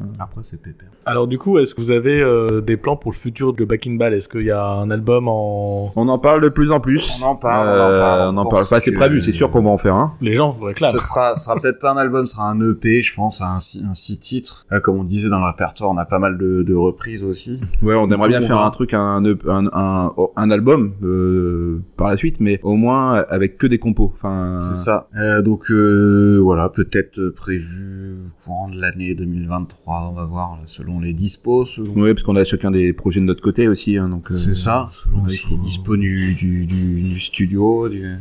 Euh. 0.00 0.04
Après, 0.20 0.42
c'est 0.42 0.60
pépère. 0.60 0.88
Alors 1.06 1.26
du 1.26 1.38
coup, 1.38 1.58
est-ce 1.58 1.74
que 1.74 1.80
vous 1.80 1.90
avez 1.90 2.20
euh, 2.22 2.60
des 2.60 2.76
plans 2.76 2.96
pour 2.96 3.10
le 3.12 3.16
futur 3.16 3.52
de 3.52 3.64
Back 3.64 3.86
in 3.86 3.96
Ball? 3.96 4.14
Est-ce 4.14 4.28
qu'il 4.28 4.42
y 4.42 4.50
a 4.50 4.64
un 4.64 4.90
album 4.90 5.28
en... 5.28 5.92
On 5.96 6.08
en 6.08 6.18
parle 6.18 6.40
de 6.40 6.48
plus 6.48 6.70
en 6.72 6.80
plus. 6.80 7.20
On 7.22 7.26
en 7.26 7.36
parle, 7.36 7.68
on 7.68 7.70
en 7.70 7.90
Euh, 7.90 8.00
parle, 8.00 8.34
on 8.34 8.38
en 8.38 8.46
parle 8.46 8.64
c'est 8.64 8.90
que- 8.90 8.96
prévu, 8.96 9.20
c'est 9.20 9.32
sûr 9.32 9.50
qu'on 9.50 9.62
va 9.62 9.70
en 9.70 9.78
faire 9.78 9.94
un. 9.94 10.14
Les 10.20 10.34
gens 10.34 10.50
vous 10.50 10.64
réclament. 10.64 10.90
Ce 10.92 10.98
sera, 10.98 11.34
ce 11.36 11.44
sera 11.44 11.56
peut-être 11.56 11.78
pas 11.78 11.92
un 11.92 11.96
album, 11.98 12.24
ce 12.26 12.34
sera 12.36 12.48
un 12.50 12.58
EP, 12.70 13.02
je 13.02 13.14
pense, 13.14 13.40
un, 13.42 13.60
six- 13.60 13.84
un 13.88 13.92
six 13.94 14.18
titres. 14.18 14.66
Là, 14.70 14.80
comme 14.80 14.96
on 14.98 15.04
disait 15.04 15.28
dans 15.28 15.38
le 15.40 15.46
répertoire, 15.46 15.90
on 15.90 15.96
a 15.98 16.06
pas 16.06 16.18
mal 16.18 16.38
de, 16.38 16.62
de 16.62 16.74
reprises 16.74 17.22
aussi. 17.22 17.60
Ouais, 17.82 17.94
on 17.94 18.10
aimerait 18.10 18.28
bien 18.30 18.42
On 18.42 18.46
faire 18.46 18.56
va- 18.56 18.66
un 18.66 18.70
truc, 18.70 18.94
un, 18.94 19.22
un, 19.24 19.66
un, 19.72 20.12
un 20.36 20.50
album 20.50 20.92
euh, 21.02 21.82
par 21.96 22.08
la 22.08 22.16
suite, 22.16 22.40
mais 22.40 22.60
au 22.62 22.76
moins 22.76 23.24
avec 23.28 23.58
que 23.58 23.66
des 23.66 23.78
compos. 23.78 24.12
Enfin, 24.14 24.58
C'est 24.62 24.74
ça. 24.74 25.08
Euh, 25.18 25.42
donc 25.42 25.70
euh, 25.70 26.38
voilà, 26.42 26.68
peut-être 26.70 27.28
prévu 27.28 28.16
courant 28.44 28.68
de 28.70 28.80
l'année 28.80 29.14
2023, 29.14 29.83
on 29.86 30.12
va 30.12 30.24
voir, 30.24 30.52
là, 30.56 30.62
selon 30.66 31.00
les 31.00 31.12
dispos. 31.12 31.66
Selon... 31.66 31.92
Ouais, 31.94 32.14
parce 32.14 32.22
qu'on 32.24 32.36
a 32.36 32.44
chacun 32.44 32.70
des 32.70 32.92
projets 32.92 33.20
de 33.20 33.26
notre 33.26 33.42
côté 33.42 33.68
aussi, 33.68 33.96
hein, 33.98 34.08
donc. 34.08 34.30
euh, 34.30 34.36
C'est 34.36 34.54
ça, 34.54 34.88
selon 34.90 35.26
il 35.28 35.36
faut- 35.36 35.50
les 35.56 35.62
dispos 35.62 35.96
du, 35.96 36.34
du, 36.34 36.66
du, 36.66 37.00
du 37.02 37.20
studio, 37.20 37.88
du, 37.88 38.16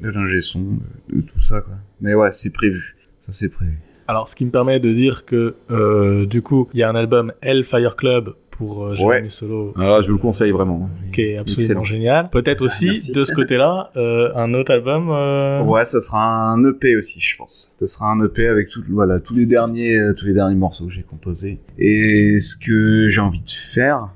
de 0.00 0.08
l'ingé 0.08 0.40
son, 0.40 0.60
de, 1.08 1.16
de 1.16 1.20
tout 1.22 1.40
ça, 1.40 1.60
quoi. 1.60 1.74
Mais 2.00 2.14
ouais, 2.14 2.30
c'est 2.32 2.50
prévu. 2.50 2.96
Ça, 3.20 3.32
c'est 3.32 3.48
prévu. 3.48 3.78
Alors, 4.06 4.28
ce 4.28 4.36
qui 4.36 4.44
me 4.46 4.50
permet 4.50 4.80
de 4.80 4.92
dire 4.92 5.24
que 5.26 5.56
euh, 5.70 6.24
du 6.24 6.40
coup, 6.40 6.68
il 6.72 6.80
y 6.80 6.82
a 6.82 6.88
un 6.88 6.94
album 6.94 7.32
Hellfire 7.42 7.94
Club 7.96 8.34
pour 8.58 8.84
euh, 8.86 8.94
Jérémy 8.96 9.30
Solo. 9.30 9.72
Alors 9.76 9.96
là, 9.96 10.02
je 10.02 10.08
vous 10.08 10.16
le 10.16 10.20
conseille 10.20 10.50
vraiment. 10.50 10.90
Qui 11.12 11.22
est 11.22 11.36
absolument 11.38 11.62
Excellent. 11.62 11.84
génial. 11.84 12.28
Peut-être 12.30 12.62
aussi, 12.62 12.86
merci. 12.86 13.12
de 13.12 13.24
ce 13.24 13.32
côté-là, 13.32 13.90
euh, 13.96 14.30
un 14.34 14.52
autre 14.52 14.72
album. 14.72 15.08
euh, 15.10 15.62
Ouais, 15.62 15.84
ça 15.84 16.00
sera 16.00 16.22
un 16.50 16.62
EP 16.68 16.96
aussi, 16.96 17.20
je 17.20 17.36
pense. 17.36 17.72
Ça 17.78 17.86
sera 17.86 18.10
un 18.10 18.24
EP 18.24 18.46
avec 18.48 18.68
tout, 18.68 18.82
voilà, 18.90 19.20
tous 19.20 19.34
les 19.34 19.46
derniers, 19.46 19.96
euh, 19.98 20.12
tous 20.12 20.26
les 20.26 20.32
derniers 20.34 20.56
morceaux 20.56 20.86
que 20.86 20.92
j'ai 20.92 21.02
composés. 21.02 21.58
Et 21.78 22.38
ce 22.40 22.56
que 22.56 23.08
j'ai 23.08 23.20
envie 23.20 23.40
de 23.42 23.48
faire 23.50 24.08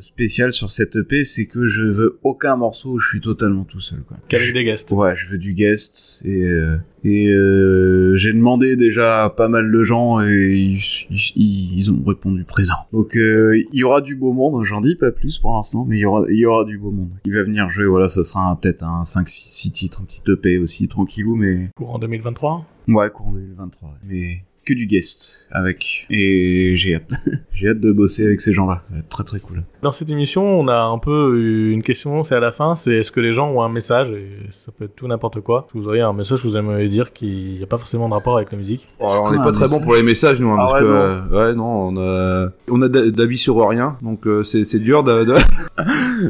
spécial 0.00 0.52
sur 0.52 0.70
cet 0.70 0.96
EP, 0.96 1.24
c'est 1.24 1.46
que 1.46 1.66
je 1.66 1.82
veux 1.82 2.18
aucun 2.22 2.56
morceau 2.56 2.92
où 2.92 2.98
je 2.98 3.08
suis 3.08 3.20
totalement 3.20 3.64
tout 3.64 3.80
seul, 3.80 4.00
quoi. 4.00 4.16
Qu'avec 4.28 4.52
des 4.52 4.64
guests. 4.64 4.90
Ouais, 4.90 5.14
je 5.14 5.28
veux 5.28 5.38
du 5.38 5.54
guest 5.54 6.22
et 6.24 6.42
euh, 6.42 6.76
et 7.02 7.28
euh, 7.28 8.14
j'ai 8.16 8.32
demandé 8.32 8.76
déjà 8.76 9.24
à 9.24 9.30
pas 9.30 9.48
mal 9.48 9.70
de 9.70 9.84
gens 9.84 10.20
et 10.20 10.52
ils, 10.52 10.82
ils, 11.10 11.78
ils 11.78 11.90
ont 11.90 12.02
répondu 12.06 12.44
présent. 12.44 12.74
Donc 12.92 13.16
euh, 13.16 13.62
il 13.72 13.78
y 13.78 13.84
aura 13.84 14.00
du 14.00 14.14
beau 14.16 14.32
monde, 14.32 14.64
j'en 14.64 14.80
dis 14.80 14.96
pas 14.96 15.10
plus 15.10 15.38
pour 15.38 15.54
l'instant, 15.54 15.86
mais 15.88 15.96
il 15.96 16.00
y 16.00 16.04
aura 16.04 16.24
il 16.28 16.38
y 16.38 16.44
aura 16.46 16.64
du 16.64 16.78
beau 16.78 16.90
monde. 16.90 17.10
Il 17.24 17.32
va 17.32 17.42
venir 17.42 17.68
jouer, 17.70 17.86
voilà, 17.86 18.08
ça 18.08 18.22
sera 18.22 18.58
peut-être 18.60 18.82
un 18.82 19.04
5 19.04 19.28
6 19.28 19.72
titres, 19.72 20.02
un 20.02 20.04
petit 20.04 20.22
EP 20.30 20.58
aussi 20.58 20.88
tranquillou 20.88 21.36
mais 21.36 21.68
Courant 21.76 21.98
2023. 21.98 22.66
ouais, 22.88 23.10
courant 23.10 23.32
2023. 23.32 23.94
Mais 24.06 24.42
que 24.66 24.74
du 24.74 24.86
guest 24.86 25.46
avec 25.50 26.06
et 26.10 26.72
j'ai 26.76 26.94
hâte. 26.96 27.12
j'ai 27.52 27.68
hâte 27.70 27.80
de 27.80 27.92
bosser 27.92 28.24
avec 28.24 28.40
ces 28.40 28.52
gens-là. 28.52 28.82
Ça 28.88 28.94
va 28.94 28.98
être 29.00 29.08
très 29.08 29.24
très 29.24 29.40
cool. 29.40 29.62
Dans 29.82 29.90
cette 29.92 30.10
émission, 30.10 30.44
on 30.44 30.68
a 30.68 30.76
un 30.82 30.98
peu 30.98 31.70
une 31.72 31.82
question, 31.82 32.22
c'est 32.24 32.34
à 32.34 32.40
la 32.40 32.52
fin, 32.52 32.74
c'est 32.76 32.92
est-ce 32.92 33.10
que 33.10 33.20
les 33.20 33.32
gens 33.32 33.48
ont 33.50 33.62
un 33.62 33.68
message, 33.70 34.10
et 34.10 34.28
ça 34.50 34.70
peut 34.76 34.84
être 34.84 34.94
tout 34.94 35.08
n'importe 35.08 35.40
quoi. 35.40 35.66
Vous 35.74 35.88
auriez 35.88 36.02
un 36.02 36.12
message 36.12 36.42
que 36.42 36.46
vous 36.48 36.56
aimeriez 36.56 36.88
dire 36.88 37.12
qui 37.14 37.56
n'a 37.58 37.66
pas 37.66 37.78
forcément 37.78 38.08
de 38.08 38.14
rapport 38.14 38.36
avec 38.36 38.52
la 38.52 38.58
musique? 38.58 38.86
Alors, 39.00 39.24
on 39.24 39.32
n'est 39.32 39.38
pas 39.38 39.52
très 39.52 39.66
bon 39.68 39.80
pour 39.80 39.94
les 39.94 40.02
messages, 40.02 40.40
nous, 40.40 40.50
hein, 40.50 40.56
Ah 40.58 40.62
parce 40.62 40.74
ouais, 40.74 40.80
que, 40.80 40.86
non. 40.86 40.92
euh, 40.94 41.46
ouais, 41.48 41.54
non, 41.54 41.88
on 41.88 41.96
a, 41.96 42.48
on 42.68 42.82
a 42.82 42.88
d'a- 42.88 43.10
d'avis 43.10 43.38
sur 43.38 43.66
rien, 43.66 43.96
donc 44.02 44.26
euh, 44.26 44.44
c'est 44.44 44.78
dur 44.80 45.02
de, 45.02 45.24
de... 45.24 45.34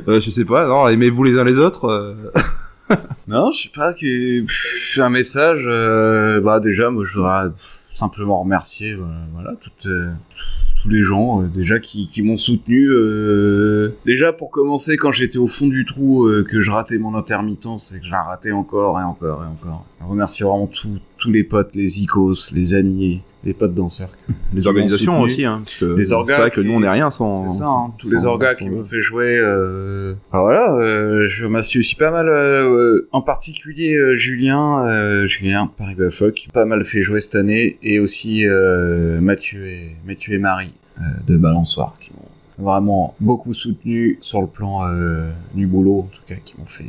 Euh, 0.06 0.20
je 0.20 0.30
sais 0.30 0.44
pas, 0.44 0.68
non, 0.68 0.86
aimez-vous 0.86 1.24
les 1.24 1.36
uns 1.38 1.42
les 1.44 1.58
autres. 1.58 1.86
euh. 1.86 2.14
Non, 3.28 3.50
je 3.52 3.62
sais 3.64 3.68
pas 3.74 3.92
que 3.92 4.40
pff, 4.42 4.98
un 5.00 5.10
message. 5.10 5.64
euh, 5.66 6.40
bah 6.40 6.58
déjà, 6.60 6.90
moi, 6.90 7.04
je 7.04 7.16
voudrais 7.18 7.48
pff, 7.50 7.79
simplement 7.92 8.40
remercier, 8.40 8.92
euh, 8.92 9.04
voilà, 9.32 9.54
toutes, 9.60 9.86
euh, 9.86 10.10
tous 10.82 10.88
les 10.88 11.02
gens 11.02 11.42
euh, 11.42 11.46
déjà 11.46 11.78
qui, 11.78 12.08
qui 12.08 12.22
m'ont 12.22 12.38
soutenu. 12.38 12.90
déjà 14.04 14.32
pour 14.32 14.50
commencer, 14.50 14.96
quand 14.96 15.10
j'étais 15.10 15.38
au 15.38 15.46
fond 15.46 15.66
du 15.66 15.84
trou, 15.84 16.28
que 16.48 16.60
je 16.60 16.70
ratais 16.70 16.98
mon 16.98 17.14
intermittence 17.14 17.92
et 17.92 18.00
que 18.00 18.06
je 18.06 18.10
la 18.10 18.22
ratais 18.22 18.52
encore 18.52 19.00
et 19.00 19.04
encore 19.04 19.44
et 19.44 19.46
encore. 19.46 19.84
Je 20.00 20.06
remercie 20.06 20.42
vraiment 20.42 20.66
tous 20.66 20.98
tous 21.18 21.30
les 21.30 21.44
potes, 21.44 21.74
les 21.74 22.02
icos, 22.02 22.50
les 22.52 22.74
amis, 22.74 23.20
les 23.44 23.54
potes 23.54 23.74
danseurs. 23.74 24.10
Les 24.52 24.66
organisations 24.66 25.20
aussi, 25.20 25.44
hein, 25.44 25.62
parce 25.64 25.76
que 25.76 25.96
Les 25.96 26.04
c'est 26.04 26.12
orgas 26.14 26.38
vrai 26.38 26.50
que 26.50 26.60
nous, 26.60 26.74
on 26.74 26.80
n'est 26.80 26.90
rien 26.90 27.10
sans. 27.10 27.48
C'est 27.48 27.58
ça, 27.60 27.68
hein, 27.68 27.94
tous 27.98 28.10
les 28.10 28.26
orgas 28.26 28.54
qui 28.54 28.68
m'ont 28.68 28.84
fait 28.84 29.00
jouer. 29.00 29.38
Euh... 29.38 30.14
enfin, 30.30 30.42
voilà, 30.42 30.74
euh, 30.74 31.26
je 31.26 31.44
remercie 31.44 31.78
aussi 31.78 31.94
pas 31.94 32.10
mal, 32.10 32.28
euh, 32.28 33.08
en 33.12 33.22
particulier 33.22 33.94
euh, 33.94 34.14
Julien, 34.14 34.84
euh, 34.86 35.26
Julien 35.26 35.70
Paris 35.78 35.96
m'a 35.98 36.08
pas 36.52 36.64
mal 36.64 36.84
fait 36.84 37.02
jouer 37.02 37.20
cette 37.20 37.36
année, 37.36 37.78
et 37.82 37.98
aussi 37.98 38.46
euh, 38.46 39.20
Mathieu 39.20 39.66
et 39.66 39.96
Mathieu 40.06 40.34
et 40.34 40.38
Marie 40.38 40.74
euh, 40.98 41.02
de 41.26 41.36
Balançoire, 41.38 41.96
qui 42.00 42.10
m'ont 42.14 42.64
vraiment 42.64 43.14
beaucoup 43.20 43.54
soutenu 43.54 44.18
sur 44.20 44.42
le 44.42 44.46
plan 44.46 44.86
euh, 44.86 45.30
du 45.54 45.66
boulot, 45.66 46.00
en 46.00 46.10
tout 46.12 46.22
cas, 46.26 46.34
qui 46.44 46.54
m'ont 46.58 46.66
fait 46.66 46.84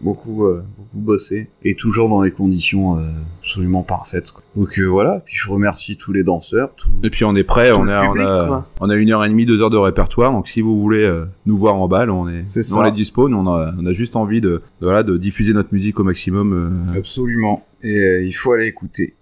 beaucoup 0.00 0.46
euh, 0.46 0.62
beaucoup 0.78 0.98
bosser 0.98 1.50
et 1.62 1.74
toujours 1.74 2.08
dans 2.08 2.22
des 2.22 2.30
conditions 2.30 2.98
euh, 2.98 3.10
absolument 3.40 3.82
parfaites. 3.82 4.30
quoi. 4.32 4.42
Donc 4.56 4.78
euh, 4.78 4.84
voilà, 4.86 5.22
puis 5.24 5.36
je 5.36 5.50
remercie 5.50 5.96
tous 5.96 6.12
les 6.12 6.22
danseurs, 6.24 6.70
tous 6.76 6.88
Et 7.02 7.10
puis 7.10 7.24
on 7.24 7.34
est 7.36 7.44
prêt, 7.44 7.70
Tout 7.70 7.76
on 7.76 7.88
a, 7.88 8.06
public, 8.08 8.26
on 8.26 8.52
a, 8.52 8.66
on 8.80 8.90
a 8.90 8.96
une 8.96 9.10
heure 9.10 9.24
et 9.24 9.28
demie, 9.28 9.46
deux 9.46 9.60
heures 9.62 9.70
de 9.70 9.76
répertoire. 9.76 10.32
Donc 10.32 10.48
si 10.48 10.60
vous 10.62 10.80
voulez 10.80 11.04
euh, 11.04 11.26
nous 11.46 11.56
voir 11.56 11.74
en 11.76 11.88
balle, 11.88 12.10
on 12.10 12.28
est, 12.28 12.42
nous, 12.42 12.62
ça. 12.62 12.78
on 12.78 12.84
est 12.84 12.92
dispo. 12.92 13.28
Nous, 13.28 13.36
on 13.36 13.46
a, 13.46 13.72
on 13.78 13.86
a 13.86 13.92
juste 13.92 14.16
envie 14.16 14.40
de, 14.40 14.48
de, 14.48 14.62
voilà, 14.82 15.02
de 15.02 15.16
diffuser 15.16 15.52
notre 15.52 15.72
musique 15.72 16.00
au 16.00 16.04
maximum. 16.04 16.52
euh. 16.92 16.98
Absolument. 16.98 17.64
Et 17.82 17.96
euh, 17.98 18.22
il 18.24 18.32
faut 18.32 18.52
aller 18.52 18.66
écouter. 18.66 19.14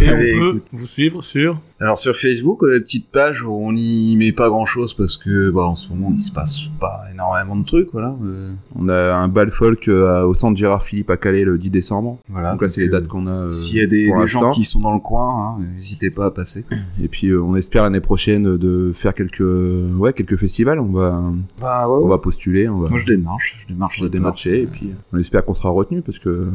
Et 0.00 0.08
Allez, 0.08 0.34
on 0.36 0.38
peut 0.52 0.56
écoute. 0.58 0.66
vous 0.72 0.86
suivre 0.86 1.22
sur... 1.22 1.60
Alors 1.80 1.98
sur 1.98 2.14
Facebook, 2.14 2.62
on 2.62 2.66
a 2.70 2.74
une 2.76 2.82
petite 2.82 3.08
page 3.10 3.42
où 3.42 3.50
on 3.52 3.72
n'y 3.72 4.14
met 4.16 4.32
pas 4.32 4.48
grand 4.50 4.66
chose 4.66 4.92
parce 4.94 5.16
que 5.16 5.50
bah, 5.50 5.62
en 5.62 5.74
ce 5.74 5.88
moment 5.88 6.12
il 6.14 6.20
se 6.22 6.30
passe 6.30 6.60
pas 6.78 7.00
énormément 7.12 7.56
de 7.56 7.64
trucs, 7.64 7.88
voilà. 7.92 8.14
Euh, 8.22 8.52
On 8.76 8.88
a 8.90 9.14
un 9.14 9.28
bal 9.28 9.50
folk 9.50 9.88
euh, 9.88 10.22
au 10.24 10.34
centre 10.34 10.58
Gérard 10.58 10.82
Philippe 10.84 11.08
à 11.10 11.16
Calais 11.16 11.42
le 11.44 11.56
10 11.58 11.70
décembre. 11.70 12.18
voilà. 12.28 12.52
donc 12.52 12.62
là, 12.62 12.68
c'est 12.68 12.82
les 12.82 12.88
euh, 12.88 12.92
dates 12.92 13.08
qu'on 13.08 13.26
a. 13.26 13.30
euh, 13.46 13.50
S'il 13.50 13.78
y 13.78 13.80
a 13.80 13.86
des, 13.86 14.10
gens 14.26 14.52
qui 14.52 14.62
sont 14.64 14.80
dans 14.80 14.92
le 14.92 15.00
coin, 15.00 15.56
hein, 15.58 15.62
n'hésitez 15.74 16.10
pas 16.10 16.26
à 16.26 16.30
passer. 16.30 16.64
Et 17.02 17.08
puis 17.08 17.28
euh, 17.28 17.42
on 17.42 17.56
espère 17.56 17.82
l'année 17.82 18.00
prochaine 18.00 18.56
de 18.58 18.92
faire 18.94 19.14
quelques, 19.14 19.40
ouais, 19.40 20.12
quelques 20.12 20.36
festivals. 20.36 20.80
On 20.80 20.92
va, 20.92 21.22
Bah 21.60 21.88
ouais. 21.88 21.98
on 22.04 22.08
va 22.08 22.18
postuler, 22.18 22.68
on 22.68 22.78
va, 22.78 22.90
Moi 22.90 22.98
je 22.98 23.06
démarche, 23.06 23.56
je 23.62 23.72
démarche. 23.72 23.98
on 24.00 24.04
va 24.04 24.10
démarcher. 24.10 24.62
Et 24.62 24.66
puis 24.66 24.90
on 25.14 25.18
espère 25.18 25.44
qu'on 25.46 25.54
sera 25.54 25.70
retenu 25.70 26.02
parce 26.02 26.18
que 26.18 26.48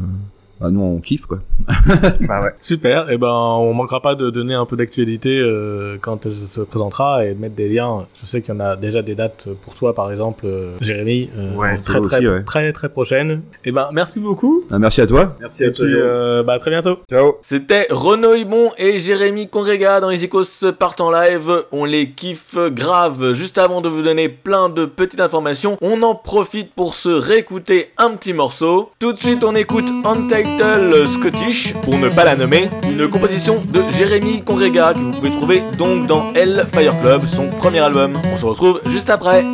bah, 0.60 0.68
nous 0.70 0.80
on 0.82 0.98
kiffe 1.00 1.26
quoi. 1.26 1.38
Bah 2.28 2.42
ouais. 2.42 2.50
Super, 2.60 3.10
et 3.10 3.18
ben 3.18 3.28
on 3.32 3.72
manquera 3.74 4.00
pas 4.00 4.14
de 4.14 4.30
donner 4.30 4.54
un 4.54 4.64
peu 4.66 4.76
d'actualité 4.76 5.38
euh, 5.38 5.96
quand 6.00 6.26
elle 6.26 6.34
se 6.50 6.60
présentera 6.60 7.24
et 7.26 7.34
de 7.34 7.40
mettre 7.40 7.54
des 7.54 7.68
liens. 7.68 8.06
Je 8.20 8.26
sais 8.26 8.42
qu'il 8.42 8.54
y 8.54 8.56
en 8.56 8.60
a 8.60 8.76
déjà 8.76 9.02
des 9.02 9.14
dates 9.14 9.44
pour 9.64 9.74
toi, 9.74 9.94
par 9.94 10.10
exemple, 10.10 10.44
euh, 10.46 10.76
Jérémy, 10.80 11.30
euh, 11.36 11.54
Ouais, 11.54 11.76
très, 11.76 11.98
toi 11.98 12.08
très, 12.08 12.16
aussi, 12.18 12.28
ouais. 12.28 12.42
très 12.44 12.72
très 12.72 12.88
prochaine. 12.88 13.42
Et 13.64 13.72
ben 13.72 13.88
merci 13.92 14.20
beaucoup. 14.20 14.64
Ah, 14.70 14.78
merci 14.78 15.00
à 15.00 15.06
toi. 15.06 15.36
Merci 15.40 15.64
Et 15.64 15.66
à 15.66 15.70
toi. 15.70 15.84
puis 15.84 15.94
Jérôme. 15.94 16.08
euh, 16.10 16.42
bah 16.42 16.54
à 16.54 16.58
très 16.58 16.70
bientôt. 16.70 16.98
Ciao. 17.10 17.34
C'était 17.42 17.86
Renaud 17.90 18.34
Ibon 18.34 18.70
et 18.78 18.98
Jérémy 18.98 19.48
Congrega 19.48 20.00
dans 20.00 20.08
les 20.10 20.24
Icos 20.24 20.64
partent 20.78 21.00
en 21.00 21.10
live. 21.10 21.64
On 21.72 21.84
les 21.84 22.10
kiffe 22.10 22.56
grave. 22.70 23.32
Juste 23.34 23.58
avant 23.58 23.80
de 23.80 23.88
vous 23.88 24.02
donner 24.02 24.28
plein 24.28 24.68
de 24.68 24.84
petites 24.84 25.20
informations, 25.20 25.76
on 25.80 26.02
en 26.02 26.14
profite 26.14 26.72
pour 26.74 26.94
se 26.94 27.08
réécouter 27.08 27.90
un 27.98 28.10
petit 28.10 28.32
morceau. 28.32 28.90
Tout 28.98 29.12
de 29.12 29.18
suite, 29.18 29.44
on 29.44 29.54
écoute 29.54 29.86
Untitled 30.46 31.06
Scottish, 31.08 31.74
pour 31.82 31.98
ne 31.98 32.08
pas 32.08 32.24
la 32.24 32.36
nommer, 32.36 32.70
une 32.88 33.08
composition 33.08 33.62
de 33.68 33.82
Jérémy 33.96 34.42
Congrega 34.42 34.92
que 34.94 34.98
vous 34.98 35.10
pouvez 35.10 35.30
trouver 35.30 35.62
donc 35.76 36.06
dans 36.06 36.32
Fire 36.72 36.98
Club, 37.00 37.26
son 37.26 37.48
premier 37.48 37.80
album. 37.80 38.14
On 38.32 38.36
se 38.36 38.44
retrouve 38.44 38.80
juste 38.86 39.10
après. 39.10 39.44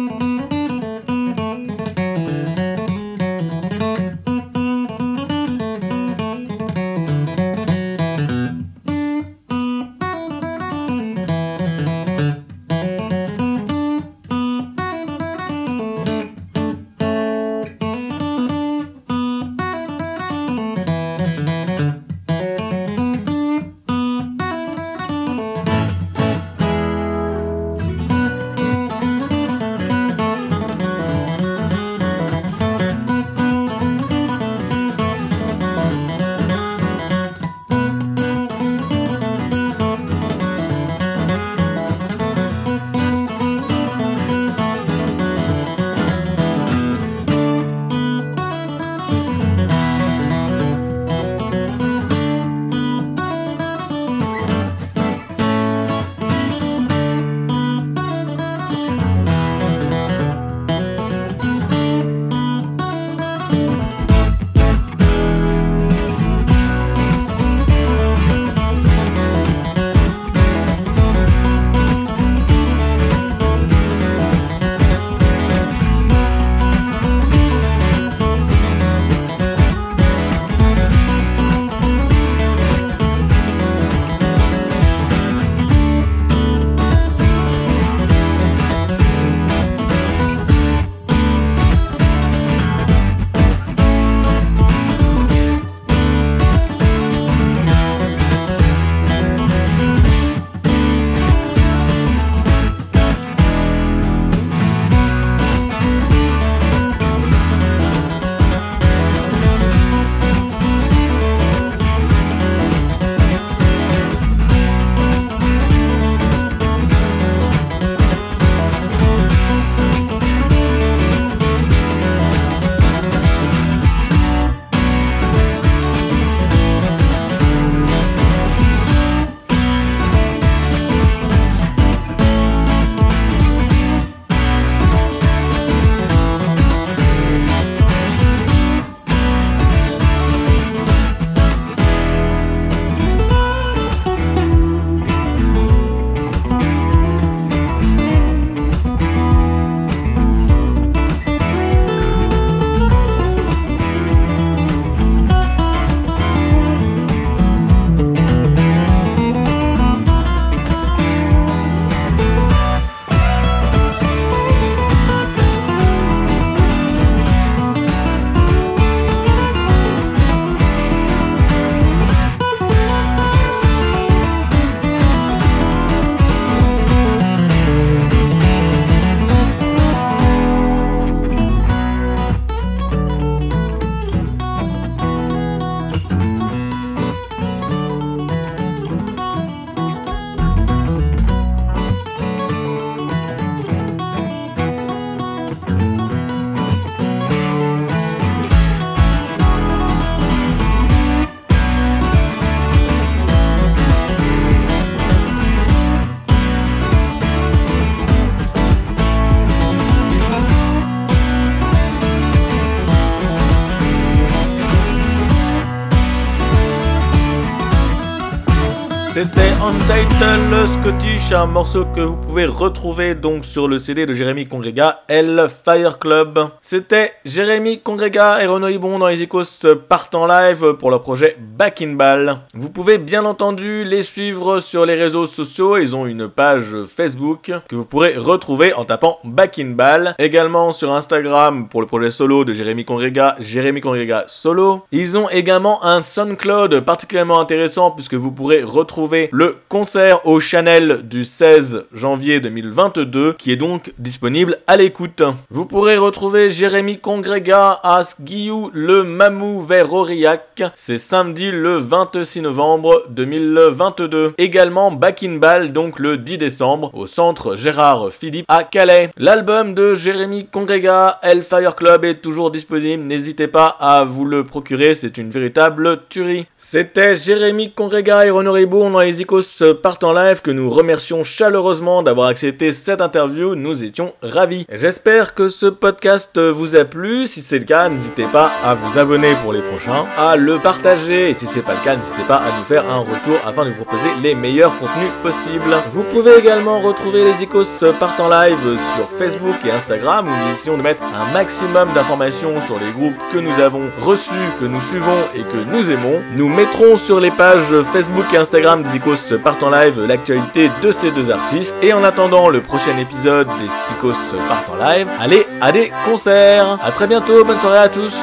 Un 221.34 221.46
morceau 221.46 221.86
que 221.86 222.02
vous 222.02 222.16
pouvez 222.16 222.44
retrouver 222.44 223.14
donc 223.14 223.46
sur 223.46 223.66
le 223.66 223.78
CD 223.78 224.04
de 224.04 224.12
Jérémy 224.12 224.46
Congrega, 224.46 225.00
El 225.08 225.46
Fire 225.48 225.98
Club. 225.98 226.38
C'était 226.60 227.12
Jérémy 227.24 227.80
Congrega 227.80 228.44
et 228.44 228.46
Renaud 228.46 228.68
Ibon 228.68 228.98
dans 228.98 229.06
les 229.06 229.22
Icos 229.22 229.66
partent 229.88 230.14
en 230.14 230.26
live 230.26 230.74
pour 230.74 230.90
leur 230.90 231.00
projet 231.00 231.38
Back 231.40 231.80
in 231.80 231.94
Ball. 231.94 232.40
Vous 232.52 232.68
pouvez 232.68 232.98
bien 232.98 233.24
entendu 233.24 233.82
les 233.82 234.02
suivre 234.02 234.58
sur 234.58 234.84
les 234.84 234.94
réseaux 234.94 235.24
sociaux, 235.24 235.78
ils 235.78 235.96
ont 235.96 236.04
une 236.04 236.28
page 236.28 236.76
Facebook 236.94 237.50
que 237.66 237.76
vous 237.76 237.86
pourrez 237.86 238.14
retrouver 238.14 238.74
en 238.74 238.84
tapant 238.84 239.18
Back 239.24 239.58
in 239.58 239.70
Ball. 239.70 240.14
Également 240.18 240.70
sur 240.70 240.92
Instagram 240.92 241.66
pour 241.70 241.80
le 241.80 241.86
projet 241.86 242.10
solo 242.10 242.44
de 242.44 242.52
Jérémy 242.52 242.84
Congrega, 242.84 243.36
Jérémy 243.40 243.80
Congrega 243.80 244.24
solo. 244.26 244.82
Ils 244.92 245.16
ont 245.16 245.30
également 245.30 245.82
un 245.82 246.02
SoundCloud 246.02 246.80
particulièrement 246.80 247.40
intéressant 247.40 247.90
puisque 247.90 248.14
vous 248.14 248.32
pourrez 248.32 248.62
retrouver 248.62 249.30
le 249.32 249.56
concert 249.70 250.26
au 250.26 250.38
Chanel 250.38 251.08
du 251.08 251.21
16 251.24 251.84
janvier 251.92 252.40
2022 252.40 253.34
qui 253.34 253.52
est 253.52 253.56
donc 253.56 253.92
disponible 253.98 254.58
à 254.66 254.76
l'écoute. 254.76 255.22
Vous 255.50 255.66
pourrez 255.66 255.98
retrouver 255.98 256.50
Jérémy 256.50 256.98
Congrega 256.98 257.80
à 257.82 258.02
Guillou 258.20 258.70
le 258.72 259.02
Mamou 259.02 259.60
vers 259.60 259.92
Aurillac. 259.92 260.62
C'est 260.74 260.98
samedi 260.98 261.50
le 261.50 261.76
26 261.76 262.42
novembre 262.42 263.04
2022. 263.10 264.34
Également 264.38 264.92
Back 264.92 265.22
in 265.22 265.36
Ball 265.36 265.72
donc 265.72 265.98
le 265.98 266.16
10 266.16 266.38
décembre 266.38 266.90
au 266.94 267.06
centre 267.06 267.56
Gérard 267.56 268.12
Philippe 268.12 268.46
à 268.48 268.64
Calais. 268.64 269.10
L'album 269.16 269.74
de 269.74 269.94
Jérémy 269.94 270.46
Congrega, 270.46 271.18
Hellfire 271.22 271.74
Club 271.76 272.04
est 272.04 272.22
toujours 272.22 272.50
disponible. 272.50 273.02
N'hésitez 273.02 273.48
pas 273.48 273.66
à 273.80 274.04
vous 274.04 274.24
le 274.24 274.44
procurer, 274.44 274.94
c'est 274.94 275.18
une 275.18 275.30
véritable 275.30 276.02
tuerie. 276.08 276.46
C'était 276.56 277.16
Jérémy 277.16 277.72
Congrega 277.72 278.24
et 278.24 278.30
Renaud 278.30 278.52
dans 278.52 279.00
les 279.00 279.20
Icos 279.20 279.62
partent 279.82 280.04
en 280.04 280.12
live 280.12 280.42
que 280.42 280.50
nous 280.50 280.68
remercions 280.68 281.01
chaleureusement 281.24 282.02
d'avoir 282.02 282.28
accepté 282.28 282.72
cette 282.72 283.00
interview. 283.00 283.54
Nous 283.54 283.84
étions 283.84 284.12
ravis. 284.22 284.66
J'espère 284.70 285.34
que 285.34 285.48
ce 285.48 285.66
podcast 285.66 286.38
vous 286.38 286.76
a 286.76 286.84
plu. 286.84 287.26
Si 287.26 287.40
c'est 287.40 287.58
le 287.58 287.64
cas, 287.64 287.88
n'hésitez 287.88 288.26
pas 288.26 288.50
à 288.64 288.74
vous 288.74 288.98
abonner 288.98 289.34
pour 289.42 289.52
les 289.52 289.62
prochains, 289.62 290.06
à 290.16 290.36
le 290.36 290.58
partager 290.58 291.30
et 291.30 291.34
si 291.34 291.46
c'est 291.46 291.62
pas 291.62 291.74
le 291.74 291.84
cas, 291.84 291.96
n'hésitez 291.96 292.22
pas 292.26 292.36
à 292.36 292.58
nous 292.58 292.64
faire 292.64 292.88
un 292.88 292.98
retour 292.98 293.36
afin 293.46 293.64
de 293.64 293.70
vous 293.70 293.84
proposer 293.84 294.10
les 294.22 294.34
meilleurs 294.34 294.78
contenus 294.78 295.10
possibles. 295.22 295.76
Vous 295.92 296.04
pouvez 296.04 296.36
également 296.38 296.80
retrouver 296.80 297.24
les 297.24 297.42
Icos 297.42 297.84
partent 297.98 298.20
en 298.20 298.28
live 298.28 298.78
sur 298.94 299.08
Facebook 299.18 299.56
et 299.66 299.70
Instagram 299.70 300.26
où 300.28 300.30
nous 300.30 300.52
essayons 300.52 300.76
de 300.76 300.82
mettre 300.82 301.02
un 301.02 301.32
maximum 301.32 301.92
d'informations 301.94 302.60
sur 302.60 302.78
les 302.78 302.92
groupes 302.92 303.18
que 303.32 303.38
nous 303.38 303.58
avons 303.60 303.90
reçus, 304.00 304.30
que 304.60 304.66
nous 304.66 304.80
suivons 304.80 305.18
et 305.34 305.42
que 305.42 305.64
nous 305.70 305.90
aimons. 305.90 306.22
Nous 306.36 306.48
mettrons 306.48 306.96
sur 306.96 307.18
les 307.20 307.30
pages 307.30 307.74
Facebook 307.92 308.26
et 308.32 308.36
Instagram 308.36 308.82
des 308.82 308.96
Icos 308.96 309.34
partent 309.42 309.62
en 309.62 309.70
live 309.70 310.04
l'actualité 310.06 310.70
de 310.82 310.91
ces 310.92 311.10
deux 311.10 311.30
artistes. 311.30 311.76
Et 311.82 311.92
en 311.92 312.04
attendant 312.04 312.48
le 312.48 312.62
prochain 312.62 312.96
épisode 312.98 313.48
des 313.58 313.70
Icos 313.94 314.14
partent 314.48 314.70
en 314.70 314.76
live, 314.76 315.08
allez 315.18 315.46
à 315.60 315.72
des 315.72 315.92
concerts. 316.04 316.78
A 316.82 316.90
très 316.92 317.06
bientôt, 317.06 317.44
bonne 317.44 317.58
soirée 317.58 317.78
à 317.78 317.88
tous. 317.88 318.14